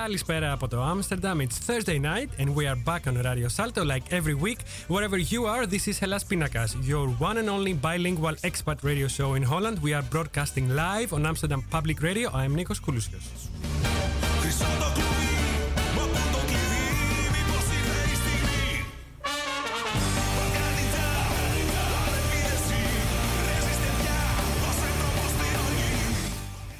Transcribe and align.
Καλησπέρα 0.00 0.52
από 0.52 0.68
το 0.68 0.78
Amsterdam. 0.92 1.36
It's 1.40 1.58
Thursday 1.66 2.00
night 2.00 2.30
and 2.40 2.48
we 2.54 2.64
are 2.70 2.78
back 2.84 3.02
on 3.06 3.14
Radio 3.22 3.48
Salto 3.56 3.82
like 3.84 4.04
every 4.18 4.36
week. 4.46 4.60
Wherever 4.88 5.18
you 5.32 5.40
are, 5.54 5.66
this 5.66 5.84
is 5.90 5.96
Hellas 6.02 6.24
Pindakaas, 6.30 6.70
your 6.92 7.06
one 7.28 7.36
and 7.40 7.48
only 7.56 7.72
bilingual 7.86 8.36
expat 8.48 8.78
radio 8.90 9.08
show 9.16 9.30
in 9.38 9.42
Holland. 9.52 9.76
We 9.86 9.92
are 9.96 10.04
broadcasting 10.14 10.66
live 10.84 11.10
on 11.16 11.22
Amsterdam 11.30 11.62
Public 11.76 11.98
Radio. 12.08 12.26
I 12.40 12.42
am 12.48 12.52
Nikos 12.58 12.80
Koulousios. 12.84 13.28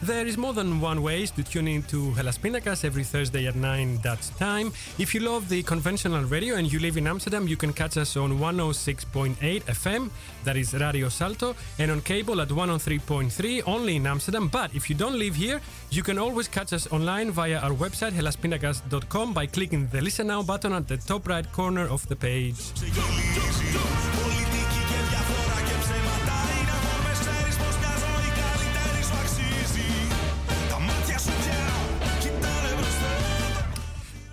There 0.03 0.27
is 0.27 0.37
more 0.37 0.53
than 0.53 0.81
one 0.81 1.01
way 1.01 1.27
to 1.27 1.45
tune 1.45 1.69
in 1.69 1.85
to 1.85 2.11
Hellas 2.15 2.37
Pindakaas 2.37 2.85
every 2.85 3.05
Thursday 3.05 3.47
at 3.47 3.55
9 3.55 3.99
Dutch 4.03 4.31
time. 4.31 4.73
If 4.99 5.15
you 5.15 5.21
love 5.21 5.49
the 5.49 5.63
conventional 5.63 6.25
radio 6.25 6.57
and 6.57 6.73
you 6.73 6.81
live 6.81 6.97
in 6.97 7.07
Amsterdam, 7.07 7.47
you 7.47 7.57
can 7.57 7.73
catch 7.73 7.97
us 7.97 8.17
on 8.17 8.41
106.8 8.41 9.37
FM, 9.63 10.11
that 10.43 10.57
is 10.57 10.75
Radio 10.75 11.09
Salto, 11.09 11.55
and 11.79 11.93
on 11.93 12.01
cable 12.01 12.41
at 12.41 12.49
103.3 12.49 13.63
only 13.65 13.95
in 13.95 14.09
Amsterdam. 14.09 14.49
But 14.49 14.75
if 14.75 14.91
you 14.91 14.97
don't 14.97 15.17
live 15.17 15.37
here, 15.37 15.61
you 15.91 16.03
can 16.03 16.19
always 16.19 16.49
catch 16.49 16.73
us 16.73 16.91
online 16.91 17.31
via 17.31 17.61
our 17.61 17.71
website 17.71 18.11
hellaspindakaas.com 18.11 19.33
by 19.33 19.47
clicking 19.47 19.87
the 19.87 20.01
Listen 20.01 20.27
Now 20.27 20.43
button 20.43 20.73
at 20.73 20.89
the 20.89 20.97
top 20.97 21.29
right 21.29 21.47
corner 21.53 21.87
of 21.87 22.09
the 22.09 22.17
page. 22.17 22.59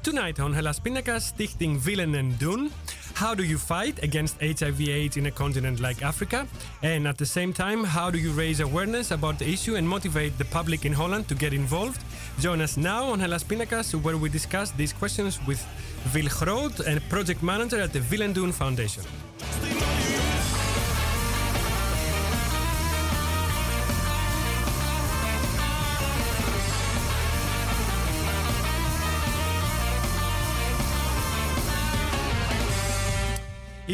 Tonight 0.01 0.39
on 0.39 0.53
Hellas 0.53 0.79
Pindakaas, 0.79 1.25
Stichting 1.25 1.83
Willen 1.83 2.15
en 2.15 2.35
Doen. 2.37 2.71
How 3.13 3.35
do 3.35 3.43
you 3.43 3.57
fight 3.57 4.01
against 4.01 4.35
HIV/AIDS 4.39 5.17
in 5.17 5.25
a 5.25 5.31
continent 5.31 5.79
like 5.79 6.01
Africa? 6.01 6.45
And 6.81 7.05
at 7.05 7.17
the 7.17 7.25
same 7.25 7.51
time, 7.51 7.83
how 7.83 8.09
do 8.09 8.17
you 8.17 8.31
raise 8.31 8.61
awareness 8.61 9.11
about 9.11 9.39
the 9.39 9.45
issue 9.45 9.75
and 9.75 9.87
motivate 9.87 10.37
the 10.37 10.45
public 10.45 10.85
in 10.85 10.93
Holland 10.93 11.27
to 11.27 11.35
get 11.35 11.53
involved? 11.53 12.01
Join 12.39 12.61
us 12.61 12.77
now 12.77 13.11
on 13.11 13.19
Hellas 13.19 13.43
Pindakaas, 13.43 13.93
where 14.01 14.15
we 14.15 14.29
discuss 14.29 14.71
these 14.71 14.93
questions 14.93 15.37
with 15.45 15.61
Wil 16.13 16.29
Groot, 16.29 16.79
a 16.79 17.01
project 17.09 17.43
manager 17.43 17.81
at 17.81 17.91
the 17.91 18.01
Willen 18.09 18.33
Doen 18.33 18.53
Foundation. 18.53 19.03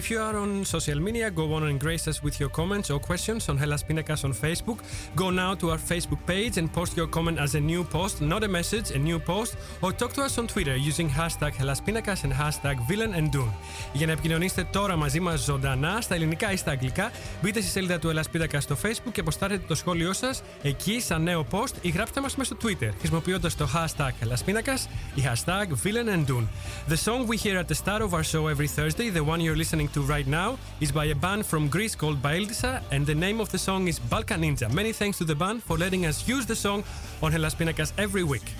If 0.02 0.12
you 0.12 0.20
are 0.20 0.36
on 0.36 0.66
social 0.66 1.00
media, 1.00 1.32
go 1.32 1.54
on 1.54 1.64
and 1.70 1.80
grace 1.80 2.06
us 2.10 2.22
with 2.22 2.38
your 2.42 2.50
comments 2.50 2.90
or 2.90 3.00
questions 3.00 3.48
on 3.48 3.56
Hellas 3.58 3.82
Pindakaas 3.82 4.26
on 4.26 4.34
Facebook. 4.34 4.80
Go 5.16 5.30
now 5.30 5.52
to 5.62 5.66
our 5.72 5.78
Facebook 5.78 6.22
page 6.26 6.58
and 6.58 6.68
post 6.78 6.98
your 6.98 7.08
comment 7.08 7.38
as 7.40 7.56
a 7.56 7.62
new 7.62 7.82
post, 7.86 8.16
not 8.22 8.44
a 8.44 8.50
message, 8.50 8.92
a 8.92 9.00
new 9.00 9.20
post, 9.20 9.56
or 9.82 9.94
talk 9.94 10.12
to 10.18 10.22
us 10.28 10.38
on 10.38 10.48
Twitter 10.48 10.76
using 10.76 11.08
hashtag 11.10 11.54
Hellas 11.60 11.80
Pindakaas 11.80 12.26
and 12.26 12.34
hashtag 12.34 12.76
Willen 12.90 13.14
en 13.14 13.30
Doen. 13.32 13.54
Για 13.94 14.06
να 14.06 14.12
επικοινωνήσετε 14.12 14.68
τώρα 14.72 14.96
μαζί 14.96 15.20
μα 15.20 15.36
ζωντανά, 15.36 16.02
στα 16.02 16.16
ελληνικά 16.16 16.52
ή 16.52 16.56
στα 16.56 16.72
αγγλικά, 16.72 17.12
μπείτε 17.42 17.62
στη 17.62 17.70
σελίδα 17.70 18.00
του 18.00 18.12
Hellas 18.14 18.38
Pindakaas 18.38 18.62
στο 18.62 18.78
Facebook 18.84 19.12
και 19.12 19.20
αποστάρετε 19.20 19.64
το 19.68 19.76
σχόλιο 19.76 20.14
σα 20.14 20.30
εκεί 20.70 21.00
σαν 21.00 21.24
νέο 21.24 21.46
post 21.52 21.74
ή 21.82 21.90
γράψτε 21.90 22.22
μα 22.22 22.28
μέσα 22.38 22.56
στο 22.56 22.68
Twitter 22.68 22.90
χρησιμοποιώντα 23.00 23.50
το 23.58 23.70
hashtag 23.74 24.12
Hellas 24.24 24.50
Pindakaas 24.50 24.88
ή 25.16 25.24
hashtag 25.26 25.68
Willen 25.84 26.08
en 26.08 26.26
Doen. 26.28 26.48
The 26.90 26.98
song 26.98 27.28
we 27.28 27.38
hear 27.38 27.58
at 27.58 27.68
the 27.68 27.76
start 27.84 28.02
of 28.02 28.14
our 28.14 28.24
show 28.24 28.48
every 28.48 28.68
Thursday, 28.68 29.10
the 29.10 29.24
one 29.24 29.40
you're 29.40 29.56
listening 29.64 29.85
to 29.90 30.02
right 30.02 30.28
now 30.28 30.58
is 30.80 30.92
by 30.92 31.06
a 31.06 31.16
band 31.16 31.46
from 31.46 31.68
Greece 31.68 31.96
called 31.96 32.22
Baildsa, 32.22 32.82
and 32.92 33.06
the 33.06 33.16
name 33.16 33.40
of 33.40 33.50
the 33.52 33.58
song 33.58 33.88
is 33.88 34.00
Balkan 34.00 34.42
Ninja. 34.42 34.72
Many 34.74 34.92
thanks 34.92 35.18
to 35.18 35.24
the 35.24 35.36
band 35.36 35.64
for 35.64 35.78
letting 35.78 36.06
us 36.06 36.28
use 36.28 36.46
the 36.46 36.56
song 36.56 36.84
on 37.22 37.32
Hellas 37.32 37.56
Pindakaas 37.56 37.92
every 37.98 38.24
week. 38.24 38.54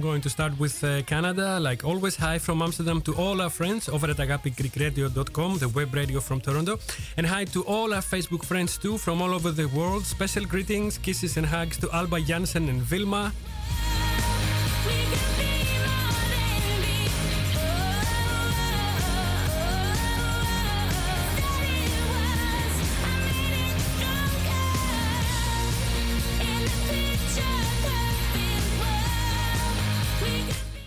I'm 0.00 0.06
going 0.06 0.22
to 0.22 0.30
start 0.30 0.58
with 0.58 0.82
uh, 0.82 1.02
Canada. 1.02 1.60
Like 1.60 1.84
always, 1.84 2.16
hi 2.16 2.38
from 2.38 2.62
Amsterdam 2.62 3.02
to 3.02 3.14
all 3.16 3.42
our 3.42 3.50
friends 3.50 3.86
over 3.86 4.08
at 4.08 4.16
agapigreekradio.com, 4.16 5.58
the 5.58 5.68
web 5.68 5.92
radio 5.92 6.20
from 6.20 6.40
Toronto. 6.40 6.78
And 7.18 7.26
hi 7.26 7.44
to 7.44 7.62
all 7.64 7.92
our 7.92 8.00
Facebook 8.00 8.42
friends 8.42 8.78
too 8.78 8.96
from 8.96 9.20
all 9.20 9.34
over 9.34 9.50
the 9.50 9.66
world. 9.68 10.06
Special 10.06 10.46
greetings, 10.46 10.96
kisses 10.96 11.36
and 11.36 11.44
hugs 11.44 11.76
to 11.80 11.90
Alba 11.92 12.18
Jansen 12.22 12.70
and 12.70 12.80
Vilma. 12.80 13.34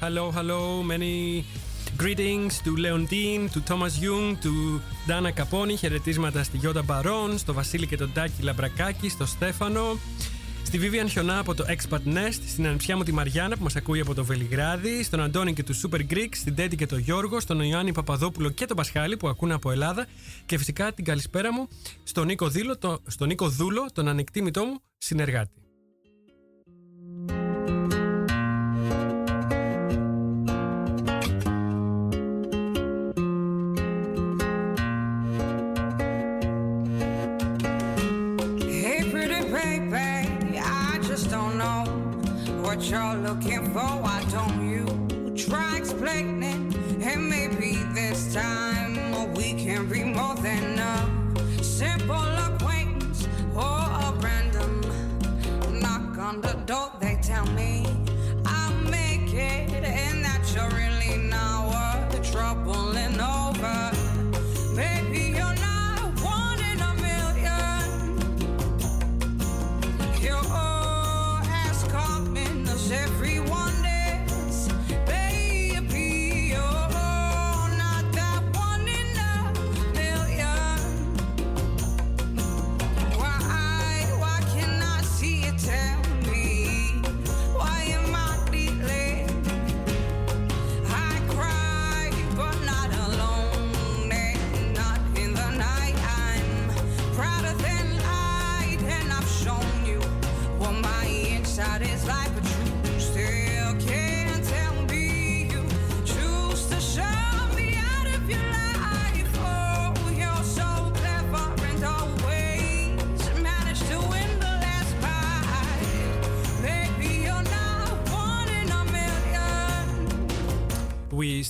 Hello, 0.05 0.31
hello, 0.31 0.83
many 0.83 1.45
greetings 1.95 2.59
to 2.65 2.75
Leontine, 2.75 3.47
to 3.53 3.59
Thomas 3.69 3.93
Young, 4.05 4.35
to 4.43 4.81
Dana 5.07 5.31
Caponi. 5.31 5.75
Χαιρετίσματα 5.77 6.43
στη 6.43 6.57
Γιώτα 6.57 6.81
Μπαρόν, 6.83 7.37
στο 7.37 7.53
Βασίλη 7.53 7.87
και 7.87 7.97
τον 7.97 8.13
Τάκη 8.13 8.41
Λαμπρακάκη, 8.41 9.09
στο 9.09 9.25
Στέφανο. 9.25 9.97
Στη 10.63 10.79
Vivian 10.81 11.09
Χιονά 11.09 11.39
από 11.39 11.53
το 11.53 11.65
Expat 11.67 12.13
Nest, 12.13 12.39
στην 12.47 12.67
ανεψιά 12.67 12.97
μου 12.97 13.03
τη 13.03 13.11
Μαριάννα 13.11 13.57
που 13.57 13.63
μας 13.63 13.75
ακούει 13.75 13.99
από 13.99 14.13
το 14.13 14.25
Βελιγράδι, 14.25 15.03
στον 15.03 15.21
Αντώνη 15.21 15.53
και 15.53 15.63
τους 15.63 15.85
Super 15.85 15.99
Greeks, 16.13 16.35
στην 16.35 16.55
Τέτη 16.55 16.75
και 16.75 16.85
τον 16.85 16.99
Γιώργο, 16.99 17.39
στον 17.39 17.59
Ιωάννη 17.59 17.93
Παπαδόπουλο 17.93 18.49
και 18.49 18.65
τον 18.65 18.75
Πασχάλη 18.75 19.17
που 19.17 19.27
ακούνε 19.27 19.53
από 19.53 19.71
Ελλάδα 19.71 20.07
και 20.45 20.57
φυσικά 20.57 20.93
την 20.93 21.05
καλησπέρα 21.05 21.53
μου 21.53 21.67
στον 22.03 22.25
Νίκο, 22.25 22.47
Δήλο, 22.49 22.77
το, 22.77 22.99
στον 23.07 23.27
Νίκο 23.27 23.49
Δούλο, 23.49 23.85
τον 23.93 24.07
ανεκτήμητό 24.07 24.65
μου 24.65 24.81
συνεργάτη. 24.97 25.62
Door. 56.65 57.02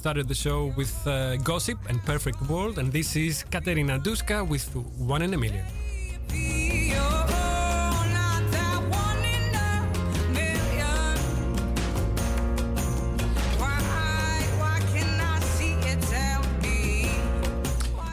Started 0.04 0.28
the 0.28 0.36
show 0.36 0.66
with 0.76 0.94
uh, 1.08 1.38
Gossip 1.38 1.80
and 1.88 1.98
Perfect 2.04 2.42
World, 2.50 2.78
and 2.78 2.92
this 2.92 3.16
is 3.16 3.46
Katerina 3.50 3.98
Duska 4.00 4.44
with 4.44 4.68
One 4.98 5.22
in 5.22 5.34
a 5.34 5.38
Million. 5.38 5.64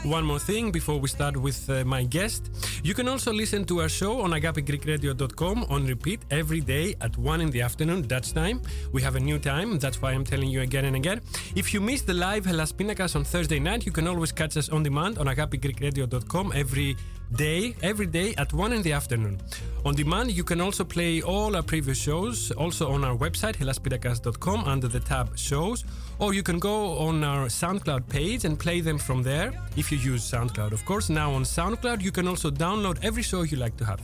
One 0.04 0.24
more 0.24 0.38
thing 0.38 0.70
before 0.70 1.00
we 1.00 1.08
start 1.08 1.36
with 1.36 1.68
uh, 1.68 1.84
my 1.84 2.04
guest. 2.04 2.50
You 2.82 2.94
can 2.94 3.08
also 3.08 3.32
listen 3.32 3.64
to 3.66 3.80
our 3.80 3.88
show 3.88 4.20
on 4.22 4.30
agapigreekradio.com 4.30 5.66
on 5.68 5.86
repeat 5.86 6.20
every 6.30 6.60
day 6.60 6.94
at 7.00 7.16
1 7.18 7.40
in 7.40 7.50
the 7.50 7.60
afternoon, 7.60 8.02
Dutch 8.02 8.32
time. 8.32 8.62
We 8.92 9.02
have 9.02 9.16
a 9.16 9.20
new 9.20 9.38
time, 9.38 9.78
that's 9.78 10.00
why 10.00 10.12
I'm 10.12 10.24
telling 10.24 10.48
you 10.48 10.62
again 10.62 10.86
and 10.86 10.96
again. 10.96 11.20
If 11.54 11.74
you 11.74 11.80
missed 11.80 12.06
the 12.06 12.14
live 12.14 12.46
Hellas 12.46 12.72
Pindakaas 12.72 13.16
on 13.16 13.24
Thursday 13.24 13.58
night, 13.58 13.84
you 13.84 13.92
can 13.92 14.06
always 14.08 14.32
catch 14.32 14.56
us 14.56 14.70
on 14.70 14.82
demand 14.82 15.18
on 15.18 15.26
agapigreekradio.com 15.26 16.52
every 16.54 16.96
day, 17.32 17.74
every 17.82 18.06
day 18.06 18.34
at 18.36 18.52
1 18.52 18.72
in 18.72 18.82
the 18.82 18.92
afternoon. 18.92 19.40
On 19.84 19.94
demand, 19.94 20.32
you 20.32 20.44
can 20.44 20.60
also 20.60 20.84
play 20.84 21.22
all 21.22 21.56
our 21.56 21.62
previous 21.62 21.98
shows, 21.98 22.50
also 22.52 22.90
on 22.90 23.04
our 23.04 23.16
website, 23.16 23.56
hellaspindakaas.com, 23.56 24.64
under 24.64 24.88
the 24.88 25.00
tab 25.00 25.38
Shows, 25.38 25.84
or 26.18 26.34
you 26.34 26.42
can 26.42 26.58
go 26.58 26.98
on 26.98 27.24
our 27.24 27.46
SoundCloud 27.46 28.08
page 28.08 28.44
and 28.44 28.58
play 28.58 28.80
them 28.80 28.98
from 28.98 29.22
there, 29.22 29.52
if 29.76 29.90
you 29.90 29.98
use 29.98 30.28
SoundCloud, 30.30 30.72
of 30.72 30.84
course. 30.84 31.08
Now 31.08 31.32
on 31.32 31.44
SoundCloud, 31.44 32.02
you 32.02 32.12
can 32.12 32.28
also 32.28 32.50
download 32.50 32.98
every 33.02 33.22
show 33.22 33.42
you 33.42 33.56
like 33.56 33.76
to 33.78 33.84
have. 33.84 34.00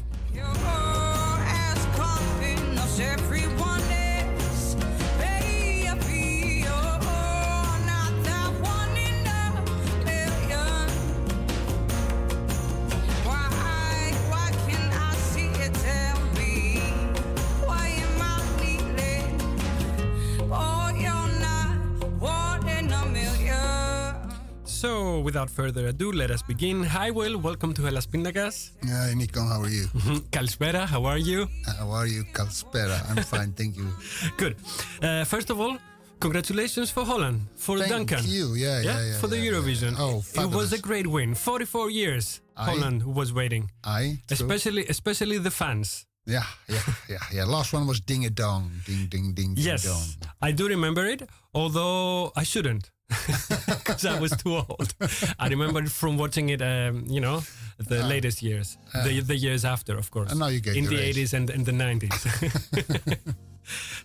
Without 25.27 25.51
further 25.51 25.89
ado, 25.89 26.13
let 26.13 26.31
us 26.31 26.41
begin. 26.43 26.85
Hi, 26.85 27.11
Will. 27.11 27.37
Welcome 27.49 27.75
to 27.75 27.83
Hellas 27.83 28.07
Pindakaas. 28.07 28.71
Hi, 28.87 29.13
Nico. 29.15 29.41
How 29.43 29.61
are 29.61 29.69
you? 29.79 29.87
Kalispera, 30.31 30.87
how 30.87 31.05
are 31.05 31.19
you? 31.19 31.49
How 31.79 31.91
are 31.91 32.07
you, 32.07 32.23
Kalspera? 32.33 32.99
I'm 33.11 33.25
fine, 33.25 33.51
thank 33.53 33.77
you. 33.77 33.89
Good. 34.37 34.55
Uh, 35.03 35.25
first 35.25 35.51
of 35.51 35.59
all, 35.61 35.79
congratulations 36.21 36.93
for 36.93 37.05
Holland, 37.05 37.41
for 37.57 37.77
Thank 37.79 37.91
Duncan. 37.91 38.23
you. 38.25 38.55
Yeah, 38.55 38.81
yeah, 38.83 39.03
yeah, 39.05 39.19
For 39.19 39.27
the 39.27 39.37
yeah, 39.37 39.51
yeah, 39.51 39.59
Eurovision. 39.59 39.93
yeah. 39.99 40.05
Oh, 40.05 40.23
it 40.45 40.55
was 40.55 40.73
a 40.73 40.79
great 40.79 41.09
win. 41.09 41.35
44 41.35 41.91
years 41.91 42.41
I- 42.57 42.67
Holland 42.71 43.03
was 43.03 43.33
waiting. 43.33 43.69
I. 43.83 44.23
Especially 44.31 44.87
especially 44.87 45.39
the 45.39 45.51
fans. 45.51 46.07
Yeah, 46.25 46.47
yeah, 46.69 46.83
yeah, 47.09 47.19
yeah. 47.33 47.45
Last 47.47 47.73
one 47.73 47.87
was 47.89 47.99
ding 48.01 48.25
a 48.27 48.31
dong, 48.31 48.71
ding, 48.87 49.07
ding, 49.09 49.33
ding, 49.35 49.55
ding 49.55 49.65
Yes. 49.65 49.83
dong. 49.85 50.07
I 50.41 50.53
do 50.53 50.69
remember 50.69 51.05
it, 51.05 51.29
although 51.53 52.33
I 52.37 52.45
shouldn't. 52.45 52.91
Because 53.67 54.05
I 54.05 54.21
was 54.21 54.33
too 54.33 54.57
old. 54.57 54.95
I 55.39 55.49
remember 55.49 55.81
it 55.81 55.91
from 55.91 56.19
watching 56.19 56.49
it, 56.51 56.61
um, 56.61 57.05
you 57.07 57.21
know, 57.21 57.43
the 57.79 58.03
latest 58.03 58.43
years, 58.43 58.79
the, 59.05 59.21
the 59.21 59.37
years 59.37 59.65
after, 59.65 59.97
of 59.97 60.11
course. 60.11 60.31
And 60.31 60.41
now 60.41 60.49
you 60.49 60.61
get 60.61 60.77
in 60.77 60.87
the 60.87 60.99
age. 60.99 61.17
80s 61.17 61.33
and, 61.35 61.51
and 61.51 61.65
the 61.65 61.73
90s. 61.73 63.19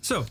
so, 0.00 0.24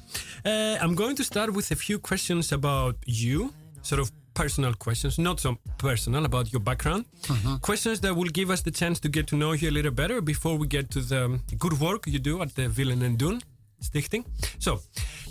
uh, 0.45 0.77
I'm 0.81 0.95
going 0.95 1.15
to 1.17 1.23
start 1.23 1.53
with 1.53 1.71
a 1.71 1.75
few 1.75 1.99
questions 1.99 2.51
about 2.51 2.95
you, 3.05 3.53
sort 3.81 3.99
of 3.99 4.11
personal 4.33 4.73
questions, 4.73 5.19
not 5.19 5.39
so 5.39 5.57
personal 5.77 6.25
about 6.25 6.51
your 6.53 6.61
background. 6.61 7.05
Mm-hmm. 7.23 7.55
Questions 7.57 7.99
that 8.01 8.15
will 8.15 8.29
give 8.29 8.49
us 8.49 8.61
the 8.61 8.71
chance 8.71 8.99
to 9.01 9.09
get 9.09 9.27
to 9.27 9.35
know 9.35 9.51
you 9.51 9.69
a 9.69 9.71
little 9.71 9.91
better 9.91 10.21
before 10.21 10.57
we 10.57 10.67
get 10.67 10.89
to 10.91 11.01
the 11.01 11.39
good 11.57 11.79
work 11.79 12.07
you 12.07 12.19
do 12.19 12.41
at 12.41 12.55
the 12.55 12.69
Willen 12.69 13.03
en 13.03 13.15
Doen 13.17 13.41
Stichting. 13.81 14.25
So, 14.59 14.79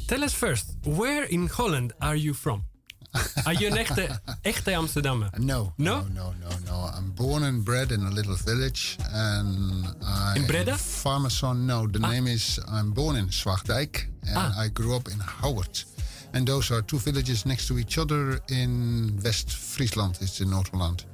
tell 0.08 0.24
us 0.24 0.34
first, 0.34 0.76
where 0.84 1.24
in 1.24 1.46
Holland 1.46 1.92
are 2.00 2.16
you 2.16 2.34
from? 2.34 2.64
Are 3.46 3.54
you 3.54 3.66
an 3.68 3.76
echte, 3.76 4.20
echte 4.44 4.72
Amsterdammer? 4.74 5.30
No, 5.38 5.72
No? 5.78 6.02
no, 6.02 6.08
no, 6.14 6.32
no, 6.40 6.50
no. 6.66 6.90
I'm 6.96 7.10
born 7.10 7.42
and 7.42 7.64
bred 7.64 7.90
in 7.90 8.02
a 8.04 8.10
little 8.10 8.36
village, 8.36 8.96
and 9.12 9.86
I 10.04 10.36
In 10.36 10.46
Breda? 10.46 10.76
Farmer 10.76 11.30
son. 11.30 11.66
No, 11.66 11.86
the 11.88 11.98
name 11.98 12.26
is. 12.28 12.60
I'm 12.68 12.92
born 12.92 13.16
in 13.16 13.28
Zwaagdijk, 13.30 14.06
and 14.28 14.36
Ah. 14.36 14.54
I 14.64 14.68
grew 14.68 14.94
up 14.94 15.08
in 15.08 15.18
Howard. 15.20 15.84
And 16.32 16.46
those 16.46 16.70
are 16.70 16.82
two 16.82 16.98
villages 17.00 17.44
next 17.44 17.66
to 17.68 17.78
each 17.78 17.98
other 17.98 18.40
in 18.48 19.18
West 19.24 19.50
Friesland. 19.50 20.18
It's 20.20 20.40
in 20.40 20.48
Noord-Holland. 20.50 21.04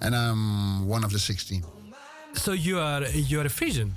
And 0.00 0.14
I'm 0.16 0.88
one 0.88 1.04
of 1.04 1.12
the 1.12 1.18
16. 1.20 1.62
So 2.34 2.52
you 2.52 2.80
are 2.80 3.06
you 3.12 3.38
are 3.40 3.46
a 3.46 3.48
Frisian. 3.50 3.94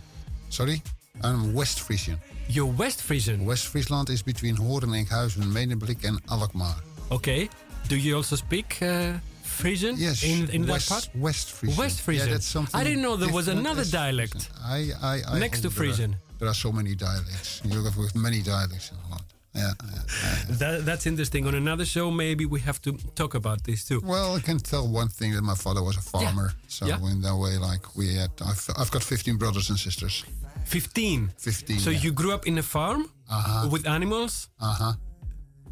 Sorry? 0.50 0.82
I'm 1.24 1.54
West 1.56 1.80
Frisian. 1.82 2.20
You're 2.48 2.72
West 2.78 3.02
Frisian. 3.02 3.46
West 3.46 3.66
Friesland 3.68 4.10
is 4.10 4.22
between 4.24 4.56
Hoorn, 4.56 4.92
Enkhuizen, 4.94 5.52
Medemblik 5.52 6.04
and 6.08 6.20
Alkmaar. 6.30 6.76
Okay. 7.12 7.50
Do 7.88 7.96
you 7.96 8.16
also 8.18 8.36
speak 8.36 8.78
uh, 8.82 9.14
Frisian? 9.44 9.96
Yes, 9.98 10.24
In 10.24 10.50
in 10.52 10.68
West, 10.68 10.90
that 10.90 10.94
part. 10.94 11.10
West 11.16 11.52
Frisian. 11.52 11.78
West 11.78 12.02
Frisian. 12.02 12.28
Yeah, 12.28 12.34
that's 12.34 12.46
something 12.46 12.80
I 12.80 12.84
didn't 12.84 13.02
know 13.02 13.16
there 13.18 13.34
was 13.34 13.48
another 13.48 13.84
dialect. 13.86 14.50
I, 14.64 14.92
I, 15.02 15.22
I 15.28 15.40
Next 15.40 15.62
to 15.62 15.70
hope 15.70 15.76
there 15.76 15.86
are- 15.86 15.94
Frisian. 15.94 16.16
There 16.40 16.48
are 16.48 16.54
so 16.54 16.72
many 16.72 16.96
dialects. 16.96 17.62
You 17.66 17.84
have 17.84 17.98
with 17.98 18.16
many 18.16 18.42
dialects 18.42 18.92
in 18.92 18.98
Holland. 18.98 19.26
Yeah, 19.54 19.74
yeah, 19.84 19.92
yeah. 20.24 20.56
That, 20.62 20.86
that's 20.86 21.06
interesting. 21.06 21.48
On 21.48 21.56
another 21.56 21.84
show, 21.86 22.12
maybe 22.12 22.46
we 22.46 22.60
have 22.62 22.80
to 22.84 22.92
talk 23.16 23.34
about 23.36 23.64
this 23.66 23.84
too. 23.84 24.00
Well, 24.06 24.36
I 24.36 24.40
can 24.40 24.58
tell 24.60 24.88
one 24.88 25.10
thing 25.10 25.34
that 25.34 25.42
my 25.42 25.56
father 25.56 25.84
was 25.84 25.98
a 25.98 26.02
farmer. 26.02 26.54
So 26.68 26.86
in 26.86 27.22
that 27.24 27.36
way, 27.36 27.58
like 27.58 27.84
we 27.98 28.14
had, 28.16 28.30
I've, 28.46 28.64
I've 28.78 28.92
got 28.92 29.04
15 29.04 29.38
brothers 29.38 29.70
and 29.70 29.78
sisters. 29.78 30.24
15. 30.66 31.32
15. 31.38 31.80
So 31.80 31.90
you 31.90 32.12
grew 32.14 32.32
up 32.34 32.46
in 32.48 32.58
a 32.58 32.64
farm 32.64 33.10
Uh-huh. 33.30 33.68
with 33.72 33.86
animals. 33.88 34.50
Uh 34.62 34.74
huh. 34.82 34.94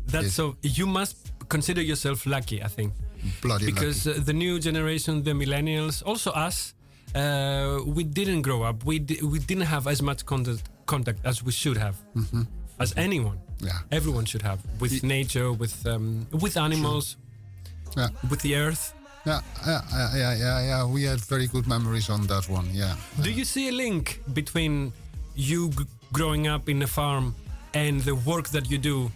That's 0.08 0.26
Yes. 0.26 0.34
so. 0.34 0.56
You 0.64 0.86
must 0.88 1.27
consider 1.50 1.82
yourself 1.82 2.26
lucky, 2.26 2.62
I 2.64 2.68
think, 2.68 2.94
Bloody 3.42 3.66
because 3.66 4.06
lucky. 4.06 4.20
uh, 4.20 4.24
the 4.26 4.34
new 4.34 4.60
generation, 4.60 5.24
the 5.24 5.32
millennials, 5.32 6.04
also 6.06 6.32
us, 6.32 6.74
uh, 7.16 7.80
we 7.86 8.04
didn't 8.04 8.42
grow 8.44 8.64
up. 8.64 8.84
We 8.86 9.00
di- 9.00 9.22
we 9.22 9.40
didn't 9.40 9.66
have 9.68 9.88
as 9.88 10.02
much 10.02 10.26
contact 10.26 10.64
contact 10.86 11.20
as 11.26 11.44
we 11.44 11.52
should 11.52 11.78
have, 11.78 11.96
as 12.80 12.94
anyone. 12.98 13.38
Yeah. 13.60 13.80
Everyone 13.92 14.26
should 14.26 14.44
have 14.44 14.60
with 14.80 15.04
nature, 15.04 15.52
with 15.52 15.86
um, 15.88 16.28
with 16.32 16.58
animals, 16.58 17.18
Yeah. 17.98 18.10
with 18.30 18.42
the 18.42 18.56
earth. 18.56 18.94
Yeah, 19.26 19.42
yeah, 19.66 19.82
yeah, 20.16 20.36
yeah, 20.38 20.68
yeah. 20.68 20.86
We 20.94 21.04
had 21.04 21.20
very 21.30 21.48
good 21.48 21.68
memories 21.68 22.10
on 22.10 22.28
that 22.28 22.48
one. 22.50 22.68
Yeah. 22.74 22.96
Do 23.22 23.30
you 23.30 23.44
see 23.46 23.68
a 23.68 23.72
link 23.72 24.22
between 24.34 24.94
you 25.36 25.72
growing 26.14 26.48
up 26.48 26.70
in 26.70 26.82
a 26.84 26.88
farm 26.88 27.34
and 27.74 28.02
the 28.06 28.16
work 28.16 28.48
that 28.50 28.70
you 28.72 28.78
do 28.78 29.12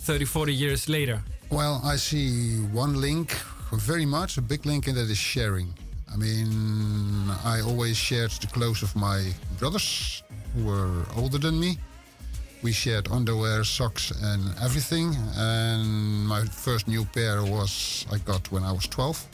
30, 0.00 0.24
40 0.26 0.52
years 0.54 0.88
later? 0.88 1.22
Well, 1.50 1.80
I 1.82 1.96
see 1.96 2.58
one 2.72 3.00
link 3.00 3.32
very 3.72 4.04
much, 4.04 4.36
a 4.36 4.42
big 4.42 4.66
link, 4.66 4.86
and 4.86 4.96
that 4.98 5.08
is 5.08 5.16
sharing. 5.16 5.72
I 6.12 6.16
mean, 6.16 7.30
I 7.42 7.62
always 7.62 7.96
shared 7.96 8.32
the 8.32 8.48
clothes 8.48 8.82
of 8.82 8.94
my 8.94 9.32
brothers 9.58 10.22
who 10.54 10.66
were 10.66 11.06
older 11.16 11.38
than 11.38 11.58
me. 11.58 11.78
We 12.62 12.72
shared 12.72 13.08
underwear, 13.10 13.64
socks, 13.64 14.10
and 14.22 14.42
everything. 14.60 15.16
And 15.36 16.26
my 16.26 16.44
first 16.44 16.86
new 16.86 17.06
pair 17.06 17.42
was 17.42 18.04
I 18.12 18.18
got 18.18 18.50
when 18.52 18.62
I 18.62 18.72
was 18.72 18.86
12. 18.86 19.26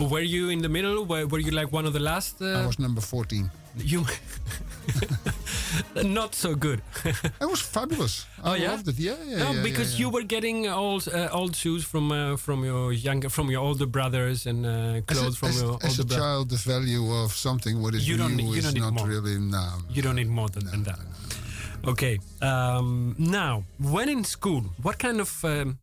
Were 0.00 0.20
you 0.36 0.48
in 0.50 0.60
the 0.62 0.68
middle? 0.68 1.04
Were, 1.04 1.26
were 1.26 1.38
you 1.40 1.50
like 1.60 1.72
one 1.72 1.86
of 1.88 1.92
the 1.92 2.00
last? 2.00 2.40
I 2.40 2.44
Uh, 2.44 2.66
was 2.66 2.78
number 2.78 3.00
14. 3.00 3.50
you 3.78 4.04
not 6.04 6.34
so 6.34 6.54
good. 6.54 6.80
It 7.40 7.48
was 7.54 7.60
fabulous. 7.60 8.26
I 8.42 8.50
Oh, 8.50 8.54
yeah? 8.54 8.70
loved 8.72 8.88
it. 8.88 8.98
Yeah, 8.98 9.14
yeah, 9.24 9.38
no, 9.44 9.52
yeah, 9.52 9.62
because 9.62 9.92
yeah, 9.92 10.00
you 10.00 10.10
were 10.14 10.24
getting 10.26 10.66
old 10.68 11.06
uh, 11.08 11.28
old 11.40 11.54
shoes 11.56 11.84
from 11.84 12.10
uh, 12.12 12.36
from 12.36 12.64
your 12.64 12.92
younger 12.92 13.28
from 13.30 13.46
your 13.50 13.62
older 13.68 13.86
brothers 13.86 14.46
and 14.46 14.64
uh, 14.66 14.70
a, 14.98 15.02
clothes 15.02 15.36
from 15.38 15.48
as, 15.50 15.60
your 15.62 15.78
as 15.82 15.98
a 15.98 16.04
child, 16.04 16.44
the 16.50 16.56
value 16.74 17.04
of 17.22 17.32
something 17.32 17.80
what 17.82 17.94
is 17.94 18.02
You 18.08 18.16
don't 18.16 18.36
new 18.36 18.46
you 18.52 18.58
is 18.58 18.64
don't 18.64 18.74
need 18.74 18.80
not 18.88 18.94
more. 18.94 19.06
really 19.14 19.38
now. 19.38 19.72
You 19.94 20.02
don't 20.02 20.16
need 20.16 20.28
more 20.28 20.48
than, 20.54 20.64
than 20.70 20.82
that. 20.84 20.98
Okay. 21.92 22.18
Um, 22.42 23.14
now, 23.18 23.64
when 23.78 24.08
in 24.08 24.24
school, 24.24 24.62
what 24.82 24.98
kind 24.98 25.20
of 25.20 25.30
um, 25.44 25.78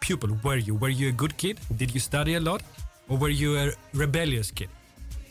pupil 0.00 0.30
were 0.42 0.56
you? 0.66 0.74
Were 0.74 0.88
you 1.00 1.08
a 1.08 1.12
good 1.22 1.34
kid? 1.36 1.56
Did 1.80 1.94
you 1.94 2.00
study 2.00 2.34
a 2.34 2.40
lot, 2.40 2.62
or 3.08 3.16
were 3.18 3.28
you 3.30 3.56
a 3.58 3.72
rebellious 3.92 4.50
kid? 4.50 4.68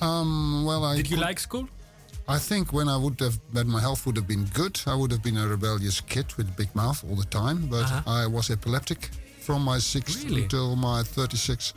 Um, 0.01 0.65
well, 0.65 0.83
I 0.85 0.97
Did 0.97 1.09
you 1.09 1.17
could- 1.17 1.25
like 1.25 1.39
school? 1.39 1.67
I 2.27 2.39
think 2.39 2.71
when 2.71 2.87
I 2.87 2.95
would 2.95 3.19
have, 3.19 3.37
when 3.51 3.67
my 3.67 3.81
health 3.81 4.05
would 4.05 4.15
have 4.15 4.27
been 4.27 4.45
good, 4.53 4.79
I 4.87 4.95
would 4.95 5.11
have 5.11 5.21
been 5.21 5.35
a 5.37 5.45
rebellious 5.47 5.99
kid 6.01 6.25
with 6.37 6.47
a 6.47 6.51
big 6.53 6.73
mouth 6.73 7.03
all 7.03 7.17
the 7.17 7.25
time. 7.25 7.67
But 7.67 7.83
Uh-huh. 7.83 8.01
I 8.21 8.27
was 8.27 8.49
epileptic 8.49 9.09
from 9.45 9.61
my 9.63 9.77
sixth 9.79 10.23
Really? 10.23 10.43
until 10.43 10.75
my 10.77 11.03
36. 11.03 11.73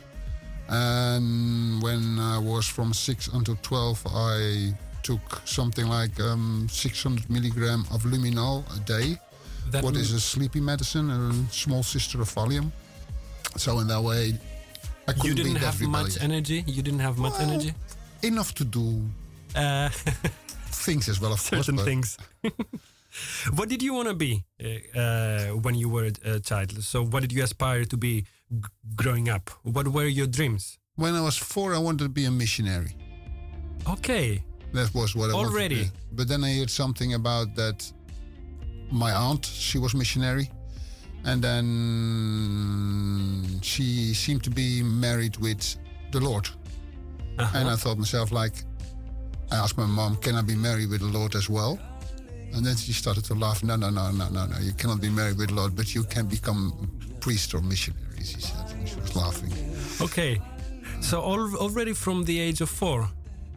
And 0.69 1.81
when 1.83 2.19
I 2.19 2.37
was 2.37 2.65
from 2.65 2.93
6 2.93 3.27
until 3.33 3.57
12, 3.61 4.05
I 4.07 4.73
took 5.03 5.41
something 5.45 5.87
like 5.87 6.17
um, 6.19 6.67
600 6.71 7.29
milligram 7.29 7.85
of 7.91 8.03
Luminal 8.03 8.63
a 8.75 8.79
day. 8.81 9.19
That 9.71 9.83
What 9.83 9.95
is 9.97 10.11
a 10.13 10.19
sleepy 10.19 10.61
medicine, 10.61 11.09
a 11.11 11.33
small 11.53 11.83
sister 11.83 12.21
of 12.21 12.29
Valium. 12.33 12.71
So 13.57 13.79
in 13.79 13.87
that 13.87 14.01
way, 14.01 14.39
I 15.07 15.13
You 15.23 15.33
didn't 15.33 15.55
have 15.57 15.81
much 15.87 16.17
energy. 16.21 16.63
You 16.67 16.81
didn't 16.83 16.99
have 16.99 17.17
much 17.17 17.33
Well, 17.39 17.49
energy. 17.49 17.73
Enough 18.23 18.53
to 18.55 18.65
do 18.65 19.01
Uh, 19.55 19.89
things 20.85 21.07
as 21.09 21.19
well, 21.21 21.33
of 21.33 21.39
course. 21.49 21.65
certain 21.65 21.77
things. 21.89 22.17
what 23.57 23.69
did 23.69 23.81
you 23.81 23.93
want 23.93 24.07
to 24.09 24.13
be 24.13 24.43
uh, 24.63 24.99
uh, 24.99 25.45
when 25.63 25.75
you 25.75 25.89
were 25.89 26.09
a 26.25 26.39
child? 26.39 26.83
So, 26.83 27.03
what 27.05 27.21
did 27.21 27.31
you 27.31 27.43
aspire 27.43 27.85
to 27.85 27.97
be 27.97 28.25
growing 28.95 29.29
up? 29.29 29.49
What 29.63 29.87
were 29.87 30.05
your 30.05 30.27
dreams? 30.27 30.77
When 30.95 31.13
I 31.15 31.21
was 31.21 31.37
four, 31.37 31.73
I 31.73 31.77
wanted 31.79 32.03
to 32.03 32.09
be 32.09 32.25
a 32.25 32.31
missionary. 32.31 32.91
Okay. 33.87 34.43
That 34.73 34.93
was 34.93 35.15
what 35.15 35.29
I 35.29 35.33
wanted 35.33 35.49
Already? 35.53 35.85
to 35.85 35.91
be. 35.91 35.97
But 36.11 36.27
then 36.27 36.43
I 36.43 36.51
heard 36.57 36.69
something 36.69 37.13
about 37.13 37.55
that 37.55 37.91
my 38.91 39.11
aunt, 39.13 39.45
she 39.45 39.77
was 39.79 39.93
missionary. 39.93 40.49
And 41.27 41.43
then 41.43 41.67
she 43.61 44.13
seemed 44.13 44.43
to 44.45 44.49
be 44.49 44.81
married 44.83 45.37
with 45.37 45.77
the 46.11 46.19
Lord. 46.19 46.47
Uh-huh. 47.37 47.57
And 47.59 47.69
I 47.69 47.75
thought 47.75 47.97
myself, 47.97 48.31
like, 48.31 48.53
I 49.51 49.55
asked 49.57 49.77
my 49.77 49.85
mom, 49.85 50.15
can 50.17 50.35
I 50.35 50.41
be 50.41 50.55
married 50.55 50.89
with 50.89 51.01
the 51.01 51.11
Lord 51.19 51.35
as 51.35 51.49
well? 51.49 51.77
And 52.53 52.65
then 52.65 52.75
she 52.77 52.93
started 52.93 53.25
to 53.25 53.33
laugh. 53.35 53.61
No, 53.63 53.75
no, 53.75 53.89
no, 53.89 54.09
no, 54.11 54.29
no, 54.29 54.45
no. 54.45 54.57
You 54.59 54.73
cannot 54.73 55.01
be 55.01 55.09
married 55.09 55.37
with 55.37 55.49
the 55.49 55.55
Lord, 55.55 55.75
but 55.75 55.93
you 55.93 56.03
can 56.03 56.25
become 56.27 56.89
priest 57.19 57.53
or 57.53 57.61
missionary, 57.61 58.23
she 58.23 58.39
said. 58.39 58.71
And 58.71 58.87
she 58.87 58.95
was 58.95 59.15
laughing. 59.15 59.53
Okay. 60.01 60.41
So 61.01 61.21
al- 61.21 61.55
already 61.57 61.93
from 61.93 62.23
the 62.23 62.39
age 62.39 62.61
of 62.61 62.69
four, 62.69 63.09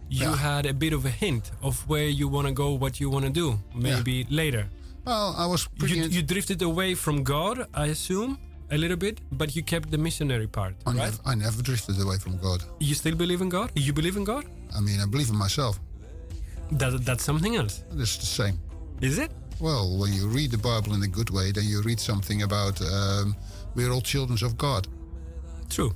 you 0.09 0.27
Yeah. 0.27 0.37
had 0.37 0.67
a 0.67 0.75
bit 0.75 0.93
of 0.93 1.05
a 1.07 1.11
hint 1.11 1.53
of 1.63 1.75
where 1.89 2.09
you 2.09 2.27
want 2.29 2.47
to 2.49 2.53
go, 2.53 2.73
what 2.73 2.99
you 3.01 3.09
want 3.15 3.25
to 3.27 3.31
do, 3.31 3.59
maybe 3.75 4.27
later. 4.29 4.69
Well, 5.11 5.35
I 5.37 5.47
was 5.47 5.67
pretty... 5.67 5.97
You, 5.97 6.05
you 6.05 6.23
drifted 6.23 6.63
away 6.63 6.95
from 6.95 7.25
God, 7.25 7.67
I 7.75 7.87
assume, 7.87 8.39
a 8.71 8.79
little 8.79 8.97
bit, 8.97 9.19
but 9.33 9.57
you 9.57 9.63
kept 9.65 9.91
the 9.91 9.99
missionary 9.99 10.47
part, 10.47 10.77
I, 10.87 10.91
right? 10.91 10.97
never, 10.97 11.19
I 11.27 11.35
never 11.35 11.63
drifted 11.63 12.01
away 12.01 12.19
from 12.19 12.39
God. 12.39 12.63
You 12.79 12.95
still 12.95 13.17
believe 13.17 13.41
in 13.41 13.49
God? 13.49 13.73
You 13.75 13.93
believe 13.93 14.17
in 14.17 14.23
God? 14.23 14.45
I 14.77 14.81
mean, 14.81 15.01
I 15.01 15.07
believe 15.07 15.29
in 15.29 15.37
myself. 15.37 15.81
That, 16.71 17.05
that's 17.05 17.25
something 17.25 17.57
else. 17.57 17.83
It's 17.97 18.19
the 18.19 18.27
same. 18.27 18.61
Is 19.01 19.19
it? 19.19 19.33
Well, 19.59 19.99
when 19.99 20.13
you 20.13 20.29
read 20.29 20.53
the 20.53 20.59
Bible 20.59 20.95
in 20.95 21.03
a 21.03 21.09
good 21.09 21.31
way, 21.31 21.51
then 21.51 21.65
you 21.65 21.83
read 21.83 21.99
something 21.99 22.43
about 22.43 22.81
um, 22.81 23.35
we're 23.75 23.91
all 23.91 24.03
children 24.03 24.39
of 24.45 24.57
God. 24.57 24.87
True. 25.69 25.93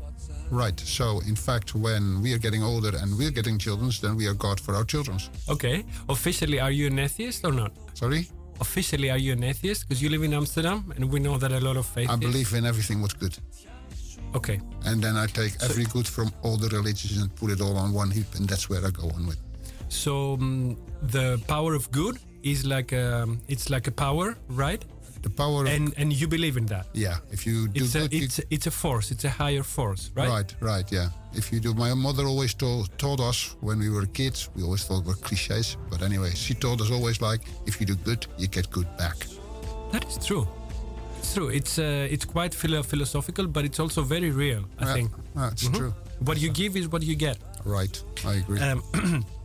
Right. 0.50 0.78
So, 0.80 1.21
in 1.21 1.37
fact, 1.37 1.76
when 1.76 2.21
we 2.21 2.35
are 2.35 2.38
getting 2.38 2.64
older 2.64 2.90
and 3.00 3.16
we're 3.16 3.30
getting 3.30 3.59
children, 3.59 3.92
then 4.02 4.16
we 4.16 4.26
are 4.26 4.35
God 4.35 4.59
for 4.59 4.75
our 4.75 4.85
children. 4.85 5.18
Okay. 5.49 5.85
Officially, 6.09 6.59
are 6.59 6.73
you 6.73 6.88
an 6.88 6.99
atheist 6.99 7.44
or 7.44 7.52
not? 7.52 7.71
Sorry? 7.94 8.26
Officially, 8.61 9.11
are 9.11 9.18
you 9.18 9.32
an 9.32 9.42
atheist? 9.42 9.88
Because 9.88 10.02
you 10.02 10.08
live 10.08 10.23
in 10.23 10.32
Amsterdam, 10.32 10.92
and 10.96 11.11
we 11.11 11.20
know 11.20 11.38
that 11.38 11.52
a 11.52 11.61
lot 11.61 11.76
of 11.76 11.87
faith. 11.87 12.11
I 12.11 12.16
believe 12.16 12.52
in 12.54 12.64
everything 12.64 13.00
what's 13.02 13.14
good. 13.14 13.37
Okay. 14.34 14.61
And 14.84 15.02
then 15.02 15.16
I 15.16 15.26
take 15.26 15.54
every 15.62 15.84
good 15.84 16.06
from 16.06 16.32
all 16.42 16.56
the 16.56 16.68
religions 16.68 17.20
and 17.20 17.34
put 17.37 17.50
it 17.50 17.61
all 17.61 17.76
on 17.76 17.92
one 17.92 18.11
heap, 18.11 18.34
and 18.34 18.49
that's 18.49 18.68
where 18.68 18.84
I 18.84 18.90
go 18.90 19.08
on 19.11 19.26
with. 19.26 19.38
So 19.88 20.34
um, 20.34 20.76
the 21.02 21.40
power 21.46 21.75
of 21.75 21.90
good 21.90 22.18
is 22.42 22.64
like 22.64 22.92
a, 22.92 23.28
it's 23.49 23.70
like 23.70 23.87
a 23.87 23.92
power, 23.92 24.37
right? 24.49 24.84
The 25.25 25.31
power 25.31 25.61
of. 25.66 25.73
And 25.76 25.95
and 26.00 26.12
you 26.21 26.28
believe 26.28 26.57
in 26.61 26.66
that. 26.66 26.87
yeah, 26.93 27.16
if 27.37 27.40
you 27.47 27.69
do 27.69 27.85
It's 27.85 27.95
a 27.95 27.99
good, 28.00 28.12
you- 28.12 28.25
it's 28.26 28.38
it's 28.50 28.66
a 28.66 28.71
force. 28.71 29.07
It's 29.14 29.25
a 29.25 29.31
higher 29.43 29.64
force, 29.64 30.02
right? 30.19 30.28
Right, 30.37 30.50
right, 30.73 30.93
yeah. 30.93 31.09
If 31.40 31.50
you 31.52 31.61
do, 31.66 31.71
my 31.75 31.95
mother 31.95 32.25
always 32.33 32.54
told, 32.54 32.87
told 32.99 33.21
us 33.21 33.57
when 33.61 33.78
we 33.78 33.88
were 33.88 34.07
kids, 34.12 34.49
we 34.57 34.62
always 34.62 34.85
thought 34.87 35.04
were 35.07 35.19
cliches, 35.28 35.76
but 35.90 36.02
anyway, 36.02 36.31
she 36.35 36.54
told 36.54 36.81
us 36.81 36.90
always 36.90 37.21
like, 37.21 37.40
if 37.66 37.81
you 37.81 37.87
do 37.87 37.97
good, 38.04 38.26
you 38.38 38.47
get 38.49 38.71
good 38.71 38.87
back. 38.97 39.16
That 39.93 40.04
is 40.09 40.19
true. 40.26 40.47
It's 41.19 41.35
true. 41.35 41.49
It's 41.49 41.78
uh, 41.78 42.14
it's 42.14 42.26
quite 42.26 42.54
philo- 42.54 42.83
philosophical, 42.83 43.47
but 43.47 43.64
it's 43.64 43.81
also 43.81 44.02
very 44.02 44.31
real. 44.31 44.62
I 44.78 44.85
Yeah, 44.85 44.95
think 44.95 45.11
yeah, 45.37 45.50
it's 45.52 45.69
true. 45.78 45.93
what 46.26 46.37
you 46.38 46.50
give 46.52 46.76
is 46.78 46.87
what 46.93 47.02
you 47.02 47.16
get. 47.16 47.38
Right, 47.64 48.04
I 48.26 48.35
agree. 48.43 48.61
Um, 48.61 48.83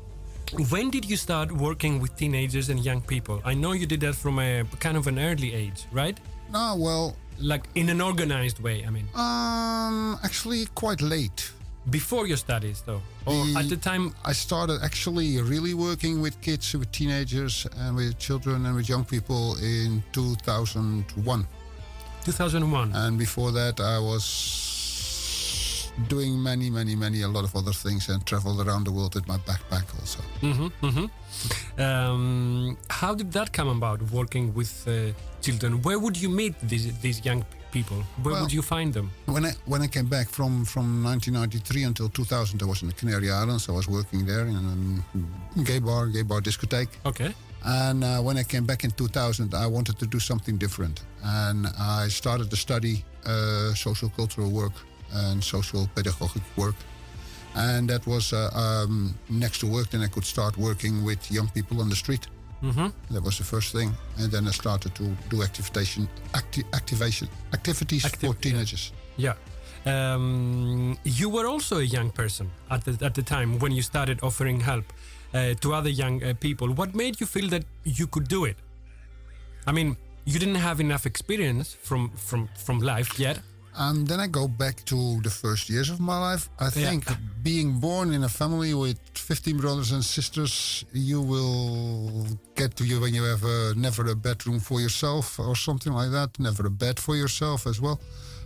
when 0.53 0.89
did 0.89 1.05
you 1.09 1.17
start 1.17 1.51
working 1.51 1.99
with 2.01 2.15
teenagers 2.15 2.69
and 2.69 2.79
young 2.83 3.01
people? 3.01 3.41
I 3.45 3.53
know 3.53 3.71
you 3.73 3.85
did 3.85 4.01
that 4.01 4.15
from 4.15 4.39
a 4.39 4.63
kind 4.79 4.97
of 4.97 5.07
an 5.07 5.19
early 5.19 5.53
age, 5.53 5.85
right? 5.91 6.17
no, 6.51 6.75
well, 6.77 7.15
Like 7.41 7.63
in 7.75 7.89
an 7.89 8.01
organized 8.01 8.59
way. 8.59 8.83
I 8.85 8.89
mean, 8.89 9.07
um, 9.15 10.17
actually, 10.23 10.65
quite 10.75 11.01
late. 11.01 11.51
before 11.89 12.27
your 12.27 12.37
studies, 12.37 12.83
though, 12.85 13.01
or 13.25 13.45
The- 13.45 13.59
at 13.59 13.69
the 13.69 13.77
time? 13.77 14.13
I 14.25 14.33
started 14.33 14.81
actually 14.83 15.41
really 15.41 15.73
working 15.73 16.21
with 16.21 16.39
kids, 16.41 16.73
with 16.73 16.91
teenagers, 16.91 17.65
and 17.77 17.95
with 17.95 18.19
children 18.19 18.65
and 18.65 18.75
with 18.75 18.89
young 18.89 19.05
people 19.05 19.55
in 19.61 20.03
2001. 20.11 21.47
2001. 22.25 22.91
And 22.93 23.17
before 23.17 23.51
that, 23.53 23.79
I 23.79 23.97
was 23.99 24.23
doing 26.07 26.41
many, 26.41 26.69
many, 26.69 26.95
many, 26.95 27.21
a 27.21 27.27
lot 27.27 27.43
of 27.43 27.55
other 27.55 27.73
things 27.73 28.09
and 28.09 28.25
traveled 28.25 28.65
around 28.65 28.85
the 28.85 28.91
world 28.91 29.15
with 29.15 29.27
my 29.27 29.37
backpack 29.37 29.85
also. 29.99 30.21
Um, 31.77 32.77
how 32.89 33.13
did 33.15 33.31
that 33.33 33.51
come 33.53 33.67
about? 33.69 34.01
Working 34.11 34.53
with 34.53 34.87
uh, 34.87 35.13
children. 35.41 35.81
Where 35.81 35.99
would 35.99 36.17
you 36.17 36.29
meet 36.29 36.55
these 36.61 36.91
these 37.01 37.23
young 37.25 37.43
people? 37.71 37.97
Where 38.23 38.33
Well- 38.33 38.41
would 38.43 38.53
you 38.53 38.61
find 38.61 38.93
them? 38.93 39.11
When 39.25 39.45
I 39.45 39.51
when 39.65 39.81
I 39.81 39.87
came 39.87 40.07
back 40.07 40.27
from, 40.29 40.65
from 40.65 41.03
1993 41.03 41.83
until 41.83 42.09
2000, 42.09 42.61
I 42.61 42.65
was 42.65 42.81
in 42.81 42.87
the 42.89 42.95
Canary 42.95 43.29
Islands. 43.31 43.69
I 43.69 43.71
was 43.71 43.87
working 43.87 44.25
there 44.25 44.45
in 44.47 45.03
a 45.57 45.61
gay 45.63 45.79
bar, 45.79 46.07
gay 46.07 46.23
bar 46.23 46.41
discotheque. 46.41 46.89
Okay. 47.05 47.33
And 47.65 48.03
uh, 48.03 48.19
when 48.21 48.37
I 48.37 48.43
came 48.43 48.65
back 48.65 48.83
in 48.85 48.91
2000, 48.91 49.53
I 49.53 49.67
wanted 49.67 49.99
to 49.99 50.05
do 50.07 50.19
something 50.19 50.57
different. 50.57 51.01
And 51.23 51.67
I 51.77 52.07
started 52.09 52.49
to 52.49 52.55
study 52.55 53.03
uh, 53.25 53.73
social 53.73 54.09
cultural 54.09 54.49
work 54.49 54.71
and 55.13 55.43
social 55.43 55.89
pedagogic 55.95 56.43
work. 56.55 56.75
And 57.55 57.89
that 57.89 58.05
was 58.05 58.31
uh, 58.33 58.49
um, 58.53 59.15
next 59.29 59.59
to 59.59 59.67
work, 59.67 59.89
then 59.89 60.01
I 60.01 60.07
could 60.07 60.25
start 60.25 60.57
working 60.57 61.03
with 61.03 61.31
young 61.31 61.49
people 61.49 61.81
on 61.81 61.89
the 61.89 61.95
street. 61.95 62.27
Mm-hmm. 62.61 62.87
That 63.13 63.23
was 63.23 63.37
the 63.37 63.43
first 63.43 63.71
thing. 63.71 63.93
And 64.17 64.31
then 64.31 64.47
I 64.47 64.51
started 64.51 64.93
to 64.95 65.03
do 65.29 65.43
activation, 65.43 66.07
acti- 66.33 66.65
activation 66.73 67.27
activities 67.53 68.03
Activ- 68.03 68.19
for 68.19 68.25
yeah. 68.27 68.41
teenagers. 68.41 68.91
Yeah. 69.17 69.33
Um, 69.85 70.97
you 71.03 71.29
were 71.29 71.47
also 71.47 71.79
a 71.79 71.83
young 71.83 72.11
person 72.11 72.51
at 72.69 72.83
the, 72.83 73.05
at 73.05 73.15
the 73.15 73.23
time 73.23 73.59
when 73.59 73.71
you 73.71 73.81
started 73.81 74.19
offering 74.21 74.59
help 74.59 74.85
uh, 75.33 75.53
to 75.61 75.73
other 75.73 75.89
young 75.89 76.23
uh, 76.23 76.33
people. 76.39 76.67
What 76.73 76.93
made 76.93 77.19
you 77.19 77.25
feel 77.25 77.49
that 77.49 77.63
you 77.83 78.07
could 78.07 78.27
do 78.27 78.45
it? 78.45 78.57
I 79.65 79.71
mean, 79.71 79.95
you 80.25 80.37
didn't 80.37 80.55
have 80.55 80.79
enough 80.79 81.05
experience 81.05 81.73
from 81.73 82.09
from 82.15 82.49
from 82.65 82.79
life 82.79 83.19
yet. 83.19 83.39
And 83.79 84.05
then 84.05 84.19
I 84.19 84.27
go 84.27 84.45
back 84.48 84.83
to 84.91 85.21
the 85.21 85.29
first 85.29 85.69
years 85.69 85.89
of 85.89 86.01
my 86.01 86.19
life. 86.19 86.50
I 86.59 86.69
think 86.69 87.05
being 87.41 87.79
born 87.79 88.13
in 88.13 88.25
a 88.25 88.29
family 88.29 88.74
with 88.74 89.00
15 89.13 89.57
brothers 89.57 89.93
and 89.93 90.03
sisters, 90.03 90.83
you 90.91 91.21
will 91.21 92.27
get 92.55 92.75
to 92.75 92.83
you 92.83 93.00
when 93.00 93.13
you 93.13 93.24
have 93.24 93.45
a, 93.45 93.74
never 93.77 94.05
a 94.12 94.15
bedroom 94.15 94.59
for 94.59 94.81
yourself 94.81 95.39
or 95.39 95.55
something 95.55 95.93
like 95.93 96.12
that, 96.12 96.38
never 96.39 96.67
a 96.67 96.69
bed 96.69 97.00
for 97.00 97.15
yourself 97.15 97.65
as 97.65 97.80
well. 97.80 98.01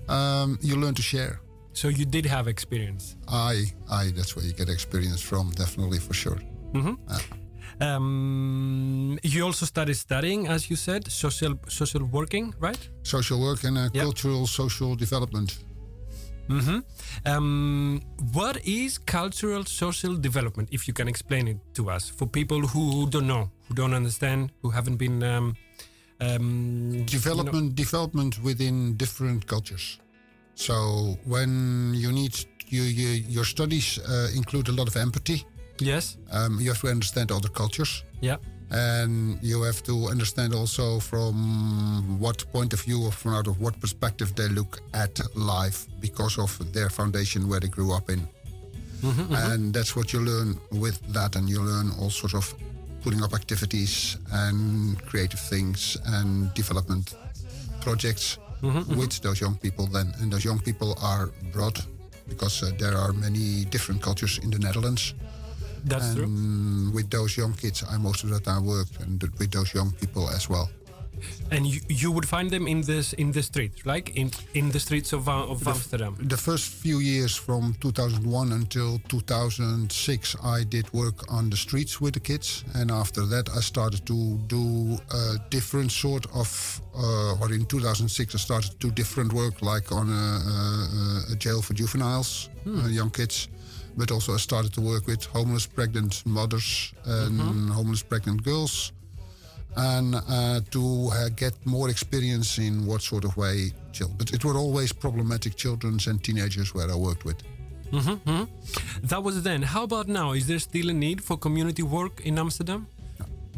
Um, 0.08 0.60
you 0.62 0.76
learn 0.76 0.94
to 0.94 1.02
share. 1.02 1.40
So 1.74 1.88
you 1.88 2.06
did 2.06 2.28
have 2.28 2.48
experience. 2.48 3.16
I, 3.28 3.64
I, 3.90 4.12
that's 4.16 4.36
where 4.36 4.46
you 4.46 4.54
get 4.54 4.70
experience 4.70 5.22
from, 5.22 5.50
definitely 5.50 5.98
for 5.98 6.14
sure. 6.14 6.40
Mm-hmm. 6.74 6.94
Um, 7.84 9.20
you 9.24 9.44
also 9.46 9.66
started 9.66 9.96
studying, 9.96 10.48
as 10.48 10.70
you 10.70 10.76
said, 10.88 11.02
social 11.12 11.54
social 11.68 12.04
working, 12.18 12.54
right? 12.68 12.80
Social 13.04 13.38
work 13.48 13.64
and 13.68 13.78
uh, 13.78 13.90
Yeah. 13.94 14.04
cultural, 14.04 14.48
social 14.48 14.96
development. 14.96 15.50
Um, 17.26 18.02
what 18.34 18.56
is 18.66 18.98
cultural 18.98 19.64
social 19.66 20.14
development? 20.28 20.68
If 20.72 20.88
you 20.88 20.94
can 20.94 21.08
explain 21.08 21.48
it 21.48 21.58
to 21.78 21.90
us, 21.90 22.10
for 22.18 22.28
people 22.28 22.60
who 22.74 23.08
don't 23.10 23.28
know, 23.28 23.50
who 23.68 23.74
don't 23.76 23.94
understand, 23.94 24.52
who 24.62 24.70
haven't 24.70 24.98
been 24.98 25.24
um, 25.24 25.56
um, 26.20 26.92
you 26.92 27.00
know- 27.00 27.06
development 27.06 27.76
development 27.76 28.34
within 28.44 28.96
different 28.98 29.46
cultures. 29.48 30.00
So 30.56 30.74
when 31.26 31.94
you 31.96 32.12
need 32.12 32.34
you, 32.68 32.84
you, 32.84 33.10
your 33.38 33.46
studies 33.46 34.00
uh, 34.00 34.30
include 34.36 34.68
a 34.70 34.72
lot 34.80 34.88
of 34.88 34.96
empathy. 34.96 35.46
Yes, 35.86 36.18
Um, 36.32 36.60
you 36.60 36.68
have 36.72 36.80
to 36.82 36.88
understand 36.88 37.32
other 37.32 37.50
cultures, 37.52 38.04
yeah, 38.22 38.38
and 38.70 39.38
you 39.42 39.64
have 39.64 39.82
to 39.84 40.08
understand 40.12 40.54
also 40.54 41.00
from 41.00 42.20
what 42.20 42.46
point 42.52 42.74
of 42.74 42.82
view 42.82 43.04
or 43.06 43.12
from 43.12 43.34
out 43.34 43.48
of 43.48 43.60
what 43.60 43.80
perspective 43.80 44.34
they 44.36 44.48
look 44.50 44.80
at 44.94 45.20
life 45.36 45.88
because 46.00 46.42
of 46.42 46.58
their 46.74 46.90
foundation 46.90 47.48
where 47.48 47.60
they 47.60 47.70
grew 47.70 47.92
up 47.94 48.10
in. 48.10 48.28
And 49.36 49.74
that's 49.74 49.96
what 49.96 50.14
you 50.14 50.22
learn 50.22 50.58
with 50.72 50.98
that, 51.14 51.36
and 51.36 51.50
you 51.50 51.62
learn 51.62 51.92
all 52.00 52.10
sorts 52.10 52.36
of 52.36 52.54
putting 53.04 53.22
up 53.24 53.34
activities 53.34 54.18
and 54.32 54.98
creative 55.06 55.42
things 55.50 55.98
and 56.06 56.54
development 56.54 57.16
projects 57.82 58.38
with 58.96 59.20
those 59.22 59.42
young 59.42 59.58
people. 59.58 59.88
Then, 59.88 60.14
and 60.22 60.32
those 60.32 60.46
young 60.46 60.60
people 60.60 60.96
are 61.02 61.30
broad 61.52 61.78
because 62.30 62.64
uh, 62.64 62.72
there 62.78 62.96
are 62.98 63.12
many 63.12 63.66
different 63.66 64.02
cultures 64.02 64.40
in 64.42 64.50
the 64.52 64.60
Netherlands. 64.60 65.14
That's 65.86 66.14
true. 66.16 66.24
And 66.24 66.94
with 66.94 67.10
those 67.10 67.38
young 67.38 67.54
kids, 67.54 67.84
I 67.90 67.98
most 67.98 68.24
of 68.24 68.30
the 68.30 68.40
time 68.40 68.66
work 68.66 68.88
and 69.00 69.22
with 69.40 69.52
those 69.52 69.74
young 69.74 69.92
people 69.94 70.30
as 70.30 70.50
well. 70.50 70.70
And 71.52 71.68
you, 71.68 71.80
you 71.88 72.12
would 72.12 72.28
find 72.28 72.50
them 72.50 72.68
in 72.68 72.82
this 72.82 73.14
in 73.14 73.32
the 73.32 73.44
streets, 73.44 73.86
like 73.86 74.16
in 74.16 74.32
in 74.54 74.72
the 74.72 74.80
streets 74.80 75.14
of 75.14 75.30
of 75.30 75.68
Amsterdam. 75.68 76.16
The 76.20 76.38
first 76.38 76.66
few 76.68 77.00
years 77.00 77.36
from 77.36 77.76
2001 77.80 78.52
until 78.52 79.00
2006, 79.08 80.36
I 80.44 80.64
did 80.64 80.92
work 80.94 81.32
on 81.32 81.50
the 81.50 81.58
streets 81.58 82.02
with 82.02 82.14
the 82.14 82.20
kids. 82.20 82.64
And 82.74 82.92
after 82.92 83.26
that, 83.28 83.50
I 83.56 83.62
started 83.62 84.06
to 84.06 84.38
do 84.48 84.98
a 85.12 85.38
different 85.50 85.92
sort 85.92 86.26
of, 86.34 86.82
uh, 86.96 87.40
or 87.42 87.54
in 87.54 87.66
2006, 87.66 88.36
I 88.36 88.38
started 88.38 88.72
to 88.72 88.88
do 88.88 88.92
different 88.92 89.32
work, 89.34 89.62
like 89.62 89.92
on 89.92 90.10
a, 90.10 91.32
a, 91.32 91.34
a 91.34 91.36
jail 91.36 91.62
for 91.62 91.74
juveniles, 91.74 92.50
uh, 92.68 92.88
young 92.88 93.12
kids. 93.12 93.48
But 93.96 94.12
also, 94.12 94.34
I 94.34 94.38
started 94.38 94.74
to 94.74 94.82
work 94.82 95.06
with 95.08 95.26
homeless 95.26 95.68
pregnant 95.68 96.26
mothers 96.26 96.94
and 97.06 97.70
homeless 97.70 98.04
pregnant 98.04 98.44
girls. 98.44 98.92
and 99.76 100.16
uh, 100.16 100.62
to 100.70 101.10
uh, 101.12 101.30
get 101.36 101.54
more 101.66 101.90
experience 101.90 102.60
in 102.60 102.86
what 102.86 103.02
sort 103.02 103.24
of 103.26 103.36
way 103.36 103.72
children. 103.92 104.18
But 104.18 104.32
it 104.32 104.44
were 104.46 104.56
always 104.56 104.94
problematic 104.94 105.56
children 105.56 106.00
and 106.08 106.24
teenagers 106.24 106.74
where 106.76 106.90
I 106.92 106.96
worked 106.96 107.26
with. 107.26 107.38
That 109.04 109.24
was 109.24 109.42
then. 109.44 109.62
How 109.64 109.84
about 109.84 110.08
now? 110.08 110.34
Is 110.34 110.46
there 110.46 110.60
still 110.60 110.90
a 110.90 110.94
need 110.94 111.24
for 111.24 111.38
community 111.38 111.84
work 111.84 112.22
in 112.26 112.38
Amsterdam? 112.40 112.88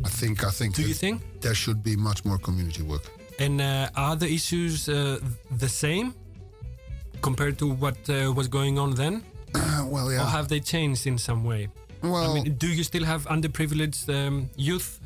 I 0.04 0.10
think 0.10 0.44
I 0.44 0.52
think 0.52 0.76
Do 0.76 0.82
you 0.82 0.94
think? 0.94 1.22
there 1.42 1.56
should 1.56 1.82
be 1.84 1.96
much 1.96 2.26
more 2.26 2.38
community 2.38 2.84
work. 2.84 3.04
And 3.40 3.62
uh, 3.62 3.90
are 3.96 4.16
the 4.16 4.28
issues 4.34 4.88
uh, 4.90 5.20
the 5.58 5.70
same 5.70 6.14
compared 7.22 7.58
to 7.60 7.68
what 7.70 7.98
uh, 8.10 8.32
was 8.36 8.48
going 8.48 8.78
on 8.78 8.96
then, 8.96 9.24
Well, 9.88 10.10
or 10.10 10.26
have 10.38 10.48
they 10.48 10.60
changed 10.60 11.08
in 11.08 11.18
some 11.18 11.44
way? 11.44 11.70
well, 12.02 12.32
I 12.32 12.34
mean, 12.36 12.56
do 12.56 12.68
you 12.68 12.84
still 12.84 13.04
have 13.06 13.26
underprivileged 13.28 14.10
um, 14.10 14.50
youth 14.56 15.00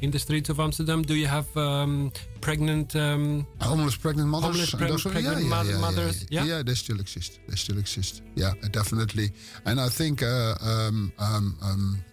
in 0.00 0.10
the 0.10 0.18
streets 0.18 0.48
of 0.48 0.58
Amsterdam? 0.60 1.02
Do 1.02 1.14
you 1.14 1.26
have 1.26 1.54
um, 1.56 2.10
pregnant? 2.40 2.96
Um, 2.96 3.46
homeless 3.60 3.96
pregnant 3.96 4.28
mothers. 4.28 4.50
Homeless 4.50 4.74
preg- 4.74 4.88
those- 4.88 5.02
pregnant 5.12 5.46
mo- 5.46 5.78
mothers, 5.80 6.26
yeah? 6.30 6.44
yeah, 6.44 6.62
they 6.62 6.74
still 6.74 7.00
exist. 7.00 7.40
They 7.48 7.56
still 7.56 7.78
exist. 7.78 8.22
Yeah, 8.34 8.52
definitely. 8.70 9.30
And 9.66 9.80
I 9.80 9.88
think 9.88 10.22
uh, 10.22 10.54
um, 10.62 11.12
um, 11.18 11.56
um, 11.62 12.04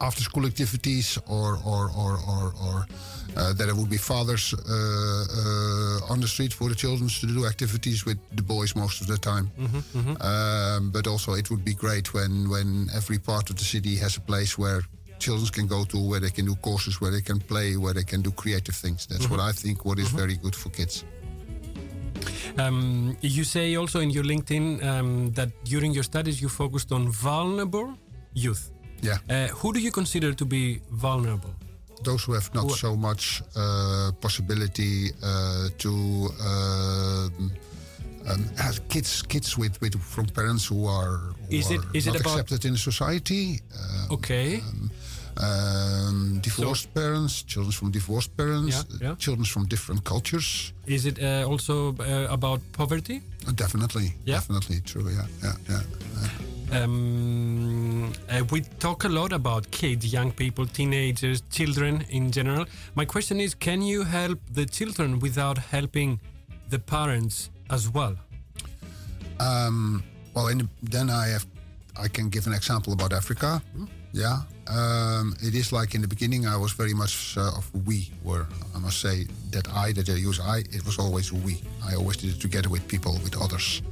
after 0.00 0.22
school 0.22 0.46
activities 0.46 1.18
or 1.26 1.58
or 1.64 1.90
or 1.96 2.18
or, 2.28 2.52
or 2.66 2.86
uh, 3.36 3.52
there 3.52 3.74
would 3.74 3.90
be 3.90 3.98
fathers 3.98 4.54
uh, 4.54 4.58
uh, 4.58 6.12
on 6.12 6.20
the 6.20 6.28
street 6.28 6.52
for 6.52 6.68
the 6.68 6.74
children 6.74 7.08
to 7.08 7.26
do 7.26 7.46
activities 7.46 8.04
with 8.06 8.18
the 8.34 8.42
boys 8.42 8.74
most 8.74 9.00
of 9.00 9.06
the 9.06 9.18
time. 9.18 9.50
Um, 10.20 10.90
but 10.90 11.06
also, 11.06 11.34
it 11.34 11.50
would 11.50 11.64
be 11.64 11.74
great 11.74 12.14
when 12.14 12.48
when 12.48 12.88
every 12.94 13.18
part 13.18 13.50
of 13.50 13.56
the 13.56 13.64
city 13.64 13.96
has 13.96 14.16
a 14.16 14.20
place 14.20 14.56
where 14.58 14.82
children 15.18 15.48
can 15.48 15.66
go 15.66 15.84
to, 15.84 15.98
where 15.98 16.20
they 16.20 16.30
can 16.30 16.44
do 16.46 16.54
courses, 16.56 17.00
where 17.00 17.10
they 17.10 17.22
can 17.22 17.40
play, 17.40 17.76
where 17.76 17.94
they 17.94 18.04
can 18.04 18.22
do 18.22 18.30
creative 18.30 18.76
things. 18.76 19.06
That's 19.06 19.28
what 19.30 19.40
I 19.40 19.52
think. 19.52 19.84
What 19.84 19.98
is 19.98 20.08
very 20.10 20.36
good 20.36 20.54
for 20.54 20.70
kids. 20.70 21.04
um, 22.58 23.16
you 23.20 23.44
say 23.44 23.76
also 23.76 24.00
in 24.00 24.10
your 24.10 24.24
LinkedIn 24.24 24.82
um, 24.84 25.32
that 25.32 25.50
during 25.64 25.92
your 25.92 26.04
studies 26.04 26.40
you 26.40 26.48
focused 26.48 26.92
on 26.92 27.08
vulnerable 27.10 27.96
youth. 28.34 28.70
Yeah. 29.02 29.18
Uh, 29.30 29.48
who 29.48 29.72
do 29.72 29.78
you 29.80 29.90
consider 29.92 30.32
to 30.34 30.44
be 30.44 30.80
vulnerable? 30.90 31.50
those 32.04 32.22
who 32.24 32.34
have 32.34 32.50
not 32.54 32.64
Who- 32.64 32.76
so 32.76 32.94
much 32.94 33.42
uh, 33.56 34.12
possibility 34.20 35.10
uh, 35.22 35.68
to 35.78 35.90
um, 36.48 37.50
um, 38.28 38.44
have 38.56 38.78
kids 38.88 39.22
kids 39.22 39.56
with, 39.58 39.80
with 39.80 39.94
from 40.00 40.26
parents 40.26 40.66
who 40.66 40.86
are, 40.86 41.16
who 41.48 41.56
Is 41.56 41.70
it- 41.70 41.80
are 41.80 41.96
is 41.96 42.06
it 42.06 42.12
not 42.12 42.20
about- 42.20 42.32
accepted 42.40 42.64
in 42.64 42.76
society. 42.76 43.60
Uh, 43.74 44.14
Okay. 44.14 44.60
um, 45.38 46.38
divorced 46.42 46.92
parents, 46.94 47.42
children 47.42 47.72
from 47.72 47.90
divorced 47.90 48.36
parents, 48.36 48.76
Yeah, 48.76 49.08
yeah. 49.08 49.14
children 49.18 49.44
from 49.46 49.66
different 49.66 50.04
cultures. 50.04 50.72
Is 50.86 51.04
it 51.06 51.18
uh, 51.18 51.44
also 51.50 51.94
uh, 51.98 52.26
about 52.32 52.60
poverty? 52.72 53.20
Uh, 53.48 53.52
definitely, 53.52 54.14
Yeah. 54.24 54.36
definitely 54.38 54.80
true. 54.80 55.08
Yeah, 55.10 55.26
yeah, 55.42 55.54
yeah. 55.68 55.82
Um, 56.72 58.12
uh, 58.28 58.44
we 58.50 58.60
talk 58.80 59.04
a 59.04 59.08
lot 59.08 59.32
about 59.32 59.70
kids, 59.70 60.12
young 60.12 60.32
people, 60.32 60.66
teenagers, 60.66 61.42
children 61.50 62.04
in 62.10 62.30
general. 62.32 62.66
My 62.94 63.04
question 63.04 63.40
is 63.40 63.54
can 63.54 63.82
you 63.82 64.02
help 64.04 64.38
the 64.52 64.66
children 64.66 65.18
without 65.20 65.58
helping 65.58 66.20
the 66.68 66.78
parents 66.78 67.50
as 67.70 67.88
well? 67.88 68.16
Um, 69.38 70.02
Well, 70.34 70.48
the, 70.48 70.68
then 70.82 71.08
I 71.08 71.28
have, 71.28 71.46
I 71.98 72.08
can 72.08 72.28
give 72.28 72.46
an 72.46 72.52
example 72.52 72.92
about 72.92 73.12
Africa. 73.12 73.62
Yeah, 74.12 74.42
um, 74.68 75.34
it 75.40 75.54
is 75.54 75.72
like 75.72 75.94
in 75.94 76.02
the 76.02 76.08
beginning 76.08 76.46
I 76.46 76.56
was 76.56 76.72
very 76.72 76.94
much 76.94 77.36
uh, 77.36 77.56
of 77.56 77.70
we. 77.86 78.10
were. 78.22 78.46
I 78.74 78.78
must 78.78 79.00
say 79.00 79.26
that 79.50 79.66
I 79.68 79.92
that 79.92 80.08
I 80.08 80.14
use 80.14 80.40
I, 80.40 80.58
it 80.58 80.84
was 80.84 80.98
always 80.98 81.32
we. 81.32 81.62
I 81.84 81.94
always 81.94 82.16
did 82.16 82.30
it 82.34 82.40
together 82.40 82.68
with 82.68 82.86
people, 82.88 83.12
with 83.24 83.36
others. 83.40 83.82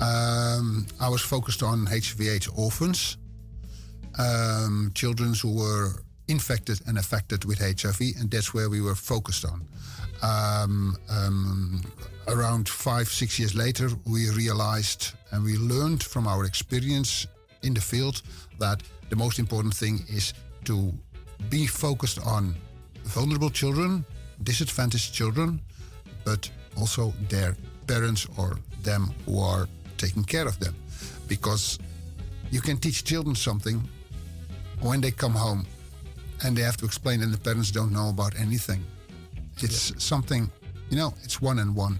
Um, 0.00 0.86
I 1.00 1.08
was 1.08 1.22
focused 1.22 1.62
on 1.62 1.86
HIV/AIDS 1.86 2.48
orphans, 2.48 3.16
um, 4.18 4.92
children 4.94 5.34
who 5.34 5.56
were 5.56 6.02
infected 6.28 6.80
and 6.86 6.98
affected 6.98 7.44
with 7.44 7.58
HIV, 7.58 8.00
and 8.18 8.30
that's 8.30 8.52
where 8.52 8.68
we 8.68 8.80
were 8.80 8.94
focused 8.94 9.44
on. 9.44 9.66
Um, 10.22 10.96
um, 11.08 11.82
around 12.28 12.68
five, 12.68 13.08
six 13.08 13.38
years 13.38 13.54
later, 13.54 13.88
we 14.06 14.30
realized 14.30 15.12
and 15.30 15.44
we 15.44 15.56
learned 15.56 16.02
from 16.02 16.26
our 16.26 16.44
experience 16.44 17.26
in 17.62 17.74
the 17.74 17.80
field 17.80 18.22
that 18.58 18.82
the 19.10 19.16
most 19.16 19.38
important 19.38 19.74
thing 19.74 20.04
is 20.08 20.34
to 20.64 20.92
be 21.48 21.66
focused 21.66 22.18
on 22.24 22.54
vulnerable 23.04 23.50
children, 23.50 24.04
disadvantaged 24.42 25.14
children, 25.14 25.60
but 26.24 26.50
also 26.76 27.12
their 27.28 27.56
parents 27.86 28.26
or 28.36 28.58
them 28.82 29.10
who 29.24 29.40
are 29.40 29.68
taking 29.96 30.24
care 30.24 30.46
of 30.46 30.58
them. 30.58 30.74
Because 31.28 31.78
you 32.50 32.60
can 32.60 32.76
teach 32.76 33.04
children 33.04 33.34
something 33.34 33.80
when 34.80 35.00
they 35.00 35.10
come 35.10 35.32
home 35.32 35.66
and 36.44 36.56
they 36.56 36.62
have 36.62 36.76
to 36.76 36.84
explain 36.84 37.22
and 37.22 37.32
the 37.32 37.38
parents 37.38 37.70
don't 37.70 37.92
know 37.92 38.08
about 38.10 38.38
anything. 38.38 38.84
It's 39.62 39.92
something, 40.02 40.50
you 40.90 40.96
know, 40.96 41.14
it's 41.24 41.40
one 41.40 41.58
and 41.58 41.74
one. 41.74 41.98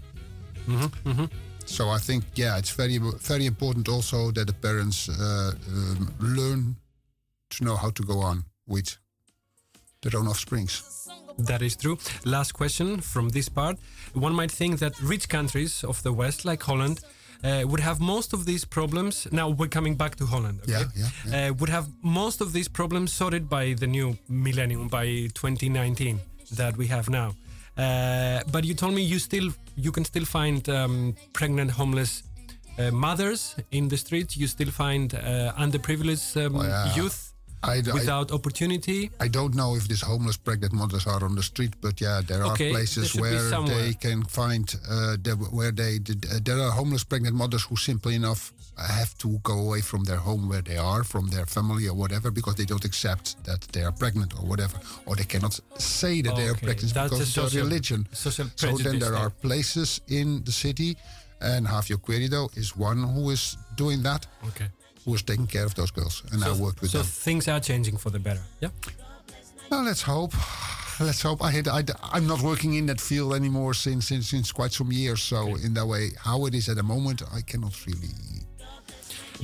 So 1.64 1.88
I 1.88 1.98
think, 1.98 2.24
yeah, 2.34 2.58
it's 2.58 2.70
very, 2.70 2.98
very 2.98 3.46
important 3.46 3.88
also 3.88 4.30
that 4.32 4.46
the 4.46 4.52
parents 4.52 5.08
uh, 5.08 5.52
um, 5.68 6.14
learn 6.20 6.76
to 7.50 7.64
know 7.64 7.76
how 7.76 7.90
to 7.90 8.02
go 8.02 8.20
on 8.20 8.44
with 8.66 8.96
their 10.02 10.20
own 10.20 10.28
offsprings. 10.28 11.08
That 11.38 11.62
is 11.62 11.76
true. 11.76 11.98
Last 12.24 12.52
question 12.52 13.00
from 13.00 13.30
this 13.30 13.48
part. 13.48 13.78
One 14.14 14.34
might 14.34 14.50
think 14.50 14.78
that 14.78 14.98
rich 15.00 15.28
countries 15.28 15.84
of 15.84 16.02
the 16.02 16.12
West, 16.12 16.44
like 16.44 16.62
Holland, 16.62 17.00
uh, 17.44 17.62
would 17.66 17.80
have 17.80 18.00
most 18.00 18.32
of 18.32 18.44
these 18.46 18.64
problems. 18.64 19.26
Now 19.30 19.48
we're 19.50 19.68
coming 19.68 19.96
back 19.96 20.16
to 20.16 20.26
Holland. 20.26 20.60
Okay? 20.62 20.72
Yeah, 20.72 21.08
yeah, 21.26 21.48
Uh, 21.48 21.54
would 21.54 21.70
have 21.70 21.86
most 22.02 22.40
of 22.40 22.52
these 22.52 22.68
problems 22.68 23.12
sorted 23.12 23.48
by 23.48 23.74
the 23.74 23.86
new 23.86 24.16
millennium, 24.28 24.88
by 24.88 25.28
2019 25.34 26.20
that 26.56 26.76
we 26.76 26.86
have 26.88 27.08
now. 27.10 27.34
Uh, 27.76 28.40
but 28.52 28.64
you 28.64 28.74
told 28.74 28.94
me 28.94 29.02
you 29.02 29.18
still 29.18 29.52
you 29.76 29.92
can 29.92 30.04
still 30.04 30.24
find 30.24 30.66
um, 30.68 31.14
pregnant 31.32 31.70
homeless 31.72 32.22
uh, 32.78 32.90
mothers 32.90 33.54
in 33.70 33.88
the 33.88 33.96
streets. 33.96 34.36
You 34.36 34.46
still 34.46 34.70
find 34.70 35.12
uh, 35.14 35.52
underprivileged 35.58 36.36
um, 36.46 36.54
Well, 36.54 36.64
yeah. 36.68 36.94
youth 36.96 37.32
I, 37.66 37.82
I, 37.90 37.94
without 37.94 38.30
opportunity. 38.32 39.10
I 39.20 39.28
don't 39.28 39.54
know 39.54 39.74
if 39.76 39.88
these 39.88 40.02
homeless 40.02 40.36
pregnant 40.36 40.72
mothers 40.72 41.06
are 41.06 41.22
on 41.24 41.34
the 41.34 41.42
street, 41.42 41.74
but 41.80 42.00
yeah, 42.00 42.20
there 42.26 42.42
are 42.42 42.52
Okay, 42.52 42.64
there 42.64 42.74
places 42.74 43.14
where 43.14 43.50
they 43.66 43.94
can 43.94 44.22
find 44.24 44.64
uh, 44.88 45.16
the, 45.22 45.32
where 45.50 45.72
they 45.72 45.96
uh, 45.96 46.38
there 46.42 46.60
are 46.60 46.70
homeless 46.70 47.04
pregnant 47.04 47.34
mothers 47.34 47.64
who 47.64 47.76
simply 47.76 48.14
enough 48.14 48.52
have 48.78 49.16
to 49.18 49.38
go 49.42 49.54
away 49.66 49.80
from 49.80 50.04
their 50.04 50.18
home 50.18 50.48
where 50.48 50.62
they 50.62 50.76
are, 50.76 51.02
from 51.02 51.28
their 51.28 51.46
family 51.46 51.88
or 51.88 51.94
whatever, 51.94 52.30
because 52.30 52.54
they 52.56 52.66
don't 52.66 52.84
accept 52.84 53.42
that 53.44 53.60
they 53.72 53.82
are 53.82 53.92
pregnant 53.92 54.34
or 54.38 54.44
whatever, 54.46 54.78
or 55.06 55.16
they 55.16 55.24
cannot 55.24 55.58
say 55.78 56.20
that 56.20 56.36
they 56.36 56.46
are 56.46 56.54
pregnant 56.54 56.92
because 56.94 57.20
of 57.20 57.26
social- 57.26 57.64
religion. 57.64 58.06
social 58.12 58.46
so 58.54 58.76
then 58.76 58.98
there 58.98 59.10
there. 59.12 59.18
are 59.18 59.30
places 59.30 60.00
in 60.08 60.44
the 60.44 60.52
city, 60.52 60.96
and 61.40 61.66
Javier 61.66 61.96
Querido 61.96 62.54
is 62.56 62.76
one 62.76 63.02
who 63.02 63.30
is 63.30 63.56
doing 63.76 64.02
that, 64.02 64.26
Okay. 64.48 64.68
Who 65.06 65.14
is 65.14 65.22
taking 65.22 65.46
care 65.46 65.64
of 65.64 65.74
those 65.74 65.92
girls, 65.92 66.22
and 66.32 66.44
I 66.44 66.52
worked 66.52 66.80
with 66.82 66.90
so 66.90 66.98
them. 66.98 67.06
things 67.06 67.48
are 67.48 67.60
changing 67.60 67.96
for 67.96 68.10
the 68.10 68.18
better. 68.18 68.42
Yeah. 68.60 68.70
Well, 69.70 69.84
let's 69.84 70.02
hope. 70.02 70.34
Let's 71.00 71.22
hope. 71.22 71.42
I 71.42 71.50
had, 71.50 71.68
I, 71.68 71.84
I'm 72.12 72.26
not 72.26 72.40
working 72.42 72.74
in 72.74 72.86
that 72.86 73.00
field 73.00 73.34
anymore 73.34 73.74
since, 73.74 74.08
since 74.08 74.28
since 74.28 74.52
quite 74.52 74.72
some 74.72 74.90
years. 74.92 75.22
So 75.22 75.38
in 75.56 75.74
that 75.74 75.86
way, 75.86 76.10
how 76.18 76.46
it 76.46 76.54
is 76.54 76.68
at 76.68 76.76
the 76.76 76.82
moment, 76.82 77.22
I 77.32 77.40
cannot 77.42 77.74
really. 77.86 78.08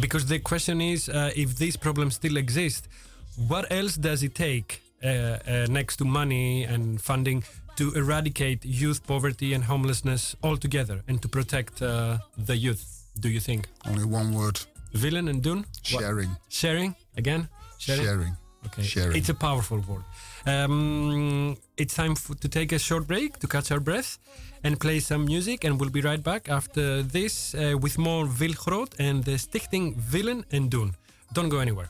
Because 0.00 0.26
the 0.26 0.38
question 0.38 0.80
is, 0.80 1.08
uh, 1.08 1.30
if 1.36 1.56
these 1.56 1.76
problems 1.76 2.14
still 2.14 2.36
exist, 2.36 2.88
what 3.36 3.70
else 3.70 3.96
does 3.96 4.22
it 4.22 4.34
take 4.34 4.82
uh, 5.04 5.06
uh, 5.06 5.66
next 5.68 5.96
to 5.96 6.04
money 6.04 6.64
and 6.64 7.00
funding 7.00 7.44
to 7.76 7.92
eradicate 7.94 8.64
youth 8.64 9.06
poverty 9.06 9.52
and 9.54 9.64
homelessness 9.64 10.34
altogether 10.42 11.02
and 11.08 11.20
to 11.22 11.28
protect 11.28 11.82
uh, 11.82 12.18
the 12.38 12.56
youth? 12.56 12.84
Do 13.20 13.28
you 13.28 13.40
think? 13.40 13.68
Only 13.86 14.06
one 14.06 14.32
word: 14.32 14.60
Willen 14.92 15.28
en 15.28 15.40
Doen? 15.40 15.56
What- 15.56 16.02
sharing. 16.02 16.36
Sharing 16.48 16.94
again. 17.16 17.48
Sharing. 17.78 18.04
Sharing. 18.04 18.36
Okay. 18.66 18.82
Sharing. 18.84 19.16
It's 19.16 19.28
a 19.28 19.34
powerful 19.34 19.80
word. 19.88 20.04
Um, 20.44 21.56
it's 21.76 21.94
time 21.94 22.12
f- 22.12 22.38
to 22.40 22.48
take 22.48 22.72
a 22.74 22.78
short 22.78 23.06
break 23.06 23.38
to 23.38 23.46
catch 23.46 23.70
our 23.70 23.80
breath 23.80 24.18
and 24.62 24.78
play 24.78 25.00
some 25.00 25.24
music, 25.24 25.64
and 25.64 25.78
we'll 25.80 25.90
be 25.90 26.00
right 26.00 26.22
back 26.22 26.48
after 26.48 27.02
this 27.02 27.54
uh, 27.54 27.76
with 27.80 27.98
more 27.98 28.26
Wil 28.38 28.52
Groot 28.64 28.94
and 28.98 29.24
the 29.24 29.36
Stichting 29.38 29.94
Willen 30.12 30.44
en 30.50 30.68
Doen. 30.68 30.94
Don't 31.32 31.48
go 31.48 31.58
anywhere. 31.58 31.88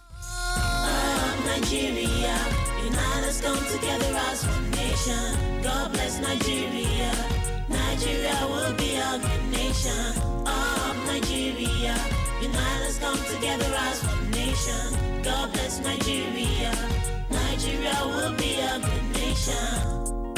Nigeria, 1.45 2.37
unite 2.85 3.25
us, 3.29 3.41
come 3.41 3.59
together 3.75 4.15
as 4.31 4.47
one 4.47 4.71
nation. 4.71 5.63
God 5.63 5.93
bless 5.93 6.21
Nigeria. 6.21 6.69
Nigeria 6.69 6.82
come 13.03 13.19
together 13.35 13.71
as 13.89 13.99
one 14.07 14.31
nation. 14.31 14.87
God 15.23 15.53
bless 15.53 15.81
Nigeria. 15.81 16.73
Nigeria 17.31 17.97
will 18.07 18.33
be 18.41 18.51
a 18.61 18.79
good 18.87 19.05
nation. 19.19 19.75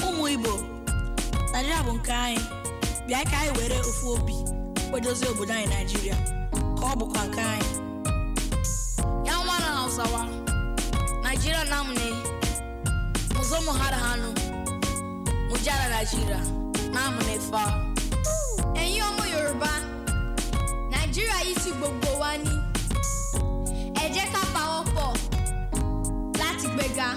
ụmụ 0.06 0.24
igbo 0.28 0.52
naijiria 1.52 1.82
bụ 1.86 1.92
nke 1.92 2.12
anyị 2.12 2.40
bịa 3.06 3.24
ka 3.30 3.36
anyị 3.38 3.52
were 3.58 3.78
ofu 3.80 4.06
obi 4.14 4.34
kwedozie 4.90 5.28
obodo 5.30 5.52
anyị 5.54 5.66
naijiria 5.66 6.14
ka 6.80 6.84
ọ 6.90 6.94
bụkwa 6.98 7.22
nke 7.28 7.40
anyị 7.40 7.70
ya 9.26 9.34
nwa 9.44 9.58
na 9.60 9.66
hausawa 9.76 10.26
naijiria 11.22 11.64
nam 11.64 11.94
ne 11.94 12.06
muzo 13.36 13.60
mu 13.64 13.72
hada 13.72 13.96
hannu 13.96 14.30
mu 15.48 15.56
jara 15.64 15.88
naijiria 15.88 16.40
namu 16.94 17.20
ne 17.28 17.38
fa 17.50 17.64
ẹ̀yin 18.82 19.02
ọmọ 19.08 19.22
yorùbá 19.32 19.70
nàìjíríà 21.14 21.38
yìí 21.46 21.54
ti 21.64 21.70
gbogbo 21.78 22.10
wa 22.20 22.30
ní 22.44 22.50
ẹ 24.02 24.04
jẹ́ 24.14 24.26
ká 24.34 24.40
pawọ́ 24.54 24.82
pọ̀ 24.94 25.10
láti 26.40 26.66
gbéga. 26.74 27.08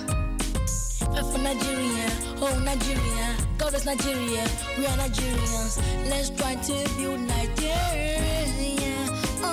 for 1.31 1.39
Nigeria, 1.39 2.07
oh 2.45 2.55
Nigeria, 2.69 3.27
God 3.57 3.73
is 3.73 3.86
Nigeria, 3.86 4.43
we 4.77 4.86
are 4.86 4.97
Nigerians. 5.03 5.73
Let's 6.10 6.29
try 6.29 6.53
to 6.67 6.75
build 6.97 7.19
Nigeria. 7.21 8.95
Oh. 9.41 9.49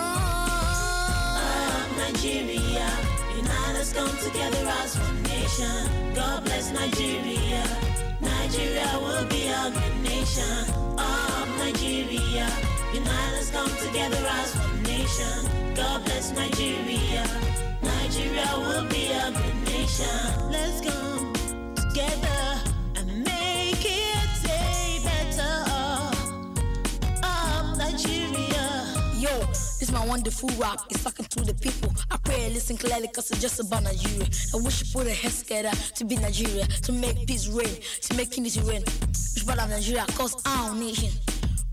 Nigeria, 2.03 2.89
unite 3.39 3.77
us, 3.81 3.93
come 3.95 4.15
together 4.25 4.65
as 4.83 4.99
one 4.99 5.23
nation. 5.23 5.79
God 6.15 6.45
bless 6.45 6.71
Nigeria. 6.73 7.63
Nigeria 8.21 8.89
will 9.03 9.25
be 9.27 9.43
a 9.49 9.71
good 9.77 9.97
nation. 10.03 10.57
Up 10.99 11.49
Nigeria, 11.59 12.47
unite 12.95 13.35
us, 13.39 13.51
come 13.51 13.71
together 13.87 14.17
as 14.41 14.57
one 14.57 14.83
nation. 14.85 15.75
God 15.75 16.05
bless 16.05 16.33
Nigeria. 16.33 17.25
Nigeria 17.83 18.49
will 18.57 18.85
be 18.89 19.11
a 19.11 19.31
good 19.33 19.59
nation. 19.67 20.51
Let's 20.51 20.81
come 20.81 21.33
together 21.75 22.61
and 22.97 23.25
make 23.25 23.85
it 23.85 24.17
a 24.17 24.47
day 24.47 25.01
better. 25.03 25.57
Up 27.23 27.77
Nigeria. 27.77 28.87
Yo, 29.19 29.41
this 29.81 29.91
my 29.93 30.05
wonderful 30.07 30.51
rap. 30.51 30.81
It's 30.91 31.03
talking 31.03 31.27
to 31.27 31.41
the 31.45 31.55
people. 31.55 31.93
I 32.11 32.17
pray 32.19 32.45
and 32.45 32.55
listen 32.55 32.77
clearly 32.77 33.09
cause 33.09 33.31
it's 33.33 33.41
just 33.41 33.59
about 33.61 33.83
Nigeria. 33.83 34.29
I 34.55 34.57
wish 34.59 34.83
you 34.83 34.93
put 34.93 35.07
a 35.09 35.15
head 35.15 35.33
together 35.33 35.73
to 35.97 36.05
be 36.05 36.17
Nigeria, 36.17 36.67
to 36.67 36.93
make 36.93 37.27
peace 37.27 37.49
reign, 37.49 37.77
to 38.03 38.17
make 38.17 38.37
unity 38.37 38.61
reign. 38.61 38.83
It's 39.11 39.43
about 39.43 39.69
Nigeria 39.69 40.07
cause 40.15 40.37
our 40.47 40.75
nation. 40.75 41.11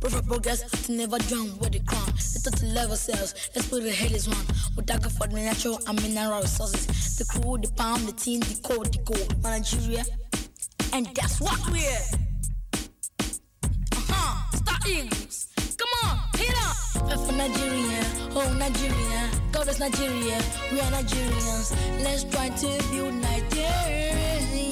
For 0.02 0.22
progress 0.24 0.62
to 0.86 0.92
never 0.92 1.18
drown 1.20 1.58
with 1.60 1.72
the 1.74 1.80
crown. 1.80 2.08
Let's 2.08 2.42
to 2.44 2.66
love 2.68 2.90
ourselves. 2.90 3.50
Let's 3.56 3.68
put 3.70 3.84
the 3.84 3.92
head 3.92 4.12
is 4.12 4.28
one. 4.28 4.46
We 4.76 4.84
dagger 4.84 5.10
for 5.10 5.28
the 5.28 5.36
natural 5.36 5.80
and 5.88 6.02
mineral 6.02 6.42
resources. 6.42 7.18
The 7.18 7.26
crew, 7.26 7.58
the 7.58 7.72
pound, 7.74 8.08
the 8.08 8.14
team, 8.14 8.40
the 8.42 8.60
code, 8.64 8.94
the 8.94 9.00
gold. 9.00 9.44
Nigeria. 9.44 10.04
And 10.94 11.06
that's 11.16 11.40
what 11.40 11.60
we're. 11.72 12.06
Uh-huh. 13.94 14.58
Star 14.58 14.78
Eagles. 14.88 15.48
Come 15.78 16.10
on, 16.10 16.18
hit 16.36 16.56
up. 16.58 16.82
Fight 17.12 17.20
for 17.20 17.34
Nigeria, 17.34 18.04
oh 18.36 18.54
Nigeria, 18.58 19.30
God 19.52 19.68
is 19.68 19.80
Nigeria, 19.80 20.42
we 20.72 20.80
are 20.80 20.92
Nigerians. 20.92 21.72
Let's 22.04 22.24
try 22.26 22.50
to 22.50 22.68
build 22.92 23.14
Nigeria. 23.16 24.71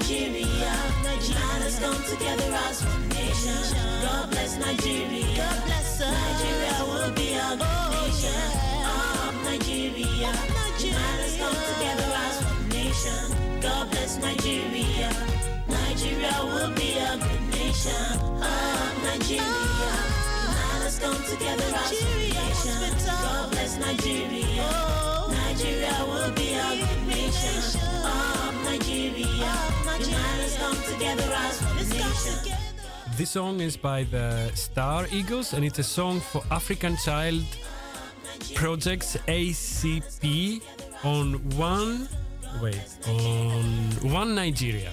Nigeria. 0.00 0.72
Nigerians 1.04 1.78
come 1.78 2.02
together 2.08 2.50
as 2.68 2.84
one 2.86 3.08
nation. 3.10 3.76
God 4.02 4.30
bless 4.30 4.56
Nigeria. 4.58 5.36
God 5.36 5.64
bless 5.66 6.00
us. 6.00 6.40
Nigeria 6.40 6.76
will 6.88 7.12
be 7.12 7.34
a 7.34 7.50
good 7.50 7.68
oh, 7.68 8.06
nation. 8.08 8.32
Yeah. 8.32 8.88
Oh, 8.88 9.42
Nigeria. 9.44 10.32
Nigerians 10.56 11.38
come 11.38 11.60
together 11.68 12.10
as 12.24 12.44
one 12.44 12.68
nation. 12.70 13.60
God 13.60 13.90
bless 13.90 14.16
Nigeria. 14.16 15.10
Nigeria 15.68 16.34
will 16.44 16.72
be 16.74 16.96
a 16.96 17.18
good 17.20 17.44
nation. 17.60 18.06
Oh, 18.40 19.00
Nigeria. 19.04 19.44
Nigerians 20.48 20.96
oh, 20.96 21.12
come 21.12 21.20
together 21.28 21.76
as 21.76 21.92
one 21.92 22.18
nation. 22.40 23.06
God 23.06 23.50
bless 23.50 23.78
Nigeria. 23.78 24.64
Oh. 24.64 25.28
Nigeria 25.44 25.94
will 26.08 26.32
be 26.32 26.54
a 26.54 26.89
This 33.16 33.30
song 33.32 33.60
is 33.60 33.76
by 33.76 34.04
the 34.04 34.50
Star 34.54 35.06
Eagles 35.12 35.52
and 35.52 35.62
it's 35.64 35.78
a 35.78 35.82
song 35.82 36.20
for 36.20 36.42
African 36.50 36.96
Child 36.96 37.44
Projects 38.54 39.18
ACP 39.28 40.62
on 41.04 41.34
one 41.58 42.08
wait 42.62 42.80
on 43.06 43.90
one 44.10 44.34
Nigeria. 44.34 44.90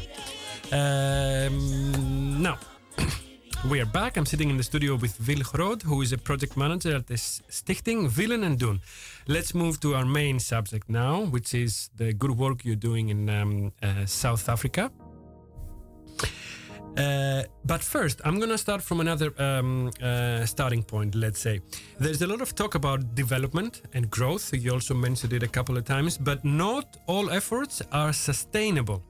Um, 0.74 2.42
now 2.42 2.58
we 3.70 3.80
are 3.80 3.86
back. 3.86 4.18
I'm 4.18 4.26
sitting 4.26 4.50
in 4.50 4.58
the 4.58 4.64
studio 4.64 4.96
with 4.96 5.18
Groot, 5.54 5.84
who 5.84 6.02
is 6.02 6.12
a 6.12 6.18
project 6.18 6.58
manager 6.58 6.96
at 6.98 7.08
the 7.08 7.14
S- 7.14 7.42
Stichting 7.50 8.10
Willen 8.18 8.44
en 8.44 8.58
Doen. 8.58 8.82
Let's 9.30 9.54
move 9.54 9.82
to 9.82 9.94
our 9.94 10.06
main 10.06 10.40
subject 10.40 10.90
now, 10.90 11.26
which 11.26 11.54
is 11.54 11.90
the 11.98 12.14
good 12.14 12.32
work 12.32 12.64
you're 12.64 12.78
doing 12.78 13.10
in 13.10 13.30
um, 13.30 13.74
uh, 13.84 14.06
South 14.06 14.48
Africa. 14.48 14.90
Uh, 16.98 17.44
but 17.66 17.84
first, 17.84 18.22
I'm 18.24 18.38
going 18.38 18.50
to 18.52 18.58
start 18.58 18.82
from 18.82 19.02
another 19.02 19.34
um, 19.38 19.92
uh, 20.02 20.46
starting 20.46 20.82
point, 20.82 21.14
let's 21.14 21.42
say. 21.42 21.60
There's 22.00 22.22
a 22.22 22.28
lot 22.28 22.40
of 22.40 22.56
talk 22.56 22.76
about 22.76 23.16
development 23.16 23.82
and 23.94 24.10
growth. 24.10 24.54
You 24.54 24.72
also 24.72 24.94
mentioned 24.94 25.34
it 25.34 25.44
a 25.44 25.48
couple 25.48 25.78
of 25.78 25.84
times, 25.84 26.18
but 26.18 26.46
not 26.46 26.96
all 27.06 27.30
efforts 27.30 27.82
are 27.92 28.14
sustainable. 28.14 29.04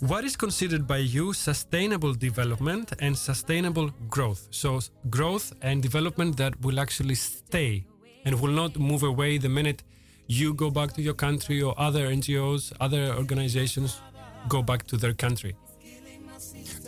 What 0.00 0.24
is 0.24 0.36
considered 0.36 0.86
by 0.86 0.96
you 0.96 1.34
sustainable 1.34 2.14
development 2.14 2.94
and 2.98 3.16
sustainable 3.16 3.90
growth? 4.08 4.48
So, 4.50 4.80
growth 5.10 5.52
and 5.60 5.82
development 5.82 6.38
that 6.38 6.58
will 6.62 6.80
actually 6.80 7.14
stay 7.14 7.84
and 8.24 8.40
will 8.40 8.52
not 8.62 8.76
move 8.78 9.02
away 9.02 9.38
the 9.38 9.48
minute 9.48 9.82
you 10.26 10.54
go 10.54 10.70
back 10.70 10.92
to 10.94 11.02
your 11.02 11.14
country 11.14 11.60
or 11.62 11.74
other 11.78 12.08
NGOs, 12.08 12.72
other 12.80 13.14
organizations 13.22 14.00
go 14.48 14.62
back 14.62 14.86
to 14.86 14.96
their 14.96 15.14
country. 15.14 15.54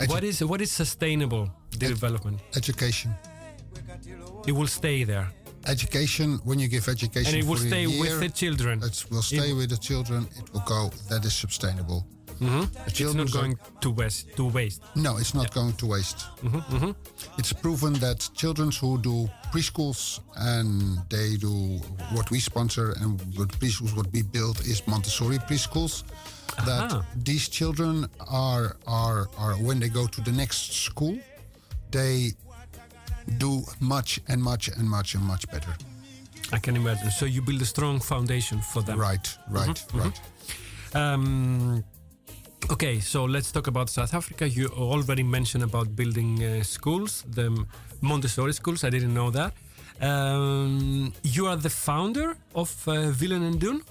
Edu- 0.00 0.08
What 0.08 0.24
is 0.24 0.42
what 0.44 0.60
is 0.60 0.70
sustainable 0.72 1.48
development? 1.78 2.40
education. 2.56 3.10
It 4.46 4.52
will 4.52 4.66
stay 4.80 5.04
there, 5.04 5.28
Education, 5.66 6.38
when 6.44 6.58
you 6.58 6.68
give 6.68 6.88
education 6.88 7.34
and 7.34 7.42
it 7.42 7.46
will 7.48 7.56
stay 7.70 7.84
year, 7.86 8.00
with 8.00 8.20
the 8.20 8.28
children. 8.28 8.82
it 8.82 9.04
will 9.10 9.22
stay 9.22 9.50
It- 9.50 9.56
with 9.56 9.70
the 9.70 9.78
children. 9.88 10.20
It 10.40 10.46
will 10.52 10.64
go. 10.66 10.90
That 11.08 11.24
is 11.24 11.34
sustainable. 11.34 12.00
The 12.40 12.44
Mm-hmm. 12.44 12.88
It's 12.88 13.14
not 13.14 13.30
going 13.32 13.58
to 13.80 13.90
waste. 13.90 14.36
To 14.36 14.44
waste. 14.48 14.82
No, 14.96 15.16
it's 15.18 15.34
not 15.34 15.52
going 15.54 15.72
to 15.74 15.86
waste. 15.86 16.18
Mm-hmm, 16.42 16.90
It's 17.38 17.52
proven 17.52 17.92
that 17.94 18.28
children 18.34 18.70
who 18.80 18.98
do 19.00 19.28
preschools 19.52 20.20
and 20.36 20.98
they 21.08 21.36
do 21.36 21.78
what 22.12 22.30
we 22.30 22.40
sponsor 22.40 22.94
and 23.00 23.20
what 23.36 23.48
preschools 23.60 23.96
what 23.96 24.06
we 24.12 24.22
build 24.22 24.60
is 24.60 24.82
Montessori 24.86 25.38
preschools. 25.38 26.02
That 26.66 26.92
Aha. 26.92 27.04
these 27.24 27.48
children 27.48 28.06
are 28.30 28.76
are 28.86 29.28
are 29.38 29.54
when 29.66 29.80
they 29.80 29.88
go 29.88 30.06
to 30.06 30.20
the 30.20 30.32
next 30.32 30.72
school, 30.72 31.18
they 31.90 32.32
do 33.38 33.62
much 33.80 34.20
and 34.28 34.40
much 34.42 34.68
and 34.68 34.88
much 34.88 35.14
and 35.14 35.24
much 35.24 35.48
better. 35.50 35.74
I 36.52 36.58
can 36.58 36.76
imagine. 36.76 37.10
So 37.10 37.26
you 37.26 37.42
build 37.42 37.62
a 37.62 37.64
strong 37.64 37.98
foundation 38.00 38.60
for 38.60 38.82
them. 38.82 38.98
Right, 39.00 39.26
right, 39.50 39.68
Mm-hmm, 39.88 39.98
right. 39.98 40.20
Um, 40.94 41.82
okay, 42.70 43.00
so 43.00 43.24
let's 43.24 43.52
talk 43.52 43.66
about 43.66 43.88
South 43.90 44.14
Africa. 44.14 44.48
You 44.48 44.68
already 44.68 45.22
mentioned 45.22 45.64
about 45.64 45.94
building 45.96 46.42
uh, 46.42 46.62
schools, 46.62 47.24
the 47.28 47.64
Montessori 48.00 48.52
schools. 48.52 48.84
I 48.84 48.90
didn't 48.90 49.14
know 49.14 49.30
that. 49.30 49.52
Um, 50.00 51.12
you 51.22 51.46
are 51.46 51.56
the 51.56 51.70
founder 51.70 52.36
of 52.54 52.70
uh, 52.88 53.12
Willen 53.20 53.42
en 53.44 53.58
Doen. 53.58 53.82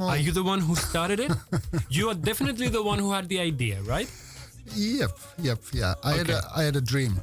Are 0.00 0.16
you 0.16 0.32
the 0.32 0.42
one 0.42 0.60
who 0.60 0.74
started 0.74 1.20
it? 1.20 1.32
you 1.90 2.08
are 2.08 2.14
definitely 2.14 2.68
the 2.68 2.82
one 2.82 2.98
who 2.98 3.12
had 3.12 3.28
the 3.28 3.40
idea, 3.40 3.80
right? 3.82 4.08
Yep, 4.74 5.18
yep, 5.38 5.58
yeah. 5.72 5.94
I 6.02 6.12
had 6.14 6.30
a 6.30 6.40
I 6.56 6.62
had 6.62 6.76
a 6.76 6.80
dream. 6.80 7.20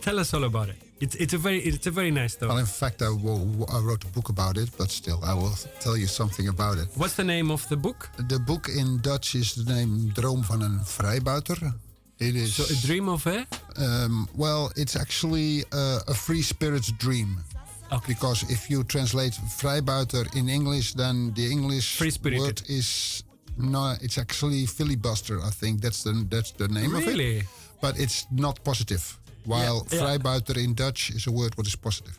Tell 0.00 0.18
us 0.18 0.32
all 0.32 0.44
about 0.44 0.68
it. 0.68 0.85
It's 0.98 1.14
it's 1.16 1.34
a 1.34 1.38
very 1.38 1.58
it's 1.58 1.86
a 1.86 1.90
very 1.90 2.10
nice 2.10 2.32
story. 2.32 2.48
Well, 2.48 2.58
in 2.58 2.66
fact, 2.66 3.02
I, 3.02 3.08
wrote 3.08 4.04
a 4.04 4.12
book 4.14 4.28
about 4.30 4.56
it, 4.56 4.70
but 4.78 4.90
still, 4.90 5.20
I 5.22 5.34
will 5.34 5.54
tell 5.80 5.96
you 5.96 6.06
something 6.06 6.48
about 6.48 6.78
it. 6.78 6.88
What's 6.94 7.14
the 7.14 7.24
name 7.24 7.50
of 7.50 7.68
the 7.68 7.76
book? 7.76 8.08
The 8.28 8.38
book 8.38 8.68
in 8.68 9.00
Dutch 9.02 9.34
is 9.34 9.54
the 9.54 9.74
name 9.74 10.12
Droom 10.14 10.44
van 10.44 10.60
een 10.62 10.80
vrijbuiter. 10.84 11.74
It 12.16 12.34
is 12.34 12.54
So 12.54 12.62
a 12.62 12.80
dream 12.86 13.08
of 13.08 13.26
a 13.26 13.46
um, 13.76 14.28
well, 14.36 14.70
it's 14.74 14.96
actually 14.96 15.64
uh, 15.70 16.00
a 16.06 16.14
free 16.14 16.42
spirit's 16.42 16.92
dream. 16.96 17.44
Okay. 17.92 18.14
Because 18.14 18.44
if 18.48 18.68
you 18.68 18.84
translate 18.84 19.38
vrijbuiter 19.58 20.26
in 20.34 20.48
English, 20.48 20.94
then 20.94 21.32
the 21.34 21.50
English 21.50 22.00
word 22.22 22.62
is 22.66 23.22
no, 23.58 23.96
it's 24.00 24.18
actually 24.18 24.66
filibuster. 24.66 25.38
I 25.42 25.50
think 25.50 25.80
that's 25.80 26.02
the 26.02 26.26
that's 26.28 26.52
the 26.52 26.68
name 26.68 26.94
of 26.94 27.02
it. 27.02 27.06
really. 27.06 27.44
But 27.80 27.98
it's 27.98 28.26
not 28.30 28.62
positive. 28.62 29.18
While 29.46 29.84
Yeah, 29.88 30.00
vrijbuiter 30.00 30.56
in 30.56 30.74
Dutch 30.74 31.10
is 31.14 31.26
a 31.26 31.30
word 31.30 31.54
what 31.54 31.66
is 31.66 31.76
positive. 31.76 32.18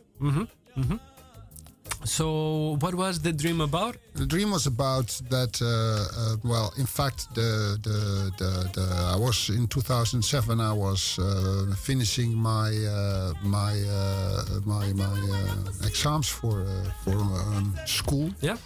So 2.04 2.78
what 2.80 2.94
was 2.94 3.20
the 3.20 3.34
dream 3.34 3.62
about? 3.62 3.98
The 4.13 4.26
dream 4.26 4.52
was 4.52 4.66
about 4.68 5.08
that. 5.30 5.60
Uh, 5.62 5.68
uh, 5.68 6.36
well, 6.44 6.72
in 6.78 6.86
fact, 6.86 7.28
the, 7.34 7.78
the 7.82 8.32
the 8.38 8.70
the 8.74 9.13
I 9.16 9.18
was 9.20 9.50
in 9.50 9.68
2007. 9.68 10.60
I 10.60 10.72
was 10.74 11.18
uh, 11.20 11.76
finishing 11.76 12.34
my 12.36 12.70
uh, 12.70 13.34
my 13.44 13.74
uh, 13.90 14.44
my 14.66 14.94
my 14.94 15.06
uh, 15.06 15.88
exams 15.88 16.30
for 16.30 16.66
for 17.04 17.16
um, 17.18 17.76
school. 17.86 18.30
Yeah. 18.42 18.58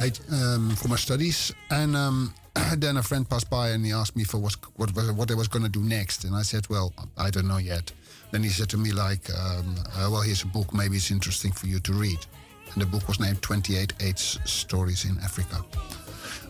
I, 0.00 0.12
um, 0.32 0.70
for 0.76 0.88
my 0.88 0.96
studies, 0.96 1.52
and 1.70 1.96
um, 1.96 2.34
then 2.76 2.96
a 2.96 3.02
friend 3.02 3.28
passed 3.28 3.50
by 3.50 3.70
and 3.70 3.84
he 3.84 3.92
asked 3.92 4.16
me 4.16 4.24
for 4.24 4.38
what 4.38 4.54
what 4.76 4.90
what 4.90 5.30
I 5.30 5.34
was 5.34 5.48
going 5.48 5.64
to 5.64 5.70
do 5.70 5.82
next, 5.82 6.24
and 6.24 6.34
I 6.36 6.42
said, 6.42 6.68
well, 6.68 6.92
I 7.16 7.30
don't 7.30 7.48
know 7.48 7.58
yet. 7.58 7.92
Then 8.30 8.42
he 8.42 8.50
said 8.50 8.68
to 8.70 8.76
me 8.76 8.92
like, 8.92 9.28
um, 9.30 9.74
uh, 9.96 10.08
well, 10.10 10.20
here's 10.20 10.42
a 10.42 10.46
book, 10.46 10.72
maybe 10.74 10.96
it's 10.96 11.10
interesting 11.10 11.50
for 11.52 11.66
you 11.66 11.80
to 11.80 11.92
read, 11.92 12.18
and 12.72 12.82
the 12.82 12.86
book 12.86 13.08
was 13.08 13.18
named 13.18 13.42
28 13.42 13.94
AIDS 14.00 14.38
Stories 14.44 15.04
in 15.04 15.18
Africa. 15.18 15.64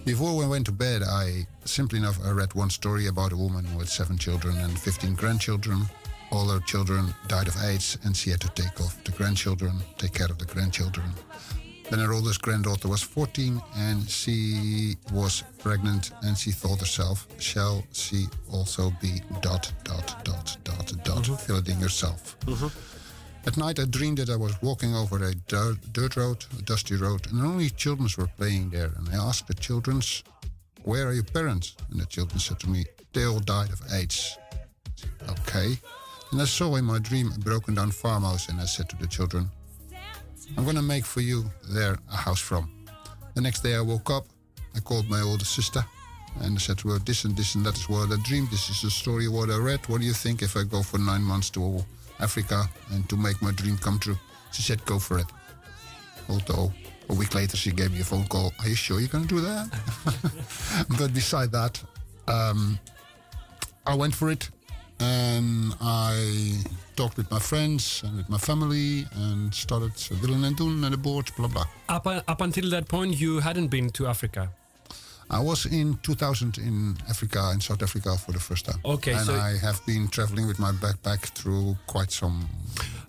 Before 0.04 0.36
we 0.36 0.46
went 0.46 0.66
to 0.66 0.72
bed, 0.72 1.02
I 1.02 1.46
simply 1.64 1.98
enough 1.98 2.18
I 2.24 2.30
read 2.30 2.54
one 2.54 2.70
story 2.70 3.06
about 3.06 3.32
a 3.32 3.36
woman 3.36 3.64
with 3.76 3.88
seven 3.88 4.18
children 4.18 4.56
and 4.58 4.78
15 4.78 5.14
grandchildren. 5.14 5.82
All 6.30 6.48
her 6.48 6.60
children 6.60 7.14
died 7.28 7.48
of 7.48 7.56
AIDS, 7.64 7.98
and 8.04 8.16
she 8.16 8.30
had 8.30 8.40
to 8.42 8.48
take 8.50 8.80
off 8.80 9.02
the 9.04 9.12
grandchildren, 9.12 9.72
take 9.96 10.12
care 10.12 10.30
of 10.30 10.38
the 10.38 10.44
grandchildren. 10.44 11.10
Then 11.90 12.00
her 12.00 12.12
oldest 12.12 12.42
granddaughter 12.42 12.88
was 12.88 13.02
14 13.02 13.62
and 13.76 14.08
she 14.08 14.96
was 15.12 15.42
pregnant 15.58 16.10
and 16.22 16.36
she 16.36 16.50
thought 16.50 16.80
herself, 16.80 17.26
shall 17.38 17.82
she 17.92 18.26
also 18.52 18.92
be 19.00 19.22
dot, 19.40 19.72
dot, 19.84 20.22
dot, 20.24 20.56
dot, 20.64 20.92
dot, 21.04 21.22
mm-hmm. 21.22 21.34
fill 21.34 21.56
it 21.56 21.68
in 21.68 21.80
yourself. 21.80 22.38
Mm-hmm. 22.40 22.68
At 23.46 23.56
night 23.56 23.78
I 23.78 23.86
dreamed 23.86 24.18
that 24.18 24.28
I 24.28 24.36
was 24.36 24.60
walking 24.60 24.94
over 24.94 25.16
a 25.24 25.34
dirt, 25.34 25.78
dirt 25.94 26.16
road, 26.16 26.44
a 26.58 26.62
dusty 26.62 26.96
road, 26.96 27.30
and 27.32 27.40
only 27.40 27.70
children 27.70 28.08
were 28.18 28.26
playing 28.36 28.68
there. 28.68 28.92
And 28.96 29.08
I 29.08 29.14
asked 29.14 29.46
the 29.46 29.54
children, 29.54 30.02
where 30.82 31.06
are 31.08 31.14
your 31.14 31.24
parents? 31.24 31.74
And 31.90 32.00
the 32.00 32.06
children 32.06 32.38
said 32.38 32.60
to 32.60 32.68
me, 32.68 32.84
they 33.14 33.24
all 33.24 33.40
died 33.40 33.72
of 33.72 33.80
AIDS. 33.92 34.36
Okay. 35.30 35.78
And 36.32 36.42
I 36.42 36.44
saw 36.44 36.74
in 36.76 36.84
my 36.84 36.98
dream 36.98 37.32
a 37.34 37.38
broken 37.38 37.74
down 37.74 37.90
farmhouse 37.90 38.50
and 38.50 38.60
I 38.60 38.66
said 38.66 38.90
to 38.90 38.96
the 38.96 39.06
children, 39.06 39.50
I'm 40.56 40.64
gonna 40.64 40.82
make 40.82 41.04
for 41.04 41.20
you 41.20 41.44
there 41.68 41.96
a 42.10 42.16
house 42.16 42.40
from. 42.40 42.70
The 43.34 43.40
next 43.40 43.62
day 43.62 43.74
I 43.74 43.80
woke 43.80 44.10
up, 44.10 44.26
I 44.74 44.80
called 44.80 45.08
my 45.08 45.20
older 45.20 45.44
sister 45.44 45.84
and 46.40 46.56
I 46.56 46.58
said 46.58 46.78
to 46.78 46.90
her, 46.90 46.98
This 46.98 47.24
and 47.24 47.36
this 47.36 47.54
and 47.54 47.64
that 47.66 47.76
is 47.76 47.88
what 47.88 48.10
I 48.10 48.16
dreamed. 48.22 48.50
This 48.50 48.70
is 48.70 48.82
the 48.82 48.90
story 48.90 49.26
of 49.26 49.32
what 49.32 49.50
I 49.50 49.58
read. 49.58 49.80
What 49.88 50.00
do 50.00 50.06
you 50.06 50.12
think 50.12 50.42
if 50.42 50.56
I 50.56 50.64
go 50.64 50.82
for 50.82 50.98
nine 50.98 51.22
months 51.22 51.50
to 51.50 51.84
Africa 52.20 52.68
and 52.90 53.08
to 53.08 53.16
make 53.16 53.40
my 53.42 53.52
dream 53.52 53.76
come 53.78 53.98
true? 53.98 54.18
She 54.52 54.62
said, 54.62 54.84
Go 54.84 54.98
for 54.98 55.18
it. 55.18 55.26
Although 56.28 56.72
a 57.08 57.14
week 57.14 57.34
later 57.34 57.56
she 57.56 57.70
gave 57.72 57.92
me 57.92 58.00
a 58.00 58.04
phone 58.04 58.26
call. 58.26 58.52
Are 58.60 58.68
you 58.68 58.74
sure 58.74 59.00
you're 59.00 59.08
gonna 59.08 59.26
do 59.26 59.40
that? 59.40 59.68
but 60.98 61.12
beside 61.14 61.52
that, 61.52 61.82
um, 62.26 62.78
I 63.86 63.94
went 63.94 64.14
for 64.14 64.30
it 64.30 64.48
and 65.00 65.74
I 65.80 66.62
talked 66.98 67.16
with 67.16 67.30
my 67.30 67.38
friends 67.38 68.02
and 68.04 68.16
with 68.16 68.28
my 68.28 68.38
family 68.38 69.06
and 69.14 69.54
started 69.54 69.92
Willen 70.20 70.44
en 70.44 70.54
Doen 70.54 70.84
and 70.84 70.92
the 70.92 70.98
board, 70.98 71.30
blah 71.36 71.48
blah. 71.48 71.66
Up, 71.88 72.06
up 72.06 72.40
until 72.40 72.70
that 72.70 72.88
point, 72.88 73.20
you 73.20 73.40
hadn't 73.40 73.68
been 73.68 73.90
to 73.90 74.06
Africa. 74.08 74.50
I 75.30 75.40
was 75.40 75.66
in 75.66 75.98
2000 76.02 76.58
in 76.58 76.96
Africa, 77.08 77.50
in 77.54 77.60
South 77.60 77.82
Africa 77.82 78.16
for 78.16 78.32
the 78.32 78.40
first 78.40 78.64
time. 78.64 78.80
Okay, 78.84 79.12
and 79.12 79.26
so- 79.26 79.34
I 79.34 79.56
have 79.66 79.78
been 79.86 80.08
traveling 80.08 80.48
with 80.48 80.58
my 80.58 80.72
backpack 80.72 81.20
through 81.38 81.76
quite 81.86 82.10
some. 82.10 82.48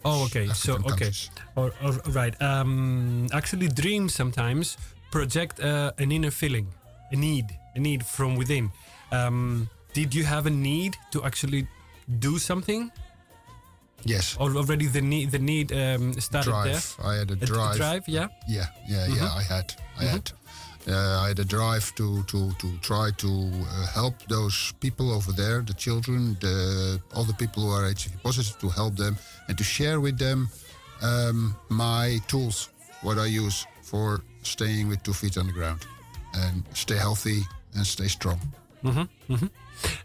Oh, 0.06 0.26
okay. 0.26 0.48
So, 0.54 0.76
okay. 0.92 1.12
Or, 1.56 1.72
or, 1.84 1.92
right. 2.14 2.36
Um, 2.42 3.28
actually, 3.34 3.70
dreams 3.70 4.14
sometimes 4.14 4.78
project 5.12 5.60
uh, 5.60 5.92
an 5.98 6.12
inner 6.12 6.32
feeling, 6.32 6.68
a 7.12 7.16
need, 7.16 7.46
a 7.76 7.80
need 7.80 8.06
from 8.06 8.36
within. 8.38 8.70
Um, 9.12 9.70
did 9.94 10.14
you 10.14 10.26
have 10.26 10.46
a 10.46 10.52
need 10.52 10.96
to 11.12 11.24
actually 11.24 11.68
do 12.20 12.38
something? 12.38 12.92
Yes. 14.06 14.38
Already 14.38 14.88
the 14.88 15.02
need 15.02 15.32
the 15.32 15.40
need 15.40 15.72
um, 15.72 16.14
started 16.20 16.52
drive. 16.52 16.96
I 17.04 17.16
had 17.16 17.32
a 17.32 17.36
there. 17.36 17.48
drive. 17.48 17.78
drive, 17.78 18.08
yeah. 18.08 18.28
Yeah, 18.48 18.68
yeah, 18.88 19.08
yeah. 19.08 19.30
I 19.36 19.44
had, 19.44 19.74
I 20.00 20.04
had, 20.06 20.32
uh, 20.88 21.24
I 21.24 21.28
had 21.28 21.40
a 21.40 21.46
drive 21.46 21.94
to 21.96 22.24
to 22.24 22.52
to 22.60 22.78
try 22.82 23.12
to 23.18 23.28
uh, 23.28 23.88
help 23.94 24.16
those 24.28 24.74
people 24.80 25.12
over 25.12 25.32
there, 25.32 25.62
the 25.62 25.74
children, 25.74 26.38
the 26.40 27.00
all 27.14 27.26
the 27.26 27.34
people 27.34 27.64
who 27.64 27.72
are 27.72 27.84
HIV 27.84 28.24
positive, 28.24 28.58
to 28.60 28.70
help 28.70 28.96
them 28.96 29.18
and 29.48 29.58
to 29.58 29.64
share 29.64 30.00
with 30.00 30.18
them 30.18 30.50
um, 31.02 31.56
my 31.70 32.20
tools, 32.28 32.70
what 33.02 33.18
I 33.18 33.26
use 33.26 33.66
for 33.82 34.22
staying 34.44 34.88
with 34.90 35.04
two 35.04 35.14
feet 35.14 35.38
on 35.38 35.48
the 35.48 35.54
ground, 35.54 35.86
and 36.34 36.64
stay 36.74 36.98
healthy 36.98 37.42
and 37.76 37.86
stay 37.86 38.08
strong. 38.08 38.40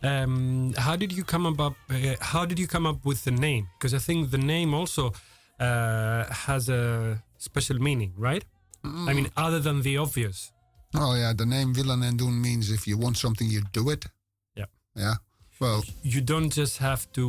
Um, 0.03 0.73
how 0.77 0.97
did 0.97 1.13
you 1.13 1.25
come 1.25 1.47
about? 1.47 1.75
Uh, 1.91 2.17
how 2.21 2.45
did 2.47 2.59
you 2.59 2.67
come 2.67 2.87
up 2.87 3.05
with 3.05 3.25
the 3.25 3.31
name? 3.31 3.69
Because 3.79 3.95
I 3.95 3.99
think 3.99 4.31
the 4.31 4.39
name 4.39 4.75
also 4.75 5.13
uh, 5.61 6.25
has 6.47 6.69
a 6.69 7.23
special 7.39 7.79
meaning, 7.79 8.13
right? 8.17 8.45
I 8.85 9.15
mean, 9.15 9.29
other 9.37 9.61
than 9.61 9.81
the 9.83 9.97
obvious. 9.97 10.53
Oh 10.95 11.15
yeah, 11.15 11.33
the 11.35 11.47
name 11.47 11.73
Willen 11.73 12.03
en 12.03 12.17
Doen 12.17 12.41
means 12.41 12.71
if 12.71 12.87
you 12.87 12.99
want 12.99 13.17
something, 13.17 13.49
you 13.49 13.63
do 13.73 13.89
it. 13.91 14.05
Yeah. 14.55 14.67
Yeah. 14.95 15.15
Well, 15.61 15.83
You 16.03 16.21
don't 16.21 16.51
just 16.53 16.79
have 16.79 17.11
to 17.13 17.27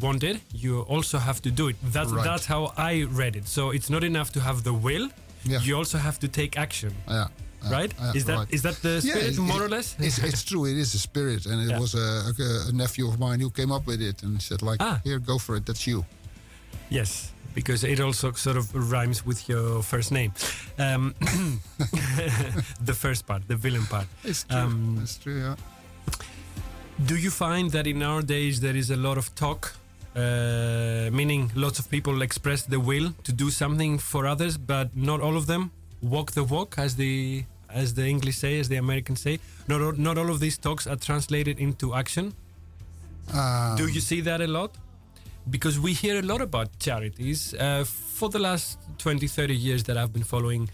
want 0.00 0.22
it; 0.22 0.40
you 0.52 0.80
also 0.82 1.18
have 1.18 1.40
to 1.42 1.50
do 1.50 1.68
it. 1.68 1.76
That's 1.92 2.10
Right. 2.12 2.24
that's 2.24 2.46
how 2.46 2.72
I 2.76 3.04
read 3.04 3.34
it. 3.36 3.48
So 3.48 3.70
it's 3.70 3.88
not 3.88 4.04
enough 4.04 4.30
to 4.32 4.40
have 4.40 4.62
the 4.62 4.72
will; 4.74 5.08
Yeah. 5.44 5.62
you 5.62 5.76
also 5.78 5.98
have 5.98 6.18
to 6.20 6.28
take 6.28 6.58
action, 6.58 6.92
yeah. 7.08 7.28
Yeah, 7.62 7.72
right? 7.78 7.92
yeah, 7.98 8.12
is 8.18 8.24
that 8.24 8.46
is 8.50 8.64
right. 8.64 8.74
that 8.74 8.82
the 8.82 8.94
Yeah, 9.06 9.14
spirit, 9.14 9.34
it- 9.34 9.38
more 9.40 9.62
it- 9.62 9.66
or 9.66 9.68
less? 9.68 9.96
It's, 9.98 10.18
it's 10.18 10.42
true. 10.44 10.64
It 10.66 10.76
is 10.78 10.94
a 10.94 10.98
spirit, 10.98 11.46
and 11.46 11.60
it 11.62 11.70
Yeah. 11.70 11.80
was 11.80 11.94
a, 11.94 12.06
a, 12.30 12.68
a 12.68 12.72
nephew 12.72 13.06
of 13.08 13.18
mine 13.18 13.40
who 13.40 13.50
came 13.50 13.70
up 13.72 13.86
with 13.86 14.00
it 14.00 14.22
and 14.22 14.40
said, 14.40 14.62
like, 14.62 14.80
Ah. 14.80 15.00
here, 15.04 15.18
go 15.18 15.38
for 15.38 15.56
it. 15.56 15.66
That's 15.66 15.86
you. 15.86 16.04
Yes, 16.88 17.32
because 17.54 17.84
it 17.84 18.00
also 18.00 18.32
sort 18.32 18.56
of 18.56 18.72
rhymes 18.92 19.24
with 19.26 19.48
your 19.48 19.82
first 19.82 20.10
name. 20.12 20.32
Um, 20.78 21.14
the 22.84 22.94
first 22.94 23.26
part, 23.26 23.42
the 23.48 23.56
Willen 23.56 23.86
part. 23.86 24.06
It's 24.24 24.44
true. 24.44 24.58
Um, 24.58 24.98
it's 25.02 25.18
true. 25.18 25.38
Yeah. 25.40 25.54
Do 27.06 27.16
you 27.16 27.30
find 27.30 27.70
that 27.70 27.86
in 27.86 28.02
our 28.02 28.22
days 28.22 28.60
there 28.60 28.76
is 28.76 28.90
a 28.90 28.96
lot 28.96 29.16
of 29.18 29.34
talk, 29.34 29.72
uh, 30.16 31.08
meaning 31.12 31.50
lots 31.54 31.78
of 31.78 31.88
people 31.90 32.22
express 32.22 32.62
the 32.62 32.78
will 32.78 33.12
to 33.24 33.32
do 33.32 33.50
something 33.50 33.98
for 33.98 34.26
others, 34.26 34.58
but 34.58 34.94
not 34.96 35.20
all 35.20 35.36
of 35.36 35.46
them 35.46 35.70
walk 36.02 36.32
the 36.32 36.44
walk, 36.44 36.78
as 36.78 36.96
the 36.96 37.44
as 37.72 37.94
the 37.94 38.06
English 38.06 38.36
say, 38.36 38.58
as 38.58 38.68
the 38.68 38.76
Americans 38.76 39.20
say. 39.20 39.38
Not 39.68 39.80
all, 39.80 39.92
not 39.92 40.18
all 40.18 40.30
of 40.30 40.40
these 40.40 40.58
talks 40.58 40.86
are 40.86 40.96
translated 40.96 41.58
into 41.60 41.94
action. 41.94 42.34
Um, 43.32 43.76
Do 43.76 43.86
you 43.86 44.00
see 44.00 44.20
that 44.22 44.40
a 44.40 44.46
lot? 44.46 44.74
Because 45.48 45.78
we 45.78 45.92
hear 45.92 46.18
a 46.18 46.22
lot 46.22 46.40
about 46.40 46.68
charities. 46.80 47.54
Uh, 47.54 47.84
for 47.84 48.28
the 48.28 48.38
last 48.38 48.78
20, 48.98 49.26
30 49.26 49.54
years 49.54 49.84
that 49.84 49.96
I've 49.96 50.12
been 50.12 50.24
following 50.24 50.68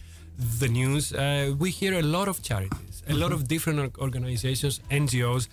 the 0.58 0.68
news, 0.68 1.12
uh, 1.12 1.54
we 1.58 1.70
hear 1.70 1.94
a 1.98 2.02
lot 2.02 2.28
of 2.28 2.42
charities, 2.42 3.02
a 3.08 3.14
lot 3.14 3.32
of 3.32 3.46
different 3.46 3.96
organizations, 3.98 4.80
NGOs. 4.90 5.48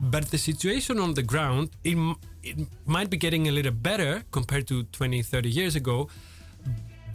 But 0.00 0.30
the 0.30 0.38
situation 0.38 0.98
on 0.98 1.14
the 1.14 1.22
ground, 1.22 1.70
it, 1.84 1.96
it 2.42 2.56
might 2.86 3.10
be 3.10 3.16
getting 3.16 3.48
a 3.48 3.52
little 3.52 3.72
better 3.72 4.24
compared 4.30 4.66
to 4.68 4.84
20, 4.84 5.22
30 5.22 5.48
years 5.50 5.76
ago. 5.76 6.08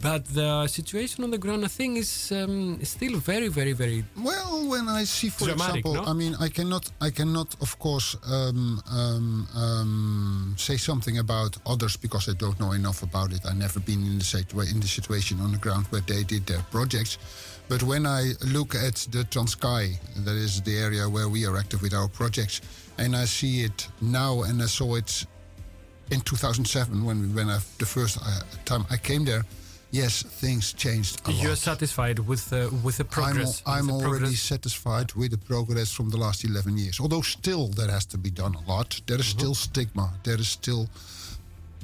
But 0.02 0.24
the 0.26 0.66
situation 0.66 1.24
on 1.24 1.30
the 1.30 1.38
ground, 1.38 1.64
I 1.64 1.68
think, 1.68 1.98
is 1.98 2.32
um, 2.32 2.78
still 2.84 3.18
very, 3.18 3.48
very, 3.48 3.72
very. 3.72 4.04
Well, 4.16 4.68
when 4.68 4.88
I 4.88 5.04
see, 5.04 5.28
for 5.28 5.46
Dramatic, 5.46 5.84
example, 5.86 5.94
no? 5.94 6.10
I 6.10 6.12
mean, 6.12 6.34
I 6.40 6.48
cannot, 6.48 6.90
I 7.00 7.10
cannot, 7.10 7.56
of 7.60 7.78
course, 7.78 8.16
um, 8.30 8.82
um, 8.90 9.48
um, 9.54 10.54
say 10.58 10.76
something 10.76 11.18
about 11.18 11.56
others 11.66 11.96
because 11.96 12.28
I 12.28 12.34
don't 12.34 12.58
know 12.60 12.72
enough 12.72 13.02
about 13.02 13.32
it. 13.32 13.40
I've 13.46 13.56
never 13.56 13.80
been 13.80 14.02
in 14.04 14.18
the 14.18 14.68
in 14.70 14.80
the 14.80 14.88
situation 14.88 15.40
on 15.40 15.52
the 15.52 15.58
ground 15.58 15.86
where 15.90 16.02
they 16.02 16.22
did 16.22 16.46
their 16.46 16.62
projects. 16.70 17.18
But 17.68 17.82
when 17.82 18.06
I 18.06 18.32
look 18.46 18.74
at 18.74 18.94
the 19.10 19.24
Transkei, 19.24 19.98
that 20.24 20.36
is 20.36 20.62
the 20.62 20.78
area 20.78 21.08
where 21.08 21.28
we 21.28 21.46
are 21.46 21.56
active 21.56 21.82
with 21.82 21.94
our 21.94 22.08
projects, 22.08 22.60
and 22.98 23.16
I 23.16 23.24
see 23.24 23.64
it 23.64 23.88
now, 24.00 24.42
and 24.42 24.62
I 24.62 24.66
saw 24.66 24.94
it 24.94 25.26
in 26.10 26.20
2007 26.20 27.04
when 27.04 27.20
we, 27.20 27.26
when 27.28 27.48
I, 27.48 27.58
the 27.78 27.86
first 27.86 28.18
uh, 28.22 28.40
time 28.64 28.86
I 28.90 28.96
came 28.96 29.24
there. 29.24 29.44
Yes, 29.96 30.22
things 30.22 30.74
changed 30.74 31.26
a 31.26 31.32
You're 31.32 31.50
lot. 31.50 31.58
satisfied 31.58 32.18
with 32.18 32.50
the 32.50 32.68
with 32.84 32.96
the 32.98 33.04
progress. 33.04 33.62
I'm, 33.64 33.78
I'm 33.78 33.86
the 33.86 33.92
already 33.94 34.08
progress? 34.36 34.40
satisfied 34.40 35.08
with 35.14 35.30
the 35.30 35.38
progress 35.38 35.90
from 35.90 36.10
the 36.10 36.18
last 36.18 36.44
11 36.44 36.76
years. 36.76 37.00
Although 37.00 37.22
still 37.22 37.68
there 37.68 37.90
has 37.90 38.04
to 38.06 38.18
be 38.18 38.30
done 38.30 38.54
a 38.54 38.62
lot. 38.68 39.00
There 39.06 39.20
is 39.20 39.26
still 39.26 39.54
stigma. 39.54 40.12
There 40.22 40.38
is 40.38 40.48
still 40.48 40.88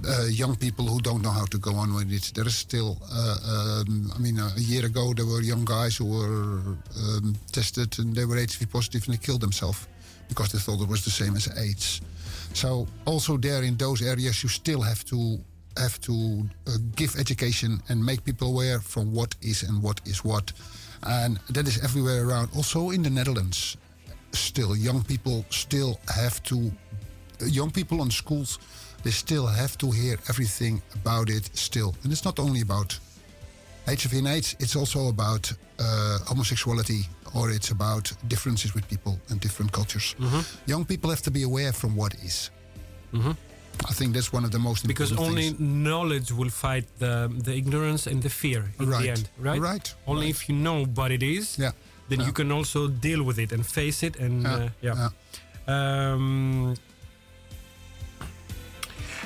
uh, 0.07 0.27
young 0.42 0.57
people 0.57 0.85
who 0.87 1.01
don't 1.01 1.22
know 1.22 1.31
how 1.31 1.46
to 1.46 1.59
go 1.59 1.72
on 1.75 1.94
with 1.94 2.12
it. 2.12 2.33
There 2.35 2.46
is 2.46 2.57
still, 2.57 2.98
uh, 3.11 3.83
um, 3.87 4.12
I 4.14 4.18
mean, 4.18 4.38
a 4.38 4.51
year 4.57 4.85
ago 4.87 5.14
there 5.14 5.27
were 5.27 5.40
young 5.42 5.64
guys 5.64 5.96
who 5.96 6.07
were 6.07 6.61
um, 7.05 7.35
tested 7.51 7.98
and 7.98 8.14
they 8.14 8.27
were 8.27 8.37
HIV 8.37 8.68
positive 8.70 9.05
and 9.07 9.14
they 9.14 9.27
killed 9.27 9.40
themselves 9.40 9.87
because 10.29 10.53
they 10.53 10.59
thought 10.59 10.83
it 10.83 10.88
was 10.88 11.03
the 11.05 11.11
same 11.11 11.35
as 11.37 11.48
AIDS. 11.57 12.01
So 12.53 12.87
also 13.05 13.38
there 13.38 13.62
in 13.62 13.77
those 13.77 14.03
areas 14.03 14.42
you 14.42 14.48
still 14.51 14.83
have 14.83 15.03
to 15.07 15.38
have 15.76 16.00
to 16.00 16.12
uh, 16.66 16.70
give 16.96 17.16
education 17.18 17.80
and 17.88 18.04
make 18.04 18.24
people 18.24 18.48
aware 18.48 18.80
from 18.80 19.12
what 19.12 19.35
is 19.40 19.62
and 19.62 19.82
what 19.82 20.00
is 20.06 20.24
what, 20.24 20.52
and 21.02 21.38
that 21.50 21.66
is 21.66 21.82
everywhere 21.82 22.26
around. 22.26 22.48
Also 22.56 22.90
in 22.90 23.02
the 23.02 23.11
Netherlands, 23.11 23.76
still 24.32 24.76
young 24.76 25.02
people 25.04 25.44
still 25.50 25.98
have 26.14 26.42
to, 26.44 26.70
uh, 27.40 27.46
young 27.46 27.70
people 27.70 28.00
on 28.00 28.11
schools, 28.11 28.58
they 29.02 29.11
still 29.11 29.46
have 29.46 29.76
to 29.78 29.90
hear 29.90 30.16
everything 30.28 30.80
about 30.94 31.28
it 31.28 31.50
still, 31.56 31.94
and 32.04 32.12
it's 32.12 32.24
not 32.24 32.38
only 32.38 32.61
about 32.61 32.98
HIV 33.87 34.12
and 34.12 34.28
AIDS. 34.28 34.54
It's 34.61 34.76
also 34.76 35.08
about 35.08 35.52
uh, 35.80 36.18
homosexuality, 36.26 37.08
or 37.35 37.50
it's 37.50 37.70
about 37.72 38.12
differences 38.28 38.74
with 38.74 38.87
people 38.88 39.18
and 39.28 39.40
different 39.40 39.72
cultures. 39.72 40.14
Young 40.66 40.85
people 40.85 41.11
have 41.11 41.22
to 41.22 41.30
be 41.32 41.42
aware 41.42 41.72
from 41.72 41.96
what 41.96 42.14
is. 42.22 42.50
I 43.90 43.92
think 43.94 44.14
that's 44.14 44.32
one 44.32 44.44
of 44.44 44.50
the 44.50 44.58
most 44.58 44.87
because 44.87 45.11
important 45.11 45.37
because 45.37 45.52
only 45.52 45.56
things. 45.56 45.85
knowledge 45.88 46.28
will 46.32 46.50
fight 46.50 46.87
the 46.99 47.14
the 47.47 47.55
ignorance 47.57 48.07
and 48.11 48.22
the 48.22 48.28
fear 48.30 48.61
in 48.80 48.86
Right. 48.88 49.03
the 49.03 49.11
end, 49.11 49.24
right? 49.38 49.61
Right, 49.61 49.94
Only 50.07 50.26
right. 50.26 50.34
if 50.34 50.49
you 50.49 50.55
know 50.66 50.84
what 50.99 51.11
it 51.11 51.22
is, 51.22 51.57
Yeah. 51.59 51.72
then 52.09 52.18
Yeah. 52.20 52.26
you 52.28 52.32
can 52.32 52.51
also 52.53 52.80
deal 52.88 53.22
with 53.28 53.38
it 53.38 53.53
and 53.53 53.62
face 53.66 54.03
it. 54.07 54.14
And 54.24 54.42
Yeah, 54.42 54.55
uh, 54.55 54.68
yeah. 54.88 55.09
Um, 55.74 56.74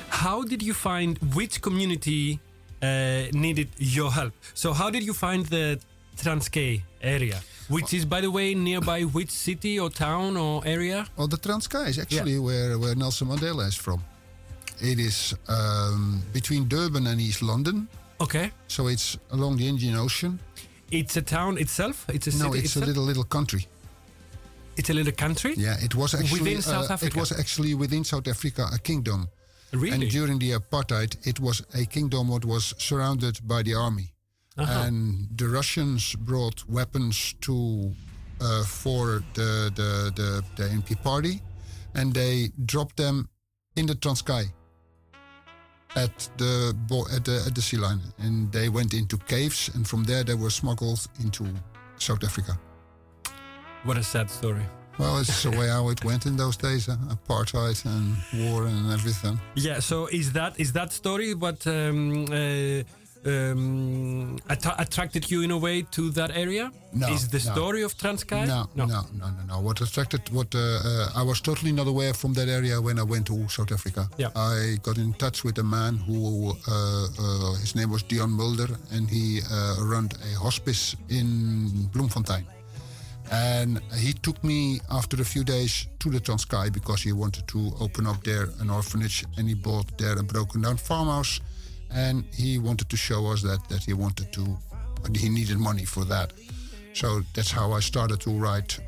how 0.09 0.43
did 0.43 0.61
you 0.63 0.73
find 0.73 1.17
which 1.35 1.61
community 1.61 2.39
uh, 2.81 2.87
needed 3.33 3.69
your 3.77 4.11
help? 4.11 4.33
So 4.53 4.73
how 4.73 4.89
did 4.89 5.03
you 5.03 5.13
find 5.13 5.45
the 5.45 5.79
Transkei 6.17 6.81
area, 7.01 7.41
which 7.67 7.93
is 7.93 8.05
by 8.05 8.21
the 8.21 8.31
way 8.31 8.53
nearby 8.55 9.01
which 9.03 9.29
city 9.31 9.79
or 9.79 9.89
town 9.89 10.37
or 10.37 10.61
area? 10.65 11.07
Well, 11.17 11.27
the 11.27 11.37
Transkei 11.37 11.87
is 11.89 11.99
actually 11.99 12.39
where, 12.39 12.77
where 12.79 12.95
Nelson 12.95 13.27
Mandela 13.27 13.67
is 13.67 13.75
from. 13.75 14.03
It 14.79 14.99
is 14.99 15.33
um, 15.47 16.21
between 16.33 16.67
Durban 16.67 17.07
and 17.07 17.19
East 17.19 17.41
London, 17.41 17.87
Okay, 18.19 18.51
so 18.67 18.87
it's 18.87 19.17
along 19.31 19.57
the 19.57 19.67
Indian 19.67 19.95
Ocean. 19.95 20.39
it's 20.91 21.17
a 21.17 21.21
town 21.21 21.57
itself. 21.57 22.05
It's 22.09 22.27
a 22.27 22.31
city 22.31 22.43
no, 22.43 22.53
it's 22.53 22.65
itself. 22.65 22.85
a 22.85 22.87
little 22.87 23.03
little 23.03 23.23
country. 23.23 23.67
it's 24.75 24.89
a 24.89 24.93
little 24.93 25.13
country. 25.13 25.53
Yeah, 25.57 25.75
it 25.83 25.95
was 25.95 26.13
actually 26.13 26.41
Within 26.41 26.61
South 26.61 26.89
uh, 26.89 26.93
Africa? 26.93 27.17
It 27.17 27.19
was 27.19 27.31
actually 27.31 27.73
within 27.75 28.03
South 28.03 28.27
Africa 28.27 28.69
a 28.73 28.79
kingdom. 28.79 29.27
Really? 29.73 29.91
And 29.91 30.09
during 30.11 30.39
the 30.39 30.51
apartheid, 30.51 31.17
it 31.27 31.39
was 31.39 31.61
a 31.73 31.85
kingdom 31.85 32.29
that 32.29 32.45
was 32.45 32.73
surrounded 32.77 33.39
by 33.47 33.63
the 33.63 33.73
army. 33.75 34.13
Uh-huh. 34.57 34.85
And 34.85 35.27
the 35.35 35.47
Russians 35.49 36.15
brought 36.15 36.63
weapons 36.69 37.35
to 37.41 37.91
uh, 38.41 38.63
for 38.63 39.23
the, 39.33 39.71
the 39.75 40.11
the 40.15 40.43
the 40.55 40.69
NP 40.69 41.03
party, 41.03 41.41
and 41.93 42.13
they 42.13 42.51
dropped 42.65 42.95
them 42.97 43.29
in 43.75 43.85
the 43.85 43.95
Transkei 43.95 44.51
at 45.95 46.29
the 46.37 46.75
at 47.15 47.25
the 47.25 47.43
at 47.45 47.55
the 47.55 47.61
sea 47.61 47.77
line, 47.77 48.01
and 48.19 48.51
they 48.51 48.69
went 48.69 48.93
into 48.93 49.17
caves, 49.17 49.69
and 49.73 49.87
from 49.87 50.03
there 50.03 50.23
they 50.23 50.35
were 50.35 50.49
smuggled 50.49 51.07
into 51.23 51.45
South 51.97 52.23
Africa. 52.23 52.57
What 53.83 53.97
a 53.97 54.03
sad 54.03 54.29
story. 54.29 54.65
Well, 54.97 55.19
it's 55.19 55.43
the 55.43 55.51
way 55.51 55.67
how 55.67 55.89
it 55.89 56.03
went 56.03 56.25
in 56.25 56.35
those 56.37 56.57
days, 56.57 56.87
huh? 56.87 56.95
apartheid 57.09 57.85
and 57.85 58.17
war 58.49 58.65
and 58.65 58.91
everything. 58.91 59.39
Yeah. 59.55 59.79
So 59.79 60.07
is 60.07 60.31
that 60.33 60.59
is 60.59 60.73
that 60.73 60.91
story 60.91 61.35
But 61.35 61.67
um, 61.67 62.25
uh, 62.25 62.83
um, 63.27 64.37
att- 64.47 64.79
attracted 64.79 65.29
you 65.29 65.41
in 65.43 65.51
a 65.51 65.57
way 65.59 65.85
to 65.89 66.11
that 66.11 66.29
area? 66.31 66.71
No, 66.91 67.07
Is 67.13 67.27
the 67.27 67.41
no. 67.45 67.51
story 67.51 67.83
of 67.83 67.93
Transkei? 67.97 68.45
No, 68.45 68.69
no, 68.75 68.85
no, 68.85 69.01
no, 69.13 69.27
no. 69.47 69.59
What 69.61 69.81
attracted, 69.81 70.21
what 70.31 70.55
uh, 70.55 70.59
uh, 70.59 71.21
I 71.21 71.23
was 71.23 71.41
totally 71.41 71.71
not 71.71 71.87
aware 71.87 72.13
from 72.13 72.33
that 72.33 72.47
area 72.47 72.79
when 72.81 72.97
I 72.97 73.03
went 73.03 73.25
to 73.27 73.47
South 73.49 73.71
Africa. 73.71 74.07
Yeah. 74.17 74.29
I 74.35 74.77
got 74.81 74.97
in 74.97 75.13
touch 75.13 75.43
with 75.43 75.57
a 75.59 75.63
man 75.63 75.97
who, 75.97 76.53
uh, 76.67 76.71
uh, 76.71 77.53
his 77.61 77.75
name 77.75 77.91
was 77.91 78.03
Dion 78.03 78.31
Mulder, 78.31 78.69
and 78.91 79.09
he 79.09 79.41
uh, 79.51 79.75
ran 79.91 80.09
a 80.33 80.39
hospice 80.39 80.95
in 81.09 81.89
Bloemfontein. 81.93 82.45
And 83.29 83.81
he 83.97 84.13
took 84.13 84.41
me 84.43 84.79
after 84.89 85.21
a 85.21 85.25
few 85.25 85.43
days 85.43 85.87
to 85.99 86.09
the 86.09 86.19
Transkei 86.19 86.71
because 86.71 87.01
he 87.01 87.11
wanted 87.11 87.45
to 87.49 87.73
open 87.81 88.07
up 88.07 88.23
there 88.23 88.47
an 88.61 88.69
orphanage 88.69 89.25
and 89.37 89.47
he 89.49 89.53
bought 89.53 89.97
there 89.97 90.17
a 90.17 90.23
broken 90.23 90.61
down 90.61 90.77
farmhouse. 90.77 91.41
And 91.91 92.25
he 92.33 92.57
wanted 92.57 92.89
to 92.89 92.97
show 92.97 93.27
us 93.27 93.41
that, 93.41 93.59
that 93.69 93.83
he 93.83 93.93
wanted 93.93 94.31
to, 94.33 94.57
he 95.15 95.29
needed 95.29 95.57
money 95.57 95.85
for 95.85 96.05
that. 96.05 96.33
So 96.93 97.21
that's 97.33 97.51
how 97.51 97.71
I 97.71 97.79
started 97.79 98.19
to 98.21 98.31
write 98.31 98.79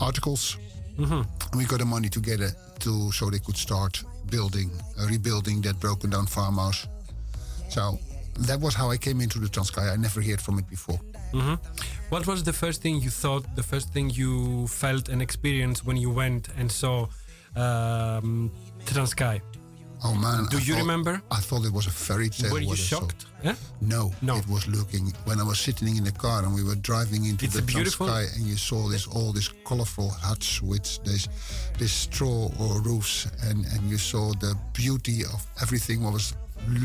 articles. 0.00 0.58
And 0.98 1.26
we 1.56 1.64
got 1.64 1.78
the 1.78 1.84
money 1.84 2.08
together 2.08 2.50
to 2.80 3.10
so 3.12 3.30
they 3.30 3.38
could 3.38 3.56
start 3.56 4.04
building, 4.30 4.70
uh, 4.98 5.06
rebuilding 5.06 5.60
that 5.62 5.78
broken 5.80 6.10
down 6.10 6.26
farmhouse. 6.26 6.86
So 7.68 7.98
that 8.40 8.60
was 8.60 8.74
how 8.74 8.90
I 8.90 8.96
came 8.96 9.20
into 9.20 9.38
the 9.38 9.46
Transkei. 9.48 9.92
I 9.92 9.96
never 9.96 10.20
heard 10.20 10.40
from 10.40 10.58
it 10.58 10.68
before. 10.68 11.00
What 12.10 12.26
was 12.26 12.42
the 12.44 12.52
first 12.52 12.80
thing 12.82 13.00
you 13.00 13.10
thought, 13.10 13.44
the 13.56 13.62
first 13.62 13.92
thing 13.92 14.10
you 14.10 14.66
felt 14.68 15.08
and 15.08 15.20
experienced 15.20 15.84
when 15.84 15.96
you 15.96 16.10
went 16.10 16.48
and 16.58 16.70
saw 16.70 17.08
um, 17.56 18.50
Transkei? 18.84 19.40
Oh 20.06 20.14
man! 20.14 20.46
Do 20.50 20.58
I 20.58 20.60
you 20.60 20.74
thought- 20.74 20.80
remember? 20.80 21.22
I 21.30 21.40
thought 21.40 21.64
it 21.64 21.72
was 21.72 21.86
a 21.86 21.90
fairy 21.90 22.28
tale. 22.28 22.52
Were 22.52 22.60
you 22.60 22.76
shocked? 22.76 23.24
Yeah? 23.42 23.54
No, 23.80 24.12
No. 24.22 24.36
It 24.36 24.46
was 24.48 24.66
looking 24.68 25.12
when 25.24 25.40
I 25.40 25.42
was 25.44 25.58
sitting 25.58 25.96
in 25.96 26.04
the 26.04 26.12
car 26.12 26.42
and 26.44 26.54
we 26.54 26.62
were 26.62 26.76
driving 26.76 27.24
into 27.24 27.44
It's 27.46 27.54
the 27.56 27.62
beautiful. 27.62 28.06
Transkei, 28.06 28.36
and 28.36 28.46
you 28.46 28.56
saw 28.56 28.88
this 28.88 29.06
all 29.06 29.32
these 29.32 29.50
colorful 29.64 30.10
huts 30.10 30.60
with 30.62 30.86
this 31.04 31.28
this 31.78 31.92
straw 31.92 32.50
or 32.60 32.80
roofs, 32.82 33.26
and 33.48 33.64
and 33.72 33.80
you 33.90 33.98
saw 33.98 34.32
the 34.44 34.54
beauty 34.74 35.24
of 35.24 35.40
everything. 35.62 36.02
What 36.04 36.12
was 36.12 36.34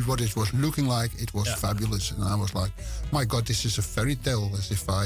what 0.06 0.20
it 0.22 0.36
was 0.36 0.54
looking 0.54 0.88
like? 0.88 1.12
It 1.22 1.34
was 1.34 1.48
Yeah. 1.48 1.56
fabulous, 1.56 2.12
and 2.12 2.24
I 2.24 2.36
was 2.36 2.54
like, 2.54 2.72
my 3.12 3.26
God, 3.26 3.46
this 3.46 3.66
is 3.66 3.78
a 3.78 3.82
fairy 3.82 4.16
tale. 4.16 4.50
As 4.58 4.72
if 4.72 4.90
I. 4.90 5.06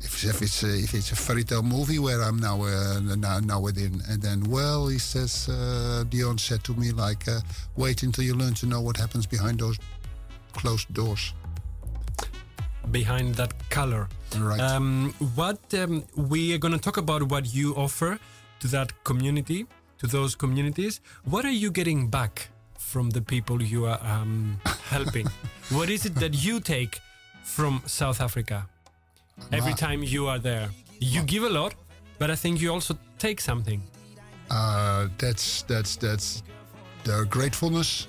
If, 0.00 0.24
if 0.24 0.42
it's 0.42 0.62
a, 0.62 0.68
if 0.68 0.94
it's 0.94 1.10
a 1.10 1.16
fairy 1.16 1.42
tale 1.42 1.62
movie 1.62 1.98
where 1.98 2.22
I'm 2.22 2.38
now 2.38 2.62
uh, 2.62 3.00
now, 3.00 3.40
now 3.40 3.60
within, 3.60 4.00
and 4.08 4.22
then 4.22 4.44
well, 4.44 4.86
he 4.86 4.98
says 4.98 5.48
uh, 5.48 6.04
Dion 6.08 6.38
said 6.38 6.62
to 6.64 6.74
me 6.74 6.92
like, 6.92 7.26
uh, 7.26 7.40
wait 7.76 8.02
until 8.04 8.24
you 8.24 8.34
learn 8.34 8.54
to 8.54 8.66
know 8.66 8.80
what 8.80 8.96
happens 8.96 9.26
behind 9.26 9.58
those 9.58 9.78
closed 10.52 10.92
doors. 10.94 11.32
Behind 12.90 13.34
that 13.34 13.52
color. 13.70 14.08
Right. 14.38 14.60
Um, 14.60 15.14
what 15.34 15.58
um, 15.74 16.04
we 16.16 16.54
are 16.54 16.58
going 16.58 16.72
to 16.72 16.80
talk 16.80 16.96
about 16.96 17.24
what 17.24 17.52
you 17.52 17.74
offer 17.74 18.18
to 18.60 18.68
that 18.68 18.92
community, 19.04 19.66
to 19.98 20.06
those 20.06 20.34
communities. 20.34 21.00
What 21.24 21.44
are 21.44 21.50
you 21.50 21.70
getting 21.70 22.08
back 22.08 22.48
from 22.78 23.10
the 23.10 23.20
people 23.20 23.62
you 23.62 23.86
are 23.86 24.00
um, 24.02 24.60
helping? 24.84 25.26
what 25.70 25.90
is 25.90 26.06
it 26.06 26.14
that 26.16 26.34
you 26.44 26.60
take 26.60 27.00
from 27.42 27.82
South 27.86 28.20
Africa 28.20 28.68
every 29.52 29.74
time 29.74 30.02
you 30.02 30.26
are 30.28 30.38
there? 30.38 30.68
You 31.00 31.22
give 31.22 31.44
a 31.44 31.48
lot, 31.50 31.74
but 32.18 32.30
I 32.30 32.36
think 32.36 32.60
you 32.60 32.72
also 32.72 32.94
take 33.18 33.40
something. 33.40 33.82
uh, 34.50 35.08
that's 35.18 35.62
that's 35.62 35.96
that's 35.96 36.42
their 37.04 37.24
gratefulness 37.24 38.08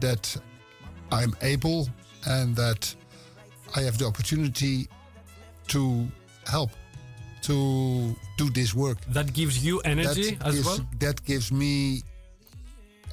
that 0.00 0.36
I'm 1.12 1.34
able 1.40 1.88
and 2.26 2.56
that 2.56 2.94
I 3.76 3.80
have 3.82 3.96
the 3.98 4.06
opportunity 4.06 4.88
to 5.68 6.06
help 6.46 6.70
to 7.42 7.54
do 8.36 8.50
this 8.50 8.74
work. 8.74 8.98
That 9.12 9.32
gives 9.32 9.64
you 9.64 9.80
energy 9.84 10.34
that 10.34 10.46
as 10.48 10.54
gives, 10.54 10.66
well 10.66 10.80
That 10.98 11.24
gives 11.24 11.50
me 11.52 12.02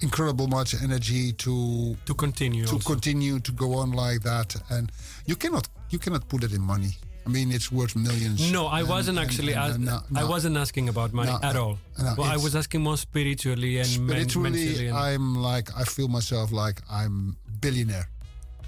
incredible 0.01 0.47
much 0.47 0.74
energy 0.82 1.32
to 1.34 1.95
to 2.06 2.14
continue. 2.14 2.66
to 2.66 2.76
also. 2.76 2.93
continue 2.93 3.39
to 3.39 3.51
go 3.51 3.74
on 3.76 3.91
like 3.91 4.22
that. 4.24 4.56
And 4.70 4.91
you 5.26 5.36
cannot 5.36 5.68
you 5.91 5.99
cannot 5.99 6.28
put 6.28 6.43
it 6.43 6.51
in 6.53 6.62
money. 6.62 6.93
I 7.26 7.30
mean, 7.30 7.52
it's 7.52 7.72
worth 7.72 7.96
millions. 7.96 8.52
No, 8.52 8.68
I 8.68 8.82
And- 8.82 8.90
wasn't 8.90 9.18
and- 9.18 9.28
actually. 9.28 9.54
and- 9.54 9.76
and 9.76 9.86
no, 9.86 10.22
I 10.22 10.24
wasn't 10.26 10.58
asking 10.58 10.90
about 10.90 11.12
money 11.14 11.32
No, 11.32 11.40
at 11.50 11.56
all. 11.56 11.78
no, 11.98 12.14
well, 12.18 12.30
I 12.32 12.38
was 12.38 12.56
asking 12.56 12.82
more 12.84 12.98
spiritually 12.98 13.80
and 13.80 13.90
men- 14.08 14.28
mentally. 14.36 14.92
I'm 14.92 15.36
like 15.36 15.68
I 15.76 15.84
feel 15.86 16.08
myself 16.08 16.52
like 16.52 16.82
I'm 16.90 17.38
billionaire 17.62 18.08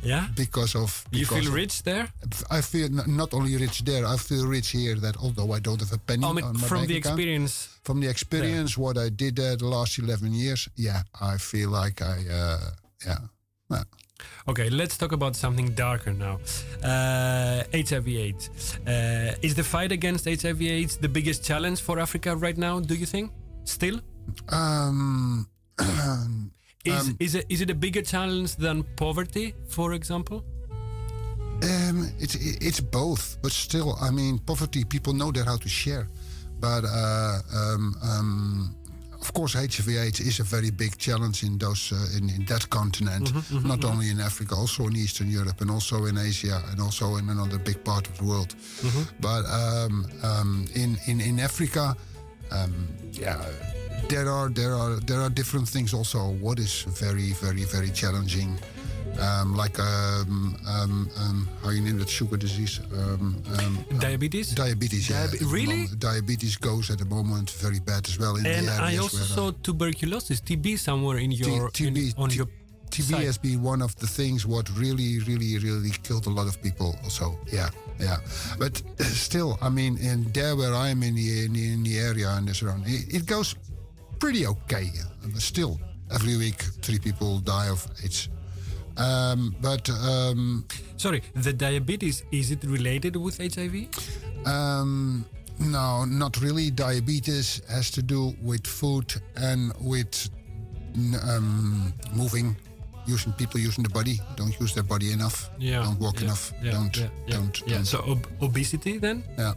yeah. 0.04 0.28
because 0.36 0.74
of. 0.76 0.90
You 1.12 1.26
feel 1.26 1.52
rich 1.52 1.84
there? 1.84 2.06
I 2.50 2.62
feel 2.62 2.90
not 3.22 3.34
only 3.34 3.56
rich 3.58 3.84
there. 3.84 4.04
I 4.08 4.18
feel 4.18 4.46
rich 4.48 4.70
here. 4.70 4.96
That 5.06 5.16
although 5.18 5.52
I 5.58 5.60
don't 5.60 5.80
have 5.86 5.94
a 5.94 5.98
penny 6.00 6.26
I 6.26 6.34
mean, 6.34 6.46
on 6.46 6.54
my 6.60 6.68
from 6.68 6.78
bank 6.80 6.88
the 6.90 6.98
account, 6.98 7.20
experience. 7.20 7.54
from 7.84 8.00
the 8.02 8.08
experience, 8.10 8.72
what 8.78 8.98
I 8.98 9.10
did 9.10 9.36
there 9.36 9.56
the 9.56 9.68
last 9.68 10.00
eleven 10.00 10.34
years, 10.34 10.68
yeah, 10.76 11.04
I 11.22 11.38
feel 11.38 11.70
like 11.70 12.02
I, 12.02 12.18
uh, 12.42 12.70
yeah, 13.06 13.20
yeah. 13.70 13.84
Okay, 14.48 14.70
let's 14.70 14.98
talk 14.98 15.12
about 15.12 15.36
something 15.36 15.74
darker 15.76 16.14
now. 16.14 16.40
Uh, 16.84 17.64
HIV/AIDS. 17.74 18.50
Uh, 18.88 19.36
is 19.42 19.54
the 19.56 19.64
fight 19.64 19.92
against 19.92 20.26
HIV/AIDS 20.26 20.98
the 20.98 21.10
biggest 21.10 21.44
challenge 21.44 21.82
for 21.82 22.00
Africa 22.00 22.36
right 22.36 22.58
now? 22.58 22.80
Do 22.80 22.96
you 22.96 23.06
think? 23.06 23.32
Still, 23.66 24.00
Um, 24.50 25.48
is 26.86 27.14
is 27.20 27.36
it 27.36 27.46
is 27.50 27.62
it 27.62 27.70
a 27.70 27.76
bigger 27.76 28.02
challenge 28.02 28.56
than 28.56 28.84
poverty, 28.96 29.54
for 29.68 29.94
example? 29.94 30.44
Um, 31.64 32.10
it's 32.20 32.36
it's 32.36 32.80
both, 32.80 33.38
but 33.42 33.52
still, 33.52 33.98
I 34.02 34.12
mean, 34.12 34.40
poverty. 34.40 34.84
People 34.86 35.14
know 35.14 35.32
that 35.32 35.46
how 35.46 35.58
to 35.58 35.70
share, 35.70 36.08
but 36.60 36.84
uh, 36.86 37.40
um, 37.54 37.96
um, 38.04 38.76
of 39.28 39.34
course, 39.34 39.54
HIV/AIDS 39.56 40.20
is 40.22 40.40
a 40.40 40.44
very 40.44 40.72
big 40.72 40.98
challenge 40.98 41.44
in 41.44 41.58
those 41.58 41.92
uh, 41.92 42.18
in, 42.18 42.30
in 42.30 42.46
that 42.46 42.70
continent. 42.70 43.30
Not 43.66 43.84
only 43.84 44.10
in 44.10 44.20
Africa, 44.22 44.56
also 44.56 44.88
in 44.88 44.96
Eastern 44.96 45.30
Europe, 45.30 45.60
and 45.62 45.70
also 45.70 46.06
in 46.06 46.18
Asia, 46.18 46.62
and 46.72 46.80
also 46.82 47.18
in 47.18 47.30
another 47.30 47.60
big 47.60 47.84
part 47.84 48.08
of 48.08 48.18
the 48.18 48.24
world. 48.24 48.56
But 49.20 49.44
um, 49.46 50.06
um, 50.24 50.66
in 50.76 50.98
in 51.08 51.20
in 51.22 51.40
Africa, 51.40 51.96
um, 52.52 52.88
yeah. 53.12 53.44
There 54.10 54.30
are 54.30 54.50
there 54.50 54.74
are 54.74 54.96
there 55.06 55.22
are 55.22 55.30
different 55.30 55.68
things 55.68 55.94
also. 55.94 56.20
What 56.40 56.60
is 56.60 56.84
very 56.88 57.34
very 57.42 57.66
very 57.66 57.90
challenging 57.92 58.58
um, 59.20 59.56
like 59.56 59.80
um, 59.80 60.56
um, 60.68 61.10
um, 61.18 61.48
how 61.64 61.70
you 61.70 61.82
name 61.82 61.98
that 62.00 62.10
sugar 62.10 62.38
disease? 62.38 62.80
Um, 62.94 63.42
um, 63.60 63.86
Diabetes. 64.00 64.54
diabetes. 64.54 65.10
yeah. 65.10 65.28
The 65.28 65.46
really? 65.46 65.88
Diabetes 65.98 66.58
goes 66.58 66.90
at 66.90 67.00
the 67.00 67.06
moment 67.06 67.50
very 67.52 67.80
bad 67.80 68.08
as 68.08 68.20
well 68.20 68.36
in 68.36 68.46
and 68.46 68.68
the 68.68 68.72
I 68.74 68.98
also 68.98 69.18
where 69.18 69.26
saw 69.26 69.52
tuberculosis, 69.64 70.42
TB, 70.42 70.78
somewhere 70.80 71.18
in 71.18 71.32
your 71.32 71.70
T- 71.72 71.88
in- 71.88 71.94
TB 71.96 72.14
on 72.18 72.30
your 72.32 72.48
TB 72.90 73.04
site. 73.12 73.26
has 73.26 73.38
been 73.38 73.62
one 73.62 73.82
of 73.82 73.96
the 73.98 74.08
things 74.08 74.46
what 74.46 74.70
really, 74.78 75.20
really, 75.20 75.58
really 75.60 75.92
killed 76.04 76.26
a 76.28 76.30
lot 76.30 76.48
of 76.48 76.62
people. 76.62 76.96
Also, 77.04 77.38
yeah, 77.52 77.70
yeah. 78.00 78.18
But 78.58 78.82
still, 79.00 79.58
I 79.62 79.70
mean, 79.70 79.98
in 79.98 80.32
there 80.32 80.56
where 80.56 80.74
I 80.74 80.90
am 80.90 81.04
in 81.04 81.16
the 81.16 81.46
in 81.46 81.54
the, 81.54 81.74
in 81.74 81.84
the 81.84 82.00
area 82.00 82.30
and 82.30 82.48
the 82.48 82.54
surrounding, 82.54 82.94
it, 82.94 83.14
it 83.14 83.26
goes 83.26 83.56
pretty 84.20 84.46
okay. 84.48 84.90
Still, 85.38 85.80
every 86.12 86.38
week 86.38 86.62
three 86.82 87.00
people 87.00 87.40
die 87.40 87.68
of 87.70 87.86
AIDS. 88.04 88.30
Um, 88.98 89.56
but 89.62 89.90
um, 89.90 90.66
Sorry, 90.98 91.22
the 91.36 91.54
diabetes 91.54 92.24
is 92.32 92.52
it 92.52 92.64
related 92.64 93.16
with 93.16 93.38
HIV? 93.38 93.88
Um, 94.46 95.26
no, 95.60 96.06
not 96.06 96.40
really. 96.42 96.72
Diabetes 96.72 97.62
has 97.70 97.92
to 97.92 98.02
do 98.02 98.36
with 98.42 98.66
food 98.66 99.14
and 99.36 99.72
with 99.80 100.30
um, 101.24 101.94
moving, 102.14 102.56
using 103.06 103.34
people 103.34 103.60
using 103.60 103.84
the 103.84 103.90
body. 103.90 104.20
Don't 104.36 104.60
use 104.60 104.74
their 104.74 104.84
body 104.84 105.12
enough. 105.12 105.50
Yeah. 105.60 105.84
Don't 105.84 106.00
walk 106.00 106.20
yeah, 106.20 106.26
enough. 106.26 106.54
Yeah, 106.62 106.72
don't. 106.72 106.98
Yeah, 106.98 107.08
yeah, 107.28 107.36
don't. 107.36 107.62
yeah. 107.68 107.76
don't. 107.76 107.86
So 107.86 108.00
ob- 108.08 108.28
obesity 108.42 108.98
then? 108.98 109.24
yeah. 109.38 109.54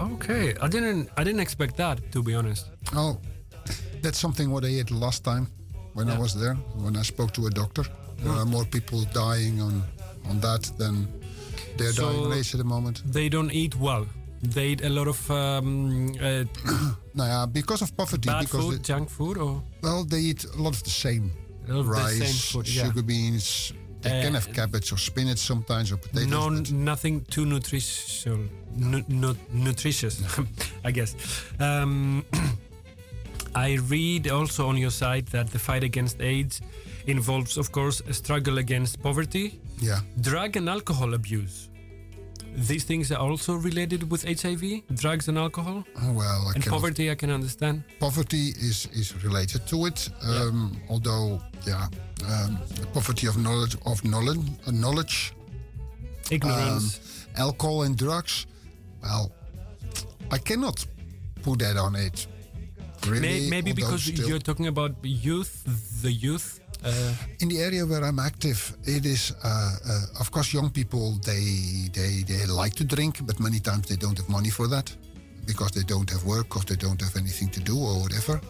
Okay, 0.00 0.54
I 0.62 0.68
didn't 0.68 1.10
I 1.16 1.24
didn't 1.24 1.40
expect 1.40 1.76
that 1.78 2.12
to 2.12 2.22
be 2.22 2.34
honest. 2.34 2.66
Oh, 2.94 3.18
that's 4.00 4.18
something 4.18 4.50
what 4.50 4.64
I 4.64 4.68
ate 4.68 4.90
last 4.92 5.24
time 5.24 5.48
when 5.94 6.08
I 6.08 6.16
was 6.16 6.34
there. 6.34 6.54
When 6.76 6.96
I 6.96 7.02
spoke 7.02 7.32
to 7.32 7.46
a 7.46 7.50
doctor, 7.50 7.84
there 8.18 8.32
are 8.32 8.44
more 8.46 8.64
people 8.64 9.04
dying 9.12 9.60
on 9.60 9.82
on 10.30 10.40
that 10.40 10.70
than 10.78 11.06
they're 11.76 11.92
So- 11.92 12.10
dying 12.10 12.24
on 12.26 12.32
AIDS 12.32 12.54
at 12.54 12.58
the 12.58 12.64
moment. 12.64 13.02
They 13.12 13.28
don't 13.28 13.50
eat 13.52 13.74
well. 13.76 14.06
They 14.42 14.68
eat 14.68 14.82
a 14.84 14.88
lot 14.88 15.08
of 15.08 15.30
um, 15.30 16.14
uh, 16.20 16.44
Now, 17.14 17.24
yeah, 17.26 17.46
because 17.46 17.82
of 17.82 17.96
poverty, 17.96 18.28
bad 18.28 18.40
because 18.44 18.60
food, 18.64 18.74
they- 18.78 18.82
junk 18.94 19.10
food, 19.10 19.36
or 19.38 19.62
well, 19.82 20.04
they 20.04 20.20
eat 20.20 20.44
a 20.44 20.62
lot 20.62 20.74
of 20.74 20.82
the 20.82 20.90
same. 20.90 21.30
a 21.68 21.72
lot 21.72 21.80
of 21.80 21.86
the 21.86 21.92
rice, 21.92 22.18
same 22.18 22.34
food. 22.52 22.68
Yeah. 22.68 22.84
sugar 22.84 23.02
beans. 23.02 23.72
They 24.00 24.10
can 24.22 24.36
Uh, 24.36 24.40
have 24.40 24.52
cabbage 24.54 24.92
or 24.92 24.98
spinach 24.98 25.38
sometimes 25.38 25.90
or 25.90 25.96
potatoes. 25.98 26.28
No, 26.28 26.48
nothing 26.70 27.24
too 27.30 27.44
nutritious. 27.44 28.24
Nu- 28.76 29.04
nu- 29.08 29.36
nutritious, 29.52 30.22
I 30.84 30.92
guess. 30.92 31.16
Um, 31.58 32.24
I 33.54 33.78
read 33.88 34.28
also 34.30 34.68
on 34.68 34.76
your 34.76 34.90
site 34.92 35.26
that 35.32 35.50
the 35.50 35.58
fight 35.58 35.82
against 35.82 36.20
AIDS 36.20 36.60
involves, 37.08 37.56
of 37.58 37.70
course, 37.72 38.00
a 38.08 38.12
struggle 38.12 38.58
against 38.58 39.02
poverty, 39.02 39.60
yeah, 39.80 40.00
drug 40.20 40.56
and 40.56 40.68
alcohol 40.68 41.14
abuse. 41.14 41.70
These 42.68 42.84
things 42.84 43.12
are 43.12 43.18
also 43.30 43.54
related 43.54 44.10
with 44.10 44.24
HIV, 44.24 44.62
drugs 44.94 45.28
and 45.28 45.38
alcohol, 45.38 45.84
Oh, 46.02 46.12
well, 46.12 46.48
I 46.48 46.52
and 46.54 46.64
poverty. 46.66 47.10
I 47.10 47.14
can 47.14 47.30
understand. 47.30 47.82
poverty 48.00 48.48
is 48.68 48.86
is 48.92 49.14
related 49.24 49.66
to 49.68 49.86
it. 49.86 50.10
Um, 50.22 50.76
Although, 50.88 51.40
yeah, 51.66 51.86
um, 52.32 52.58
poverty 52.92 53.26
of 53.28 53.36
knowledge 53.36 53.76
of 53.84 54.02
knowledge, 54.04 54.40
uh, 54.66 54.72
knowledge, 54.72 55.32
Ignorance. 56.30 57.26
alcohol 57.36 57.82
and 57.82 57.96
drugs. 57.96 58.46
Well, 59.02 59.30
I 60.30 60.38
cannot 60.38 60.84
put 61.42 61.58
that 61.60 61.76
on 61.76 61.94
it. 61.96 62.26
Really, 63.06 63.20
May- 63.20 63.50
maybe 63.50 63.72
because 63.72 64.08
you're 64.08 64.40
talking 64.40 64.66
about 64.66 64.92
youth, 65.02 65.62
the 66.02 66.10
youth. 66.12 66.60
Uh, 66.84 67.12
in 67.40 67.48
the 67.48 67.58
area 67.60 67.84
where 67.84 68.04
I'm 68.04 68.18
active, 68.20 68.76
it 68.84 69.04
is 69.04 69.32
uh, 69.42 69.48
uh, 69.48 70.20
of 70.20 70.30
course 70.30 70.52
young 70.54 70.70
people. 70.70 71.18
They 71.24 71.88
they 71.92 72.22
they 72.22 72.46
like 72.46 72.74
to 72.76 72.84
drink, 72.84 73.18
but 73.26 73.40
many 73.40 73.60
times 73.60 73.86
they 73.88 73.96
don't 73.96 74.16
have 74.18 74.28
money 74.28 74.50
for 74.50 74.68
that 74.68 74.94
because 75.46 75.72
they 75.72 75.82
don't 75.82 76.08
have 76.10 76.24
work 76.24 76.56
or 76.56 76.62
they 76.62 76.76
don't 76.76 77.00
have 77.00 77.16
anything 77.16 77.48
to 77.50 77.60
do 77.60 77.76
or 77.76 77.94
whatever. 78.02 78.40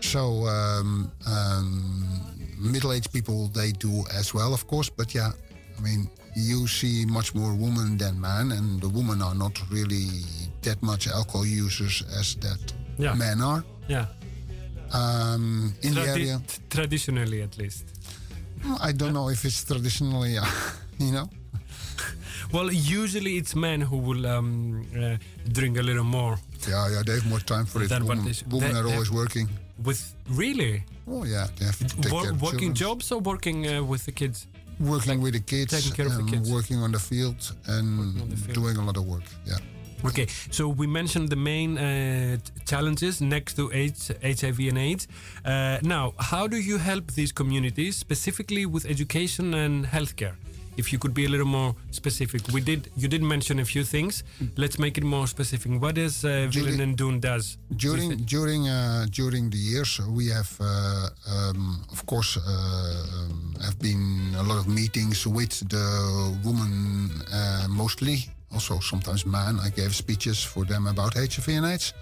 So 0.00 0.46
um, 0.46 1.10
um, 1.26 2.20
middle-aged 2.58 3.10
people 3.12 3.48
they 3.48 3.72
do 3.72 4.04
as 4.18 4.32
well, 4.34 4.52
of 4.54 4.66
course. 4.66 4.88
But 4.90 5.12
yeah, 5.14 5.32
I 5.78 5.80
mean 5.80 6.08
you 6.36 6.66
see 6.68 7.04
much 7.06 7.34
more 7.34 7.52
women 7.54 7.96
than 7.98 8.20
men, 8.20 8.52
and 8.52 8.80
the 8.80 8.88
women 8.88 9.20
are 9.22 9.34
not 9.34 9.58
really 9.70 10.08
that 10.62 10.80
much 10.82 11.08
alcohol 11.08 11.46
users 11.46 12.02
as 12.20 12.34
that 12.36 12.72
Yeah. 12.98 13.14
men 13.14 13.40
are. 13.42 13.64
yeah. 13.88 14.06
Um, 14.94 15.74
in 15.82 15.94
the 15.94 16.02
area, 16.02 16.40
traditionally, 16.70 17.42
at 17.42 17.58
least. 17.58 17.84
I 18.88 18.92
don't 18.92 19.12
know 19.12 19.28
if 19.30 19.44
it's 19.44 19.64
traditionally, 19.64 20.38
uh, 20.38 20.46
you 20.98 21.12
know. 21.12 21.28
Well, 22.52 22.70
usually 22.72 23.36
it's 23.36 23.54
men 23.56 23.80
who 23.80 23.96
will 23.98 24.24
um, 24.26 24.86
uh, 24.96 25.16
drink 25.52 25.78
a 25.78 25.82
little 25.82 26.04
more. 26.04 26.38
Yeah, 26.68 26.88
yeah, 26.92 27.02
they 27.06 27.14
have 27.14 27.26
more 27.28 27.40
time 27.40 27.66
for 27.66 27.82
it. 27.82 27.88
Than 27.88 28.04
what 28.06 28.16
Women, 28.18 28.30
is- 28.30 28.44
women 28.46 28.72
they- 28.72 28.80
are 28.80 28.86
always 28.92 29.10
working. 29.10 29.48
With 29.82 30.14
really 30.30 30.84
Oh 31.08 31.24
yeah, 31.24 31.48
they 31.58 31.64
have 31.66 31.78
to 31.78 31.84
take 31.84 32.12
Wor- 32.12 32.22
care 32.22 32.30
of 32.30 32.40
working 32.40 32.72
children. 32.74 32.74
jobs 32.74 33.10
or 33.12 33.18
working 33.20 33.66
uh, 33.66 33.82
with 33.82 34.04
the 34.06 34.12
kids? 34.12 34.46
working 34.80 35.20
with 35.20 35.32
the 35.34 35.40
kids, 35.40 35.72
taking 35.72 35.92
care 35.92 36.06
of 36.06 36.12
the 36.14 36.20
and 36.20 36.30
kids. 36.30 36.50
working 36.50 36.78
on 36.82 36.92
the 36.92 36.98
field, 36.98 37.40
and 37.66 38.14
the 38.30 38.36
field. 38.36 38.54
doing 38.54 38.76
a 38.76 38.84
lot 38.84 38.96
of 38.96 39.04
work. 39.04 39.24
Yeah. 39.46 39.58
Okay, 40.04 40.26
so 40.50 40.68
we 40.68 40.86
mentioned 40.86 41.30
the 41.30 41.36
main 41.36 41.78
uh, 41.78 42.36
challenges 42.66 43.22
next 43.22 43.54
to 43.54 43.72
AIDS, 43.72 44.12
HIV 44.22 44.58
and 44.68 44.78
AIDS. 44.78 45.08
Uh, 45.44 45.78
now, 45.82 46.12
how 46.18 46.46
do 46.46 46.58
you 46.58 46.76
help 46.76 47.12
these 47.12 47.32
communities, 47.32 47.96
specifically 47.96 48.66
with 48.66 48.84
education 48.84 49.54
and 49.54 49.86
healthcare? 49.86 50.34
If 50.76 50.92
you 50.92 50.98
could 50.98 51.14
be 51.14 51.24
a 51.24 51.28
little 51.28 51.46
more 51.46 51.74
specific, 51.90 52.42
we 52.52 52.60
did. 52.60 52.90
You 52.96 53.08
did 53.08 53.22
mention 53.22 53.60
a 53.60 53.64
few 53.64 53.84
things. 53.84 54.24
Let's 54.56 54.78
make 54.78 54.98
it 54.98 55.04
more 55.04 55.26
specific. 55.26 55.80
What 55.80 55.96
is 55.96 56.24
uh, 56.24 56.50
Willen 56.54 56.80
and 56.80 56.96
Doen 56.96 57.20
does? 57.20 57.56
During 57.76 58.16
during 58.24 58.68
uh, 58.68 59.06
during 59.10 59.50
the 59.50 59.56
years, 59.56 60.00
we 60.10 60.28
have 60.28 60.50
uh, 60.60 61.08
um, 61.30 61.84
of 61.92 62.04
course 62.06 62.36
uh, 62.36 62.40
um, 62.42 63.54
have 63.62 63.78
been 63.78 64.34
a 64.36 64.42
lot 64.42 64.58
of 64.58 64.66
meetings 64.66 65.26
with 65.26 65.54
the 65.68 65.86
women 66.44 67.22
uh, 67.32 67.66
mostly. 67.70 68.28
Also, 68.54 68.78
sometimes 68.80 69.24
men. 69.26 69.58
I 69.66 69.70
gave 69.70 69.94
speeches 69.94 70.42
for 70.42 70.64
them 70.64 70.86
about 70.86 71.14
HIV 71.14 71.48
and 71.48 71.66
AIDS 71.66 71.92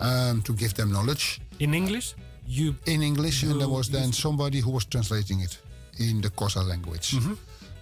um, 0.00 0.42
to 0.42 0.52
give 0.54 0.72
them 0.74 0.90
knowledge. 0.92 1.40
in 1.58 1.74
English, 1.74 2.14
you 2.46 2.74
in 2.86 3.02
English, 3.02 3.42
and 3.42 3.60
there 3.60 3.68
was 3.68 3.88
then 3.90 4.12
somebody 4.12 4.60
who 4.60 4.70
was 4.70 4.84
translating 4.86 5.40
it 5.40 5.58
in 5.98 6.20
the 6.20 6.30
Xhosa 6.30 6.62
language. 6.66 7.14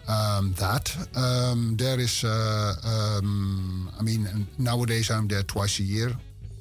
Um, 0.09 0.55
that 0.55 0.97
um, 1.15 1.77
there 1.77 2.01
is, 2.01 2.25
uh, 2.25 2.75
um, 2.85 3.91
I 4.01 4.03
mean, 4.03 4.27
nowadays 4.59 5.11
I'm 5.11 5.29
there 5.29 5.43
twice 5.45 5.81
a 5.81 5.85
year, 5.85 6.11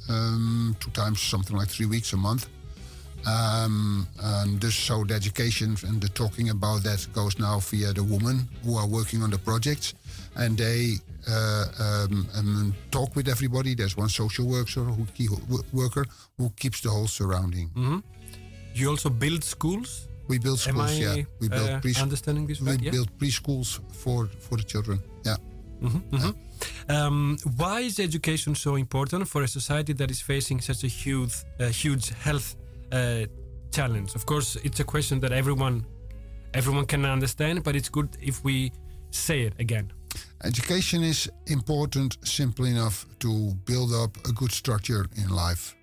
um, 0.09 0.75
two 0.79 0.91
times, 0.91 1.21
something 1.21 1.55
like 1.57 1.69
three 1.69 1.85
weeks 1.87 2.11
a 2.13 2.17
month. 2.17 2.47
Um, 3.25 4.07
and 4.19 4.59
dus 4.59 4.75
so 4.75 5.03
the 5.05 5.13
education 5.15 5.75
and 5.87 5.99
the 6.01 6.09
talking 6.09 6.49
about 6.49 6.83
that 6.83 7.07
goes 7.13 7.37
now 7.39 7.59
via 7.59 7.91
the 7.93 8.03
women 8.03 8.47
who 8.63 8.77
are 8.77 8.87
working 8.87 9.23
on 9.23 9.29
the 9.31 9.39
projects, 9.39 9.93
and 10.35 10.57
they 10.57 10.99
um, 11.29 12.27
um, 12.37 12.75
talk 12.91 13.15
with 13.15 13.27
everybody. 13.27 13.75
There's 13.75 13.97
one 13.97 14.09
social 14.09 14.45
worker 14.45 14.81
who 14.81 15.05
ke- 15.05 15.73
worker 15.73 16.05
who 16.37 16.49
keeps 16.55 16.81
the 16.81 16.89
whole 16.89 17.07
surrounding. 17.07 17.69
you 18.73 18.89
also 18.89 19.09
build 19.09 19.43
schools. 19.43 20.07
We 20.27 20.39
build 20.39 20.59
Am 20.67 20.73
schools, 20.75 20.91
I 20.91 21.01
yeah. 21.01 21.23
We 21.39 21.47
build 21.49 21.69
uh, 21.69 22.01
understanding 22.01 22.47
this 22.47 22.59
we 22.59 22.71
right? 22.71 22.81
Yeah. 22.81 22.91
build 22.91 23.09
preschools 23.17 23.79
for 23.91 24.27
for 24.39 24.57
the 24.57 24.63
children. 24.63 24.99
Yeah. 25.25 25.37
Um, 26.89 27.37
why 27.57 27.81
is 27.81 27.99
education 27.99 28.55
so 28.55 28.75
important 28.75 29.27
for 29.27 29.43
a 29.43 29.47
society 29.47 29.93
that 29.93 30.09
is 30.09 30.21
facing 30.21 30.61
such 30.61 30.83
a 30.83 30.87
huge, 30.87 31.33
uh, 31.59 31.67
huge 31.67 32.09
health 32.09 32.55
uh, 32.91 33.25
challenge? 33.71 34.15
Of 34.15 34.25
course, 34.25 34.55
it's 34.63 34.79
a 34.79 34.83
question 34.83 35.19
that 35.19 35.31
everyone, 35.31 35.85
everyone 36.53 36.85
can 36.85 37.05
understand, 37.05 37.63
but 37.63 37.75
it's 37.75 37.89
good 37.89 38.09
if 38.19 38.43
we 38.43 38.71
say 39.11 39.41
it 39.41 39.53
again. 39.59 39.91
Education 40.43 41.03
is 41.03 41.29
important 41.47 42.17
simply 42.23 42.69
enough 42.69 43.05
to 43.19 43.53
build 43.65 43.91
up 43.93 44.15
a 44.27 44.31
good 44.31 44.51
structure 44.51 45.07
in 45.15 45.29
life. 45.29 45.75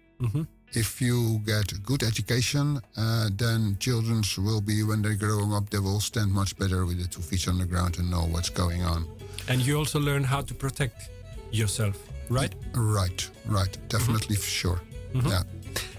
If 0.72 1.00
you 1.00 1.40
get 1.44 1.82
good 1.84 2.02
education, 2.02 2.80
uh, 2.96 3.28
then 3.36 3.76
children 3.78 4.22
will 4.38 4.60
be, 4.60 4.82
when 4.82 5.02
they're 5.02 5.14
growing 5.14 5.52
up, 5.52 5.70
they 5.70 5.78
will 5.78 6.00
stand 6.00 6.32
much 6.32 6.56
better 6.56 6.84
with 6.86 7.00
the 7.00 7.06
two 7.06 7.20
feet 7.20 7.46
on 7.46 7.58
the 7.58 7.66
ground 7.66 7.98
and 7.98 8.10
know 8.10 8.24
what's 8.32 8.48
going 8.48 8.82
on. 8.82 9.06
And 9.48 9.60
you 9.60 9.76
also 9.76 10.00
learn 10.00 10.24
how 10.24 10.40
to 10.40 10.54
protect 10.54 11.10
yourself, 11.52 11.96
right? 12.30 12.54
Right, 12.74 13.30
right. 13.46 13.76
Definitely 13.88 14.36
for 14.36 14.48
sure. 14.48 14.80
Yeah. 15.14 15.42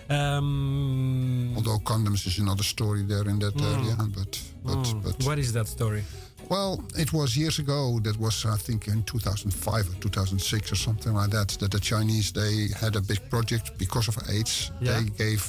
Um, 0.10 1.53
Although 1.56 1.80
condoms 1.80 2.28
is 2.28 2.39
another 2.39 2.64
story 2.64 3.03
there 3.03 3.28
in 3.30 3.39
that 3.39 3.60
area. 3.62 3.95
But, 3.97 4.41
but, 4.64 4.93
but 5.03 5.24
what 5.26 5.39
is 5.39 5.53
that 5.53 5.68
story? 5.68 6.03
Well, 6.50 6.84
it 6.98 7.12
was 7.12 7.36
years 7.36 7.60
ago. 7.60 8.00
That 8.04 8.18
was, 8.20 8.46
I 8.46 8.58
think, 8.58 8.88
in 8.88 9.04
2005 9.04 9.89
or 9.89 9.96
2006 10.02 10.72
or 10.72 10.76
something 10.76 11.14
like 11.14 11.32
that. 11.32 11.50
That 11.60 11.72
the 11.72 11.80
Chinese 11.80 12.32
they 12.32 12.68
had 12.80 12.96
a 12.96 13.02
big 13.02 13.20
project 13.30 13.78
because 13.78 14.08
of 14.08 14.18
AIDS. 14.30 14.72
Yeah. 14.82 15.00
They 15.00 15.10
gave 15.26 15.43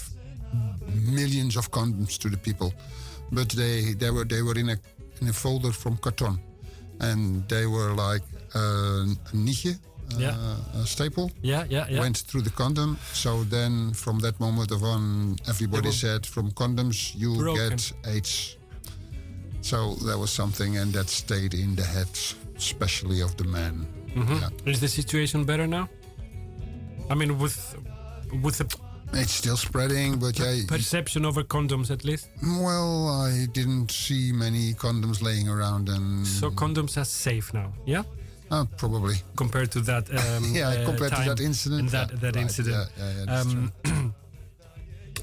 millions 1.10 1.56
of 1.56 1.70
condoms 1.70 2.18
to 2.18 2.28
the 2.30 2.36
people, 2.36 2.72
but 3.32 3.48
they 3.50 3.94
they 3.94 4.10
were 4.10 4.24
they 4.24 4.42
were 4.42 4.58
in 4.58 4.68
a 4.70 4.76
in 5.20 5.28
a 5.28 5.32
folder 5.32 5.72
from 5.72 5.96
carton, 5.98 6.38
and 7.00 7.46
they 7.48 7.66
were 7.66 7.92
like 7.94 8.22
uh, 8.54 9.04
a 9.32 9.36
nietje, 9.36 9.74
uh, 10.14 10.18
Yeah. 10.18 10.36
a 10.82 10.86
staple. 10.86 11.30
Yeah, 11.42 11.64
yeah, 11.68 11.86
yeah. 11.90 12.00
Went 12.00 12.18
through 12.26 12.42
the 12.44 12.50
condom. 12.54 12.96
So 13.12 13.44
then, 13.44 13.92
from 13.94 14.18
that 14.20 14.38
moment 14.40 14.72
on, 14.72 15.36
everybody 15.48 15.92
said, 15.92 16.26
"From 16.26 16.52
condoms, 16.52 17.14
you 17.14 17.36
broken. 17.36 17.68
get 17.70 17.92
AIDS." 18.06 18.55
So 19.66 19.94
that 20.06 20.16
was 20.16 20.30
something, 20.30 20.76
and 20.78 20.92
that 20.92 21.08
stayed 21.08 21.52
in 21.54 21.74
the 21.74 21.82
heads, 21.82 22.36
especially 22.56 23.20
of 23.20 23.36
the 23.36 23.44
men. 23.44 23.84
Mm-hmm. 24.14 24.38
Yeah. 24.40 24.70
Is 24.72 24.78
the 24.78 24.86
situation 24.88 25.44
better 25.44 25.66
now? 25.66 25.88
I 27.10 27.14
mean, 27.16 27.36
with 27.42 27.56
with 28.44 28.58
the 28.58 28.66
It's 29.12 29.32
still 29.32 29.56
spreading, 29.56 30.18
but 30.20 30.38
yeah. 30.38 30.62
perception 30.68 31.24
over 31.24 31.42
condoms, 31.44 31.90
at 31.90 32.04
least. 32.04 32.28
Well, 32.42 33.08
I 33.08 33.46
didn't 33.52 33.90
see 33.90 34.30
many 34.32 34.74
condoms 34.74 35.20
laying 35.20 35.48
around, 35.48 35.88
and 35.88 36.24
So 36.26 36.50
condoms 36.50 36.96
are 36.96 37.04
safe 37.04 37.52
now, 37.54 37.72
yeah? 37.86 38.04
uh, 38.50 38.64
probably. 38.76 39.16
Compared 39.36 39.70
to 39.72 39.80
that, 39.80 40.04
um, 40.20 40.44
Yeah, 40.54 40.68
uh, 40.68 40.84
compared 40.90 41.12
to 41.14 41.22
that 41.30 41.40
incident, 41.40 41.80
and 41.80 41.90
that 41.90 42.08
yeah, 42.10 42.18
that 42.20 42.34
right, 42.36 42.42
incident. 42.42 42.88
yeah, 42.98 43.24
yeah, 43.26 43.40
um, 43.40 43.72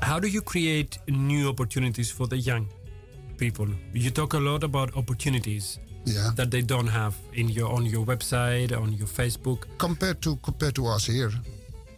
how 0.01 0.19
do 0.19 0.27
you 0.27 0.41
create 0.41 0.97
new 1.07 1.47
opportunities 1.49 2.11
for 2.11 2.27
the 2.27 2.37
young 2.37 2.67
people? 3.45 3.67
You 3.93 4.09
talk 4.19 4.33
a 4.33 4.39
lot 4.49 4.61
about 4.63 4.89
opportunities 5.01 5.65
Yeah. 6.05 6.31
that 6.39 6.49
they 6.53 6.63
don't 6.73 6.91
have 7.01 7.13
in 7.41 7.47
your 7.57 7.69
on 7.77 7.83
your 7.93 8.03
website, 8.11 8.69
on 8.83 8.89
your 8.99 9.09
Facebook. 9.19 9.59
compared 9.77 10.17
to 10.25 10.29
compared 10.49 10.73
to 10.79 10.83
us 10.95 11.03
here 11.15 11.31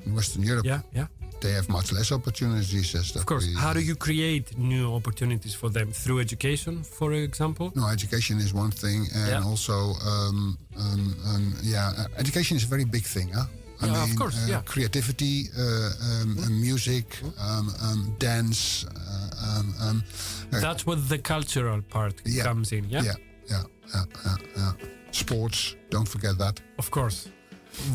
in 0.06 0.10
Western 0.20 0.44
Europe, 0.52 0.66
Yeah, 0.74 0.82
yeah. 1.00 1.08
they 1.44 1.52
have 1.58 1.68
much 1.78 1.88
less 1.98 2.10
opportunities. 2.20 2.88
As 3.00 3.16
Of 3.16 3.24
course. 3.32 3.46
we- 3.48 3.60
How 3.66 3.74
do 3.74 3.82
you 3.90 3.96
create 4.08 4.46
new 4.74 4.88
opportunities 5.00 5.54
for 5.62 5.70
them 5.78 5.88
through 6.02 6.20
education, 6.28 6.74
for 7.00 7.10
example? 7.30 7.68
No, 7.80 7.84
education 7.98 8.36
is 8.46 8.52
one 8.64 8.72
thing, 8.84 9.00
and 9.20 9.30
Yeah. 9.32 9.50
also, 9.50 9.78
um, 10.12 10.38
um, 10.86 11.02
um, 11.30 11.44
yeah, 11.74 11.88
uh, 12.02 12.24
education 12.24 12.54
is 12.60 12.64
a 12.64 12.72
very 12.76 12.86
big 12.98 13.06
thing, 13.16 13.30
huh? 13.40 13.48
I 13.82 13.88
Yeah, 13.88 14.04
of 14.10 14.16
course, 14.22 14.38
uh, 14.42 14.52
yeah. 14.54 14.62
Creativity, 14.74 15.36
uh, 15.64 15.64
um, 16.10 16.30
uh, 16.46 16.50
music, 16.68 17.06
um, 17.50 17.66
um, 17.88 18.00
dance. 18.28 18.62
Uh, 18.86 19.48
um, 19.48 19.68
um, 19.86 19.98
uh, 20.00 20.45
That's 20.62 20.86
where 20.86 20.98
the 20.98 21.18
cultural 21.18 21.82
part 21.82 22.22
Yeah. 22.26 22.44
comes 22.44 22.72
in, 22.72 22.90
yeah? 22.90 23.04
yeah, 23.04 23.14
yeah, 23.50 23.64
yeah, 23.94 24.04
yeah, 24.26 24.38
yeah. 24.58 24.72
Sports, 25.12 25.76
don't 25.90 26.08
forget 26.08 26.38
that. 26.38 26.62
Of 26.78 26.90
course. 26.92 27.28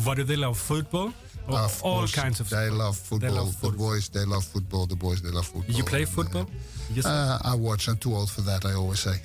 What 0.03 0.17
do 0.17 0.23
they 0.23 0.35
love? 0.37 0.57
Football? 0.57 1.13
Or 1.47 1.57
Of 1.59 1.81
all 1.83 1.99
course, 1.99 2.11
kinds 2.21 2.39
of 2.39 2.49
They 2.49 2.65
sport? 2.67 2.79
love 2.79 2.97
football. 2.97 3.33
love 3.35 3.61
The 3.61 3.71
boys, 3.71 4.09
they 4.09 4.25
love 4.25 4.45
football. 4.45 4.85
The 4.87 4.95
boys, 4.95 5.21
they 5.21 5.31
love 5.31 5.47
football. 5.47 5.75
You 5.75 5.83
play 5.83 6.03
And, 6.03 6.07
uh, 6.09 6.11
football? 6.11 6.45
Yes. 6.93 7.05
Uh, 7.05 7.39
I 7.43 7.55
watch. 7.55 7.87
I'm 7.87 7.97
too 7.97 8.13
old 8.13 8.29
for 8.29 8.41
that. 8.41 8.63
I 8.65 8.73
always 8.73 8.99
say. 8.99 9.17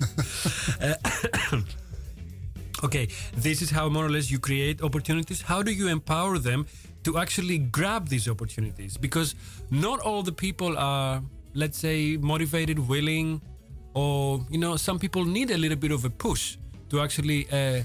okay, 2.84 3.08
this 3.36 3.60
is 3.62 3.70
how 3.70 3.88
more 3.88 4.06
or 4.06 4.10
less 4.10 4.30
you 4.30 4.38
create 4.38 4.82
opportunities. 4.82 5.42
How 5.42 5.62
do 5.62 5.70
you 5.72 5.88
empower 5.88 6.38
them 6.38 6.66
to 7.04 7.18
actually 7.18 7.58
grab 7.58 8.08
these 8.08 8.28
opportunities? 8.28 8.96
Because 8.96 9.34
not 9.70 10.00
all 10.00 10.22
the 10.22 10.32
people 10.32 10.76
are, 10.78 11.22
let's 11.54 11.78
say, 11.78 12.16
motivated, 12.16 12.78
willing, 12.78 13.40
or 13.94 14.44
you 14.50 14.58
know, 14.58 14.76
some 14.76 14.98
people 14.98 15.24
need 15.24 15.50
a 15.50 15.58
little 15.58 15.76
bit 15.78 15.90
of 15.92 16.04
a 16.04 16.10
push 16.10 16.56
to 16.90 17.00
actually 17.00 17.46
uh, 17.50 17.82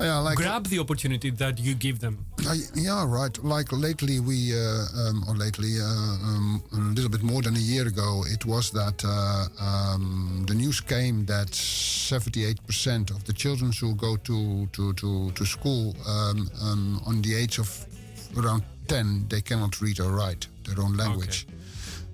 Yeah, 0.00 0.18
like 0.18 0.36
grab 0.36 0.66
the 0.66 0.78
opportunity 0.78 1.30
that 1.30 1.58
you 1.60 1.74
give 1.74 1.98
them. 2.00 2.24
Uh, 2.46 2.54
yeah, 2.74 3.04
right. 3.06 3.36
Like 3.44 3.70
lately, 3.70 4.18
we, 4.18 4.54
uh, 4.54 4.86
um, 4.96 5.24
or 5.28 5.34
lately, 5.34 5.78
uh, 5.78 5.84
um, 5.84 6.62
a 6.72 6.76
little 6.76 7.10
bit 7.10 7.22
more 7.22 7.42
than 7.42 7.54
a 7.56 7.60
year 7.60 7.86
ago, 7.86 8.24
it 8.26 8.46
was 8.46 8.70
that 8.70 9.04
uh, 9.04 9.46
um, 9.62 10.44
the 10.46 10.54
news 10.54 10.80
came 10.80 11.26
that 11.26 11.48
78% 11.48 13.10
of 13.10 13.24
the 13.24 13.32
children 13.34 13.72
who 13.72 13.94
go 13.94 14.16
to, 14.16 14.66
to, 14.72 14.92
to, 14.94 15.30
to 15.32 15.44
school 15.44 15.94
um, 16.08 16.48
um, 16.62 17.00
on 17.06 17.20
the 17.20 17.34
age 17.34 17.58
of 17.58 17.68
around 18.38 18.62
10, 18.88 19.26
they 19.28 19.42
cannot 19.42 19.80
read 19.82 20.00
or 20.00 20.10
write 20.12 20.46
their 20.64 20.82
own 20.82 20.96
language. 20.96 21.46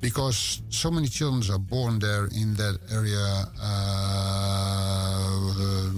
Because 0.00 0.62
so 0.68 0.90
many 0.90 1.08
children 1.08 1.42
are 1.50 1.58
born 1.58 1.98
there 1.98 2.26
in 2.26 2.54
that 2.54 2.78
area 2.92 3.44
uh, 3.62 5.40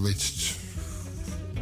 with 0.03 0.55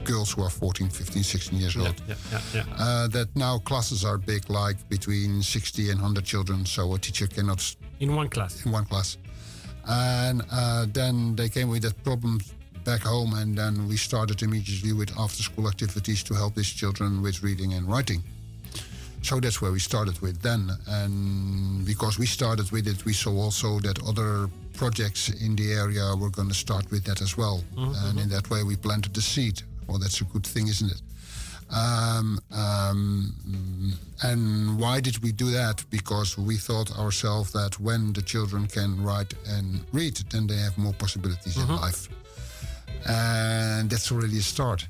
girls 0.04 0.32
who 0.32 0.42
are 0.42 0.50
14, 0.50 0.88
15, 0.88 1.22
16 1.22 1.58
years 1.58 1.76
old. 1.76 1.94
Yeah, 2.08 2.14
yeah, 2.30 2.40
yeah. 2.54 2.64
Uh, 2.78 3.08
that 3.08 3.28
now 3.34 3.58
classes 3.58 4.04
are 4.04 4.18
big, 4.18 4.48
like 4.48 4.76
between 4.88 5.42
60 5.42 5.90
and 5.90 6.00
100 6.00 6.24
children, 6.24 6.64
so 6.64 6.94
a 6.94 6.98
teacher 6.98 7.26
cannot 7.26 7.74
In 8.00 8.14
one 8.14 8.28
class. 8.28 8.64
in 8.64 8.72
one 8.72 8.84
class. 8.84 9.16
And 9.88 10.42
uh, 10.52 10.86
then 10.92 11.34
they 11.36 11.48
came 11.48 11.68
with 11.68 11.82
that 11.82 12.02
problem 12.04 12.40
back 12.84 13.00
home, 13.02 13.34
and 13.34 13.56
then 13.56 13.88
we 13.88 13.96
started 13.96 14.42
immediately 14.42 14.92
with 14.92 15.10
after 15.18 15.42
school 15.42 15.68
activities 15.68 16.22
to 16.24 16.34
help 16.34 16.54
these 16.54 16.68
children 16.70 17.22
with 17.22 17.42
reading 17.42 17.74
and 17.74 17.88
writing. 17.88 18.22
So 19.26 19.40
that's 19.40 19.60
where 19.60 19.72
we 19.72 19.80
started 19.80 20.20
with 20.20 20.40
then. 20.40 20.70
And 20.86 21.84
because 21.84 22.16
we 22.16 22.26
started 22.26 22.70
with 22.70 22.86
it, 22.86 23.04
we 23.04 23.12
saw 23.12 23.32
also 23.36 23.80
that 23.80 24.00
other 24.06 24.48
projects 24.74 25.30
in 25.30 25.56
the 25.56 25.72
area 25.72 26.14
were 26.16 26.30
going 26.30 26.46
to 26.46 26.54
start 26.54 26.88
with 26.92 27.02
that 27.06 27.20
as 27.20 27.36
well. 27.36 27.64
And 27.76 28.20
in 28.20 28.28
that 28.28 28.48
way, 28.50 28.62
we 28.62 28.76
planted 28.76 29.14
the 29.14 29.20
seed. 29.20 29.62
Well, 29.88 29.98
that's 29.98 30.20
a 30.20 30.24
good 30.24 30.46
thing, 30.46 30.68
isn't 30.68 30.92
it? 30.92 31.02
Um, 31.74 32.38
um, 32.52 33.34
mm, 33.48 33.94
and 34.22 34.78
why 34.78 35.00
did 35.00 35.18
we 35.24 35.32
do 35.32 35.50
that? 35.50 35.84
Because 35.90 36.38
we 36.38 36.56
thought 36.56 36.96
ourselves 36.96 37.50
that 37.50 37.80
when 37.80 38.12
the 38.12 38.22
children 38.22 38.68
can 38.68 39.02
write 39.02 39.34
and 39.48 39.84
read, 39.92 40.14
then 40.30 40.46
they 40.46 40.58
have 40.58 40.78
more 40.78 40.92
possibilities 40.92 41.56
in 41.56 41.66
life. 41.66 42.08
And 43.08 43.90
that's 43.90 44.12
already 44.12 44.38
a 44.38 44.42
start. 44.42 44.86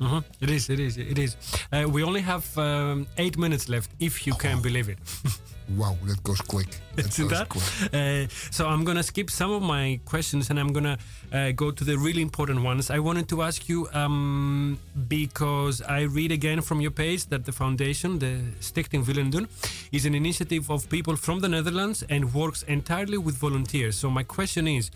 Mhm. 0.00 0.24
It 0.40 0.50
is, 0.50 0.70
it 0.70 0.80
is, 0.80 0.96
it 0.96 1.18
is. 1.18 1.36
Uh, 1.72 1.88
we 1.88 2.02
only 2.04 2.20
have 2.20 2.56
um, 2.58 3.06
eight 3.16 3.36
minutes 3.36 3.68
left, 3.68 3.90
if 3.98 4.26
you 4.26 4.34
can 4.34 4.60
believe 4.62 4.88
it. 4.88 4.98
Wow, 5.76 5.98
that 6.06 6.22
goes 6.24 6.40
quick. 6.40 6.68
That 6.96 7.14
goes 7.14 7.28
that? 7.28 7.48
quick. 7.50 7.62
Uh, 7.92 8.26
so 8.50 8.66
I'm 8.66 8.84
gonna 8.84 9.02
skip 9.02 9.30
some 9.30 9.50
of 9.50 9.60
my 9.62 10.00
questions 10.06 10.48
and 10.48 10.58
I'm 10.58 10.72
gonna 10.72 10.96
uh, 11.30 11.52
go 11.52 11.70
to 11.70 11.84
the 11.84 11.98
really 11.98 12.22
important 12.22 12.62
ones. 12.62 12.88
I 12.90 12.98
wanted 13.00 13.28
to 13.28 13.42
ask 13.42 13.68
you 13.68 13.86
um, 13.92 14.78
because 15.08 15.82
I 15.82 16.02
read 16.02 16.32
again 16.32 16.62
from 16.62 16.80
your 16.80 16.90
page 16.90 17.26
that 17.26 17.44
the 17.44 17.52
foundation, 17.52 18.18
the 18.18 18.40
Stichting 18.60 19.06
Willem 19.06 19.30
Doen, 19.30 19.46
is 19.92 20.06
an 20.06 20.14
initiative 20.14 20.70
of 20.70 20.88
people 20.88 21.16
from 21.16 21.40
the 21.40 21.48
Netherlands 21.50 22.02
and 22.08 22.32
works 22.32 22.62
entirely 22.62 23.18
with 23.18 23.36
volunteers. 23.36 23.94
So 23.94 24.08
my 24.08 24.22
question 24.22 24.66
is, 24.66 24.90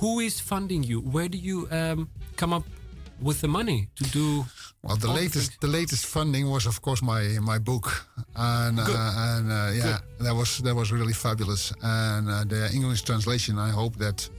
who 0.00 0.18
is 0.18 0.40
funding 0.40 0.82
you? 0.82 1.00
Where 1.00 1.28
do 1.28 1.38
you 1.38 1.68
um, 1.70 2.08
come 2.36 2.52
up 2.52 2.64
with 3.20 3.40
the 3.40 3.48
money 3.48 3.88
to 3.96 4.04
do? 4.04 4.44
Well, 4.82 4.96
the 4.96 5.08
all 5.08 5.14
the 5.14 5.20
latest 5.20 5.60
the 5.60 5.66
latest 5.68 6.06
funding 6.06 6.48
was, 6.50 6.66
of 6.66 6.80
course, 6.80 7.02
my 7.02 7.22
my 7.40 7.58
book, 7.58 7.86
and 8.34 8.76
Good. 8.78 8.96
uh, 8.96 9.12
and 9.36 9.50
uh, 9.52 9.70
yeah, 9.84 9.98
that 10.20 10.34
was 10.34 10.58
that 10.58 10.74
was 10.74 10.90
really 10.92 11.14
fabulous. 11.14 11.72
And 11.82 12.28
uh, 12.28 12.44
the 12.48 12.70
English 12.74 13.02
translation, 13.02 13.58
I 13.58 13.70
hope 13.70 13.96
that. 13.98 14.30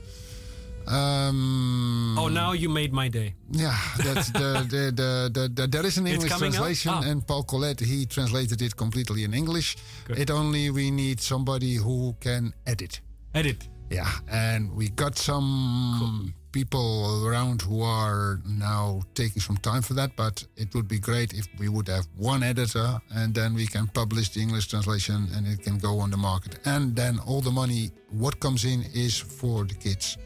Um, 0.86 2.16
Oh, 2.18 2.28
now 2.28 2.52
you 2.52 2.68
made 2.68 2.92
my 2.92 3.08
day. 3.08 3.34
Yeah, 3.52 3.76
that's 3.98 4.30
the, 4.32 4.64
the, 4.70 4.90
the, 4.90 5.30
the, 5.32 5.48
the 5.54 5.66
there 5.68 5.86
is 5.86 5.98
an 5.98 6.06
English 6.06 6.32
translation, 6.32 6.92
Ah. 6.94 7.02
and 7.10 7.24
Paul 7.26 7.44
Colette 7.44 7.80
he 7.80 8.06
translated 8.06 8.60
it 8.62 8.74
completely 8.76 9.22
in 9.24 9.34
English. 9.34 9.76
Good. 10.06 10.18
It 10.18 10.30
only 10.30 10.70
we 10.70 10.90
need 10.90 11.20
somebody 11.20 11.74
who 11.76 12.14
can 12.20 12.54
edit. 12.66 13.00
Edit. 13.34 13.68
Yeah, 13.90 14.08
and 14.28 14.72
we 14.74 14.88
got 14.88 15.18
some 15.18 16.34
people 16.52 17.26
around 17.26 17.62
who 17.62 17.82
are 17.82 18.40
now 18.44 19.02
taking 19.14 19.40
some 19.40 19.56
time 19.58 19.82
for 19.82 19.94
that. 19.94 20.16
But 20.16 20.44
it 20.56 20.74
would 20.74 20.88
be 20.88 20.98
great 20.98 21.32
if 21.32 21.46
we 21.58 21.68
would 21.68 21.88
have 21.88 22.06
one 22.16 22.42
editor, 22.42 23.00
and 23.14 23.34
then 23.34 23.54
we 23.54 23.66
can 23.66 23.86
publish 23.88 24.30
the 24.30 24.40
English 24.40 24.68
translation, 24.68 25.28
and 25.34 25.46
it 25.46 25.62
can 25.62 25.78
go 25.78 25.98
on 25.98 26.10
the 26.10 26.16
market. 26.16 26.58
And 26.64 26.94
then 26.96 27.18
all 27.26 27.40
the 27.40 27.50
money, 27.50 27.90
what 28.10 28.40
comes 28.40 28.64
in, 28.64 28.84
is 28.94 29.18
for 29.18 29.64
the 29.64 29.74
kids. 29.74 30.18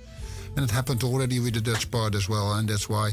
And 0.57 0.65
it 0.65 0.71
happened 0.71 1.03
already 1.03 1.41
with 1.41 1.55
the 1.55 1.61
Dutch 1.61 1.91
part 1.91 2.15
as 2.15 2.29
well, 2.29 2.53
and 2.55 2.69
that's 2.69 2.89
why. 2.89 3.13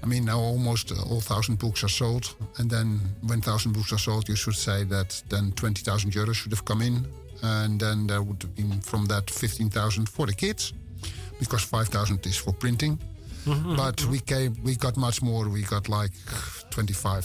I 0.00 0.06
mean, 0.06 0.24
now 0.26 0.38
almost 0.38 0.92
all 0.92 1.20
thousand 1.20 1.58
books 1.58 1.82
are 1.82 1.88
sold, 1.88 2.36
and 2.58 2.70
then 2.70 3.00
when 3.26 3.40
thousand 3.40 3.72
books 3.72 3.92
are 3.92 3.98
sold, 3.98 4.28
you 4.28 4.36
should 4.36 4.54
say 4.54 4.84
that 4.84 5.20
then 5.28 5.50
twenty 5.52 5.82
thousand 5.82 6.12
euros 6.12 6.34
should 6.34 6.52
have 6.52 6.64
come 6.64 6.82
in, 6.82 7.04
and 7.42 7.80
then 7.80 8.06
there 8.06 8.22
would 8.22 8.40
have 8.42 8.54
been 8.54 8.80
from 8.80 9.06
that 9.06 9.28
fifteen 9.28 9.68
thousand 9.68 10.08
for 10.08 10.26
the 10.26 10.32
kids, 10.32 10.72
because 11.38 11.62
five 11.64 11.88
thousand 11.88 12.26
is 12.26 12.36
for 12.36 12.52
printing. 12.52 12.98
But 13.76 14.04
we 14.10 14.18
came, 14.20 14.54
we 14.62 14.76
got 14.76 14.96
much 14.96 15.22
more. 15.22 15.48
We 15.48 15.62
got 15.62 15.88
like 15.88 16.10
twenty 16.70 16.92
five, 16.92 17.24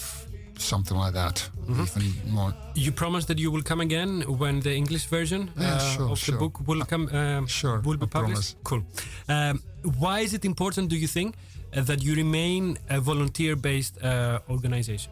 something 0.58 0.96
like 0.98 1.14
that, 1.14 1.50
even 1.70 2.14
more. 2.32 2.54
You 2.76 2.92
promise 2.94 3.26
that 3.26 3.38
you 3.40 3.52
will 3.52 3.64
come 3.64 3.82
again 3.82 4.22
when 4.40 4.62
the 4.62 4.74
English 4.74 5.06
version 5.10 5.50
Yeah, 5.60 5.74
uh, 5.76 5.80
sure, 5.80 6.10
of 6.12 6.18
sure. 6.20 6.34
the 6.36 6.40
book 6.40 6.66
will 6.68 6.86
come. 6.86 7.10
Um, 7.12 7.48
sure, 7.48 7.82
will 7.82 7.98
be 7.98 8.06
I 8.06 8.10
published. 8.20 8.56
Cool. 8.64 8.84
Um, 9.28 9.62
why 10.00 10.20
is 10.24 10.34
it 10.34 10.46
important? 10.46 10.88
Do 10.90 10.96
you 10.96 11.08
think 11.08 11.36
uh, 11.76 11.82
that 11.82 12.02
you 12.02 12.16
remain 12.16 12.78
a 12.90 13.00
volunteer-based 13.02 14.02
uh, 14.02 14.40
organization? 14.50 15.12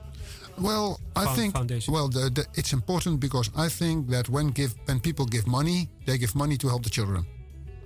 Well, 0.57 0.99
I 1.15 1.25
Found- 1.25 1.37
think 1.37 1.53
foundation. 1.53 1.93
well, 1.93 2.07
the, 2.09 2.29
the, 2.29 2.45
it's 2.53 2.71
important 2.71 3.19
because 3.19 3.49
I 3.57 3.67
think 3.69 4.09
that 4.11 4.29
when 4.29 4.47
give 4.51 4.75
when 4.85 4.99
people 5.01 5.25
give 5.25 5.45
money, 5.47 5.89
they 6.05 6.17
give 6.17 6.35
money 6.35 6.55
to 6.57 6.67
help 6.69 6.83
the 6.83 6.89
children, 6.89 7.25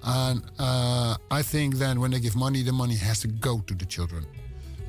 and 0.06 0.44
uh, 0.60 1.18
I 1.32 1.42
think 1.42 1.76
then 1.76 2.00
when 2.00 2.12
they 2.12 2.20
give 2.20 2.36
money, 2.36 2.62
the 2.62 2.72
money 2.72 2.96
has 2.96 3.20
to 3.22 3.28
go 3.28 3.60
to 3.60 3.74
the 3.74 3.86
children, 3.86 4.26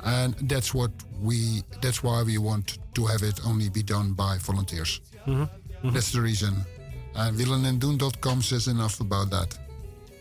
and 0.04 0.34
that's 0.42 0.74
what 0.74 0.90
we. 1.20 1.62
That's 1.80 2.02
why 2.02 2.22
we 2.22 2.38
want 2.38 2.78
to 2.94 3.06
have 3.06 3.22
it 3.22 3.40
only 3.46 3.70
be 3.70 3.82
done 3.82 4.12
by 4.12 4.36
volunteers. 4.38 5.00
Mm-hmm. 5.26 5.90
That's 5.90 6.12
the 6.12 6.20
reason. 6.20 6.54
And 7.14 7.36
willenendoen.com 7.38 8.42
says 8.42 8.68
enough 8.68 9.00
about 9.00 9.30
that. 9.30 9.58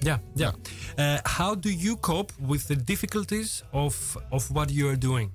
Yeah, 0.02 0.20
yeah. 0.36 0.52
Uh, 0.98 1.20
how 1.26 1.56
do 1.56 1.70
you 1.70 1.98
cope 1.98 2.32
with 2.40 2.68
the 2.68 2.76
difficulties 2.76 3.64
of 3.74 4.18
of 4.32 4.50
what 4.52 4.70
you 4.72 4.88
are 4.88 4.96
doing? 4.96 5.32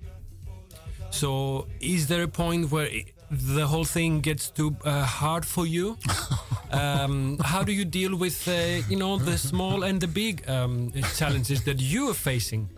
So, 1.11 1.67
is 1.81 2.07
there 2.07 2.23
a 2.23 2.29
point 2.29 2.71
where 2.71 2.89
the 3.31 3.67
whole 3.67 3.85
thing 3.85 4.21
gets 4.21 4.51
too 4.51 4.77
uh, 4.85 5.05
hard 5.05 5.45
for 5.45 5.67
you? 5.67 5.99
um, 6.73 7.39
how 7.43 7.63
do 7.63 7.73
you 7.73 7.85
deal 7.85 8.17
with, 8.17 8.47
uh, 8.49 8.83
you 8.89 8.97
know, 8.97 9.19
the 9.19 9.37
small 9.39 9.83
and 9.83 10.01
the 10.01 10.07
big 10.09 10.49
um, 10.49 10.93
challenges 11.17 11.63
that 11.65 11.81
you 11.81 12.11
are 12.11 12.15
facing 12.15 12.69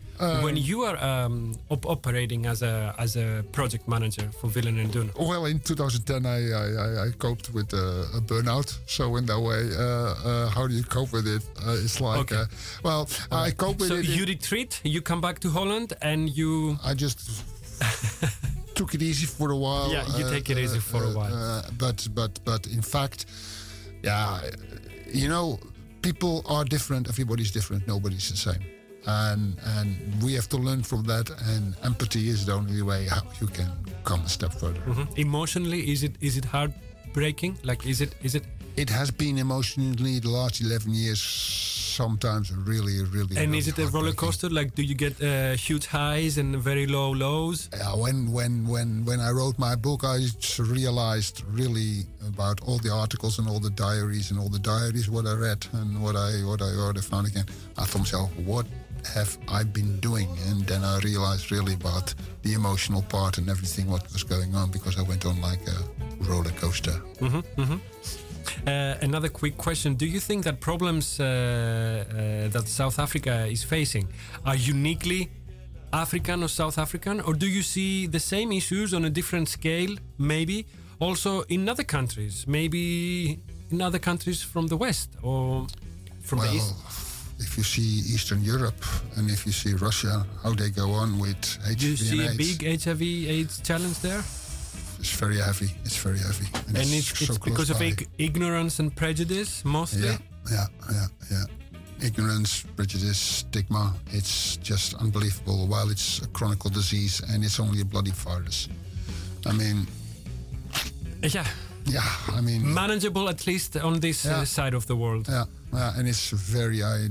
when 0.42 0.56
you 0.56 0.82
are 0.82 0.96
um, 1.02 1.54
op- 1.68 1.86
operating 1.86 2.46
as 2.46 2.62
a 2.62 2.94
as 2.98 3.16
a 3.16 3.42
project 3.52 3.88
manager 3.88 4.30
for 4.40 4.46
Willen 4.54 4.78
and 4.78 4.92
Doen? 4.92 5.10
Well, 5.18 5.46
in 5.46 5.58
2010, 5.58 6.26
I 6.26 6.52
I, 6.52 7.06
I, 7.06 7.10
coped 7.18 7.50
with 7.52 7.74
uh, 7.74 8.16
a 8.16 8.20
burnout. 8.20 8.78
So 8.86 9.16
in 9.16 9.26
that 9.26 9.40
way, 9.40 9.70
uh, 9.74 9.82
uh, 9.82 10.48
how 10.50 10.68
do 10.68 10.74
you 10.74 10.84
cope 10.84 11.12
with 11.12 11.26
it? 11.26 11.42
Uh, 11.66 11.76
it's 11.84 12.00
like, 12.00 12.20
Okay. 12.20 12.36
uh, 12.42 12.46
well, 12.84 13.08
I 13.32 13.50
cope 13.50 13.80
with 13.80 13.88
So 13.88 13.96
it. 13.96 14.06
in- 14.08 14.18
you 14.18 14.24
retreat, 14.24 14.80
you 14.84 15.00
come 15.02 15.20
back 15.20 15.40
to 15.40 15.50
Holland, 15.50 15.94
and 16.02 16.30
you 16.36 16.78
I 16.84 16.94
just 16.94 17.18
took 18.74 18.94
it 18.94 19.02
easy 19.02 19.26
for 19.26 19.50
a 19.50 19.56
while. 19.56 19.90
Yeah, 19.90 20.06
you 20.16 20.28
take 20.30 20.48
it 20.50 20.58
easy 20.58 20.78
for 20.78 21.02
a 21.02 21.10
while. 21.10 21.34
Uh, 21.34 21.62
but 21.78 22.06
but 22.14 22.38
but 22.44 22.66
in 22.66 22.82
fact, 22.82 23.26
yeah, 24.02 24.40
you 25.12 25.28
know, 25.28 25.58
people 26.02 26.42
are 26.46 26.64
different. 26.64 27.08
Everybody's 27.08 27.50
different. 27.52 27.86
Nobody's 27.86 28.28
the 28.30 28.36
same. 28.36 28.62
And 29.06 29.56
and 29.76 29.88
we 30.22 30.34
have 30.34 30.48
to 30.48 30.56
learn 30.56 30.82
from 30.82 31.02
that. 31.04 31.26
And 31.52 31.74
empathy 31.82 32.28
is 32.28 32.46
the 32.46 32.52
only 32.52 32.82
way 32.82 33.06
how 33.06 33.22
you 33.40 33.48
can 33.48 33.70
come 34.04 34.20
a 34.24 34.28
step 34.28 34.52
further. 34.54 34.80
Mhm. 34.86 35.06
emotionally 35.18 35.80
is 35.92 36.02
it 36.02 36.14
is 36.20 36.36
it 36.36 36.44
heartbreaking? 36.44 37.52
Like 37.64 37.80
is 37.86 38.00
it 38.00 38.14
is 38.22 38.34
it 38.34 38.44
It 38.76 38.90
has 38.90 39.10
been 39.10 39.36
emotionally 39.38 40.18
the 40.20 40.30
last 40.30 40.60
eleven 40.60 40.94
years. 40.94 41.20
Sometimes 41.92 42.50
really, 42.52 43.04
really. 43.04 43.36
and 43.36 43.52
really 43.52 43.58
is 43.58 43.68
it 43.68 43.78
a 43.78 43.86
roller 43.86 44.12
coaster? 44.12 44.48
Like 44.48 44.74
do 44.74 44.82
you 44.82 44.94
get 44.94 45.22
uh, 45.22 45.54
huge 45.66 45.86
highs 45.86 46.38
and 46.38 46.56
very 46.56 46.86
low 46.86 47.10
lows? 47.12 47.68
Yeah, 47.76 47.94
when 47.94 48.32
when 48.32 48.66
when 48.66 49.04
when 49.04 49.20
I 49.20 49.30
wrote 49.30 49.58
my 49.58 49.74
book, 49.74 50.04
I 50.04 50.18
realized 50.58 51.42
really 51.60 52.04
about 52.26 52.60
all 52.66 52.78
the 52.78 52.92
articles 52.92 53.38
and 53.38 53.48
all 53.48 53.60
the 53.60 53.70
diaries 53.70 54.30
and 54.30 54.40
all 54.40 54.48
the 54.48 54.58
diaries 54.58 55.10
what 55.10 55.26
I 55.26 55.34
read 55.34 55.66
and 55.72 56.02
what 56.02 56.16
I 56.16 56.30
what 56.44 56.60
I 56.62 56.70
what 56.86 56.96
I 56.96 57.00
found 57.00 57.26
again. 57.26 57.46
I 57.76 57.84
thought 57.84 58.00
myself, 58.00 58.30
what 58.38 58.66
have 59.14 59.36
I 59.48 59.64
been 59.64 59.98
doing? 60.00 60.28
And 60.48 60.66
then 60.66 60.84
I 60.84 60.98
realized 61.00 61.50
really 61.50 61.74
about 61.74 62.14
the 62.42 62.54
emotional 62.54 63.02
part 63.02 63.38
and 63.38 63.48
everything 63.48 63.90
what 63.90 64.02
was 64.12 64.24
going 64.24 64.54
on 64.54 64.70
because 64.70 64.98
I 64.98 65.02
went 65.02 65.26
on 65.26 65.40
like 65.40 65.60
a 65.68 65.78
roller 66.24 66.52
coaster. 66.52 66.96
Uh, 68.66 68.94
another 69.02 69.28
quick 69.28 69.56
question: 69.56 69.94
Do 69.94 70.06
you 70.06 70.20
think 70.20 70.44
that 70.44 70.60
problems 70.60 71.18
uh, 71.20 71.24
uh, 71.24 72.48
that 72.54 72.64
South 72.68 72.98
Africa 72.98 73.46
is 73.46 73.62
facing 73.64 74.06
are 74.44 74.56
uniquely 74.56 75.30
African 75.92 76.42
or 76.42 76.48
South 76.48 76.78
African, 76.78 77.20
or 77.20 77.34
do 77.34 77.46
you 77.46 77.62
see 77.62 78.06
the 78.06 78.20
same 78.20 78.52
issues 78.52 78.94
on 78.94 79.04
a 79.04 79.10
different 79.10 79.48
scale, 79.48 79.96
maybe 80.18 80.66
also 81.00 81.42
in 81.48 81.68
other 81.68 81.84
countries, 81.84 82.46
maybe 82.46 83.40
in 83.70 83.80
other 83.82 83.98
countries 83.98 84.42
from 84.42 84.66
the 84.68 84.76
West 84.76 85.10
or 85.22 85.66
from 86.22 86.38
the 86.38 86.46
Well, 86.46 86.54
East? 86.56 86.74
if 87.40 87.58
you 87.58 87.64
see 87.64 88.14
Eastern 88.14 88.42
Europe 88.42 88.82
and 89.16 89.30
if 89.30 89.44
you 89.46 89.52
see 89.52 89.74
Russia, 89.74 90.24
how 90.42 90.52
they 90.54 90.70
go 90.70 90.90
on 90.92 91.18
with 91.18 91.42
HIV 91.64 91.78
Do 91.78 91.88
you 91.90 91.96
see 91.96 92.26
a 92.26 92.32
big 92.36 92.58
HIV/AIDS 92.84 93.60
challenge 93.62 93.98
there? 94.00 94.22
It's 95.02 95.14
very 95.20 95.38
heavy. 95.38 95.70
It's 95.84 95.96
very 95.96 96.18
heavy, 96.28 96.46
And 96.68 96.76
it's, 96.78 97.18
so 97.18 97.34
it's 97.34 97.38
because 97.38 97.70
of 97.70 97.78
by. 97.78 97.86
ig- 97.86 98.08
ignorance 98.18 98.78
and 98.80 98.94
prejudice 98.94 99.64
mostly. 99.64 100.08
Yeah, 100.08 100.18
yeah, 100.50 100.66
yeah, 100.90 101.06
yeah. 101.30 102.06
Ignorance, 102.06 102.64
prejudice, 102.76 103.18
stigma. 103.18 103.94
It's 104.12 104.56
just 104.70 104.94
unbelievable. 104.94 105.66
While 105.66 105.90
it's 105.90 106.20
a 106.22 106.28
chronic 106.28 106.60
disease 106.72 107.20
and 107.30 107.44
it's 107.44 107.58
only 107.60 107.80
a 107.80 107.84
bloody 107.84 108.12
virus. 108.12 108.68
I 109.44 109.52
mean, 109.52 109.86
Yeah, 111.22 111.46
yeah, 111.86 112.08
I 112.36 112.40
mean, 112.40 112.62
manageable 112.74 113.28
at 113.28 113.46
least 113.46 113.76
on 113.76 114.00
this 114.00 114.24
uh, 114.26 114.44
side 114.44 114.74
of 114.74 114.86
the 114.86 114.94
world. 114.96 115.26
yeah, 115.28 115.44
yeah, 115.72 115.96
and 115.98 116.08
it's 116.08 116.30
very. 116.30 116.82
I, 116.82 117.08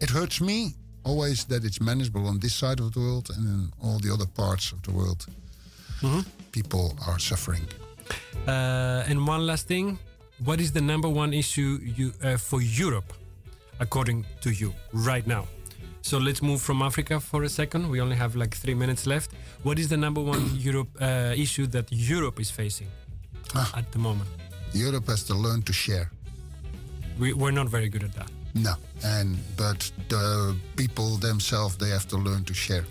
it 0.00 0.10
hurts 0.10 0.40
me 0.40 0.74
always 1.04 1.44
that 1.46 1.64
it's 1.64 1.80
manageable 1.80 2.26
on 2.26 2.38
this 2.40 2.54
side 2.54 2.80
of 2.80 2.92
the 2.92 3.00
world 3.00 3.30
and 3.36 3.46
in 3.46 3.72
all 3.82 3.98
the 4.00 4.12
other 4.12 4.26
parts 4.26 4.72
of 4.72 4.80
the 4.82 4.92
world. 4.92 5.26
Mm-hmm. 6.02 6.20
People 6.58 6.92
are 7.06 7.20
suffering. 7.20 7.62
Uh, 8.46 9.10
and 9.10 9.18
one 9.28 9.46
last 9.46 9.68
thing, 9.68 9.96
what 10.44 10.58
is 10.60 10.70
the 10.72 10.80
number 10.80 11.08
one 11.08 11.32
issue 11.32 11.78
you 11.98 12.12
uh, 12.22 12.36
for 12.36 12.60
Europe, 12.60 13.12
according 13.78 14.24
to 14.40 14.50
you, 14.50 14.72
right 14.92 15.24
now? 15.26 15.44
So 16.02 16.18
let's 16.18 16.42
move 16.42 16.60
from 16.60 16.82
Africa 16.82 17.20
for 17.20 17.44
a 17.44 17.48
second. 17.48 17.88
We 17.90 18.00
only 18.00 18.16
have 18.16 18.34
like 18.34 18.56
three 18.56 18.74
minutes 18.74 19.06
left. 19.06 19.30
What 19.62 19.78
is 19.78 19.86
the 19.88 19.96
number 19.96 20.20
one 20.20 20.42
Europe 20.68 20.88
uh, 21.00 21.44
issue 21.44 21.66
that 21.68 21.86
Europe 21.92 22.40
is 22.40 22.50
facing 22.50 22.88
Ah. 23.54 23.70
at 23.80 23.86
the 23.92 23.98
moment? 23.98 24.28
Europe 24.74 25.06
has 25.12 25.22
to 25.24 25.34
learn 25.34 25.62
to 25.62 25.72
share. 25.72 26.10
We, 27.20 27.32
we're 27.34 27.54
not 27.60 27.68
very 27.68 27.88
good 27.88 28.02
at 28.02 28.14
that. 28.14 28.30
No, 28.54 28.74
and 29.04 29.36
but 29.56 29.92
the 30.08 30.56
people 30.76 31.18
themselves 31.28 31.76
they 31.76 31.90
have 31.90 32.06
to 32.08 32.16
learn 32.16 32.42
to 32.44 32.54
share. 32.54 32.84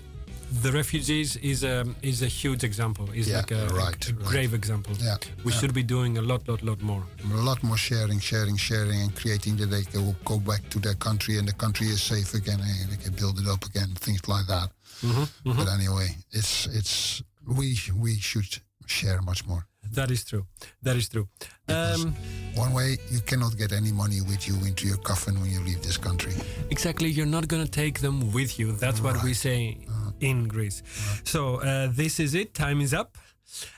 The 0.50 0.72
refugees 0.72 1.36
is 1.38 1.64
a 1.64 1.86
is 2.02 2.22
a 2.22 2.28
huge 2.28 2.64
example. 2.64 3.06
Is 3.14 3.28
Yeah, 3.28 3.38
like 3.40 3.52
a, 3.52 3.68
right, 3.68 4.10
a 4.10 4.14
right. 4.14 4.26
grave 4.32 4.54
example. 4.54 4.94
Yeah, 5.00 5.18
we 5.44 5.52
yeah. 5.52 5.60
should 5.60 5.74
be 5.74 5.84
doing 5.84 6.18
a 6.18 6.22
lot, 6.22 6.48
lot, 6.48 6.62
lot 6.64 6.82
more. 6.82 7.04
a 7.34 7.44
lot 7.50 7.62
more 7.64 7.78
sharing, 7.78 8.20
sharing, 8.20 8.58
sharing, 8.58 9.02
and 9.02 9.14
creating 9.16 9.58
that 9.58 9.68
they 9.68 9.84
can 9.84 10.16
go 10.26 10.40
back 10.40 10.68
to 10.70 10.80
their 10.80 10.96
country 10.96 11.38
and 11.38 11.48
the 11.48 11.54
country 11.54 11.88
is 11.88 12.02
safe 12.02 12.34
again 12.34 12.60
and 12.62 12.90
they 12.92 12.98
can 13.04 13.14
build 13.14 13.40
it 13.40 13.48
up 13.48 13.66
again, 13.66 13.90
things 13.96 14.22
like 14.28 14.48
that. 14.48 14.70
Mm-hmm, 15.04 15.52
But 15.58 15.68
anyway, 15.78 16.16
it's 16.32 16.66
it's 16.68 17.22
we 17.46 17.78
we 18.04 18.16
should 18.16 18.52
share 18.86 19.22
much 19.22 19.46
more. 19.46 19.64
That 19.94 20.12
is 20.12 20.24
true. 20.26 20.46
That 20.82 20.96
is 20.96 21.08
true. 21.10 21.28
Um, 21.70 22.16
One 22.56 22.74
way 22.74 22.98
you 23.12 23.20
cannot 23.22 23.58
get 23.58 23.72
any 23.72 23.92
money 23.92 24.22
with 24.22 24.48
you 24.48 24.56
into 24.66 24.86
your 24.88 24.98
coffin 24.98 25.40
when 25.42 25.50
you 25.52 25.62
leave 25.62 25.82
this 25.82 25.98
country. 25.98 26.34
Exactly, 26.70 27.10
you're 27.10 27.26
not 27.38 27.48
gonna 27.48 27.68
take 27.84 28.00
them 28.00 28.32
with 28.34 28.58
you. 28.60 28.72
That's 28.74 29.02
what 29.02 29.22
we 29.24 29.34
say 29.34 29.78
in 30.20 30.48
Greece. 30.48 30.84
So 31.24 31.56
uh, 31.62 31.90
this 31.92 32.20
is 32.20 32.34
it. 32.34 32.54
Time 32.54 32.82
is 32.82 32.94
up. 32.94 33.18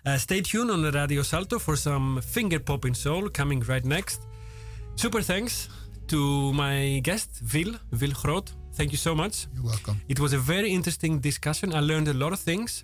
Uh, 0.06 0.18
stay 0.18 0.42
tuned 0.42 0.72
on 0.72 0.82
the 0.82 0.92
Radio 0.92 1.22
Salto 1.22 1.60
for 1.60 1.76
some 1.76 2.22
finger 2.22 2.60
popping 2.60 2.96
soul 2.96 3.30
coming 3.30 3.60
right 3.62 3.86
next. 3.86 4.22
Super 4.96 5.22
thanks 5.22 5.70
to 6.08 6.52
my 6.54 7.00
guest 7.04 7.30
Wil 7.54 7.76
Wil 8.00 8.12
Groot. 8.12 8.52
Thank 8.74 8.92
you 8.92 8.98
so 8.98 9.14
much. 9.14 9.48
You're 9.56 9.66
welcome. 9.66 10.02
It 10.08 10.20
was 10.20 10.34
a 10.34 10.38
very 10.38 10.72
interesting 10.72 11.20
discussion. 11.20 11.74
I 11.74 11.82
learned 11.82 12.08
a 12.08 12.14
lot 12.14 12.34
of 12.34 12.40
things. 12.40 12.84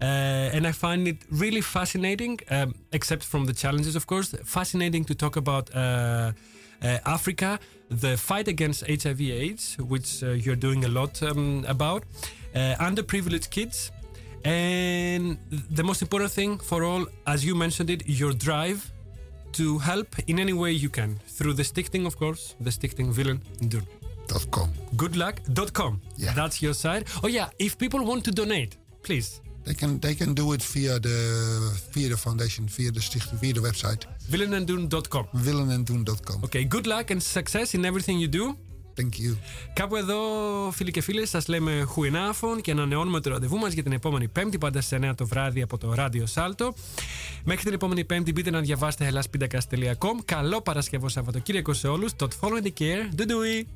Uh, 0.00 0.54
and 0.54 0.66
I 0.66 0.72
find 0.72 1.08
it 1.08 1.16
really 1.28 1.60
fascinating, 1.60 2.38
um, 2.50 2.74
except 2.92 3.24
from 3.24 3.46
the 3.46 3.52
challenges, 3.52 3.96
of 3.96 4.06
course, 4.06 4.32
fascinating 4.44 5.04
to 5.06 5.14
talk 5.14 5.34
about 5.36 5.74
uh, 5.74 6.32
uh, 6.82 6.98
Africa, 7.04 7.58
the 7.88 8.16
fight 8.16 8.46
against 8.46 8.86
HIV/AIDS, 8.86 9.78
which 9.78 10.22
uh, 10.22 10.30
you're 10.30 10.56
doing 10.56 10.84
a 10.84 10.88
lot 10.88 11.20
um, 11.22 11.64
about, 11.66 12.04
Uh, 12.54 12.74
underprivileged 12.80 13.50
kids, 13.50 13.92
and 14.44 15.38
the 15.70 15.82
most 15.82 16.00
important 16.02 16.32
thing 16.32 16.58
for 16.58 16.82
all, 16.82 17.06
as 17.26 17.44
you 17.44 17.54
mentioned 17.54 17.90
it, 17.90 18.02
your 18.08 18.32
drive 18.32 18.90
to 19.52 19.78
help 19.78 20.08
in 20.26 20.38
any 20.38 20.52
way 20.52 20.72
you 20.72 20.88
can 20.88 21.18
through 21.26 21.52
the 21.52 21.62
stichting, 21.62 22.06
of 22.06 22.16
course, 22.18 22.54
the 22.60 22.70
stichting 22.70 23.14
Willen 23.16 23.40
doen. 23.68 23.86
Dot 24.28 24.50
com. 24.50 24.68
Goodluck.com. 24.96 26.00
Yeah. 26.16 26.34
That's 26.34 26.60
your 26.62 26.74
site. 26.74 27.04
Oh 27.22 27.28
yeah, 27.28 27.48
if 27.58 27.76
people 27.78 28.04
want 28.04 28.24
to 28.24 28.30
donate, 28.30 28.76
please. 29.02 29.40
They 29.64 29.74
can 29.74 29.98
they 30.00 30.14
can 30.14 30.34
do 30.34 30.52
it 30.54 30.62
via 30.62 30.98
the 30.98 31.18
via 31.92 32.08
the 32.08 32.16
foundation, 32.16 32.66
via 32.68 32.90
the 32.90 33.00
stichting, 33.00 33.38
via 33.40 33.52
the 33.52 33.60
website. 33.60 34.04
Willenendoen.com. 34.30 35.26
willenendoen.com. 35.34 36.44
Okay, 36.44 36.64
good 36.64 36.86
luck 36.86 37.10
and 37.10 37.22
success 37.22 37.74
in 37.74 37.84
everything 37.84 38.18
you 38.18 38.28
do. 38.28 38.56
Thank 38.98 39.02
you. 39.02 39.36
Κάπου 39.72 39.96
εδώ, 39.96 40.18
φίλοι 40.72 40.90
και 40.90 41.00
φίλες, 41.00 41.28
σας 41.28 41.48
λέμε 41.48 41.84
χουενάφων 41.86 42.60
και 42.60 42.70
ανανεώνουμε 42.70 43.20
το 43.20 43.30
ραντεβού 43.30 43.58
μας 43.58 43.72
για 43.72 43.82
την 43.82 43.92
επόμενη 43.92 44.28
Πέμπτη, 44.28 44.58
πάντα 44.58 44.80
στις 44.80 44.98
9 44.98 45.14
το 45.14 45.26
βράδυ 45.26 45.62
από 45.62 45.78
το 45.78 45.94
ράδιο 45.94 46.26
Σάλτο. 46.26 46.74
Μέχρι 47.44 47.64
την 47.64 47.72
επόμενη 47.72 48.04
Πέμπτη 48.04 48.32
μπείτε 48.32 48.50
να 48.50 48.60
διαβάσετε 48.60 49.10
hellaspindakaas.com. 49.12 50.24
Καλό 50.24 50.60
Παρασκευό 50.60 51.08
Σαββατοκύριακο 51.08 51.72
σε 51.72 51.88
όλους. 51.88 52.12
Tot 52.18 52.28
volgende 52.40 52.72
keer. 52.78 53.14
Doei 53.16 53.26
doei. 53.26 53.66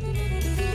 five, 0.00 0.73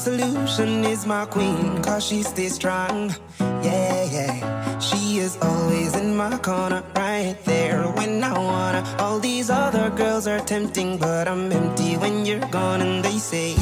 solution 0.00 0.82
is 0.84 1.04
my 1.06 1.26
queen, 1.26 1.82
cause 1.82 2.06
she 2.06 2.22
stays 2.22 2.54
strong. 2.54 3.14
Yeah, 3.38 4.04
yeah. 4.16 4.78
She 4.78 5.18
is 5.18 5.36
always 5.42 5.94
in 5.94 6.16
my 6.16 6.38
corner, 6.38 6.82
right 6.96 7.36
there 7.44 7.82
when 7.98 8.24
I 8.24 8.32
wanna. 8.32 8.82
All 8.98 9.18
these 9.18 9.50
other 9.50 9.90
girls 9.90 10.26
are 10.26 10.40
tempting, 10.40 10.96
but 10.96 11.28
I'm 11.28 11.52
empty 11.52 11.98
when 11.98 12.24
you're 12.24 12.48
gone. 12.48 12.80
And 12.80 13.04
they 13.04 13.18
say, 13.18 13.56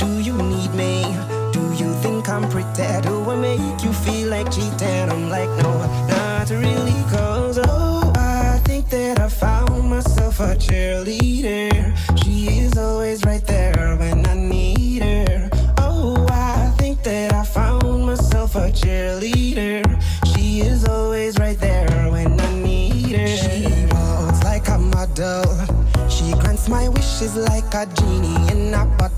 Do 0.00 0.08
you 0.20 0.36
need 0.54 0.74
me? 0.74 1.04
Do 1.52 1.62
you 1.80 1.90
think 2.02 2.28
I'm 2.28 2.48
pretty? 2.50 2.90
Do 3.08 3.14
I 3.30 3.36
make 3.36 3.84
you 3.84 3.92
feel 3.92 4.28
like 4.30 4.50
cheating? 4.50 5.08
I'm 5.14 5.28
like, 5.30 5.52
No, 5.62 5.72
not 6.08 6.50
really, 6.50 6.98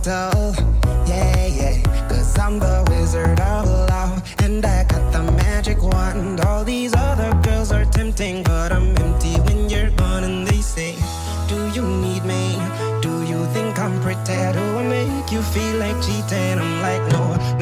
a. 0.07 0.55
Yeah, 1.07 1.47
yeah. 1.47 2.09
Cause 2.09 2.39
I'm 2.39 2.59
the 2.59 2.85
wizard 2.89 3.41
of 3.41 3.67
love. 3.67 4.23
And 4.43 4.65
I 4.65 4.85
got 4.85 5.13
the 5.13 5.23
magic 5.33 5.83
wand. 5.83 6.41
All 6.41 6.65
these 6.65 6.95
other 6.95 7.33
girls 7.43 7.73
are 7.73 7.85
tempting, 7.85 8.43
but 8.43 8.73
I'm 8.73 8.97
empty 8.99 9.35
when 9.47 9.69
you're 9.69 9.91
gone. 9.91 10.25
And 10.25 10.47
they 10.47 10.61
say, 10.61 10.95
Do 11.49 11.57
you 11.75 11.83
need 11.83 12.25
me? 12.25 12.59
Do 13.01 13.23
you 13.23 13.45
think 13.55 13.79
I'm 13.79 14.01
pretty? 14.03 14.41
Do 14.53 14.65
I 14.79 14.85
make 14.89 15.33
you 15.33 15.43
feel 15.43 15.77
like 15.77 15.97
cheating? 16.03 16.59
I'm 16.59 16.83
like, 16.83 17.03
No, 17.13 17.56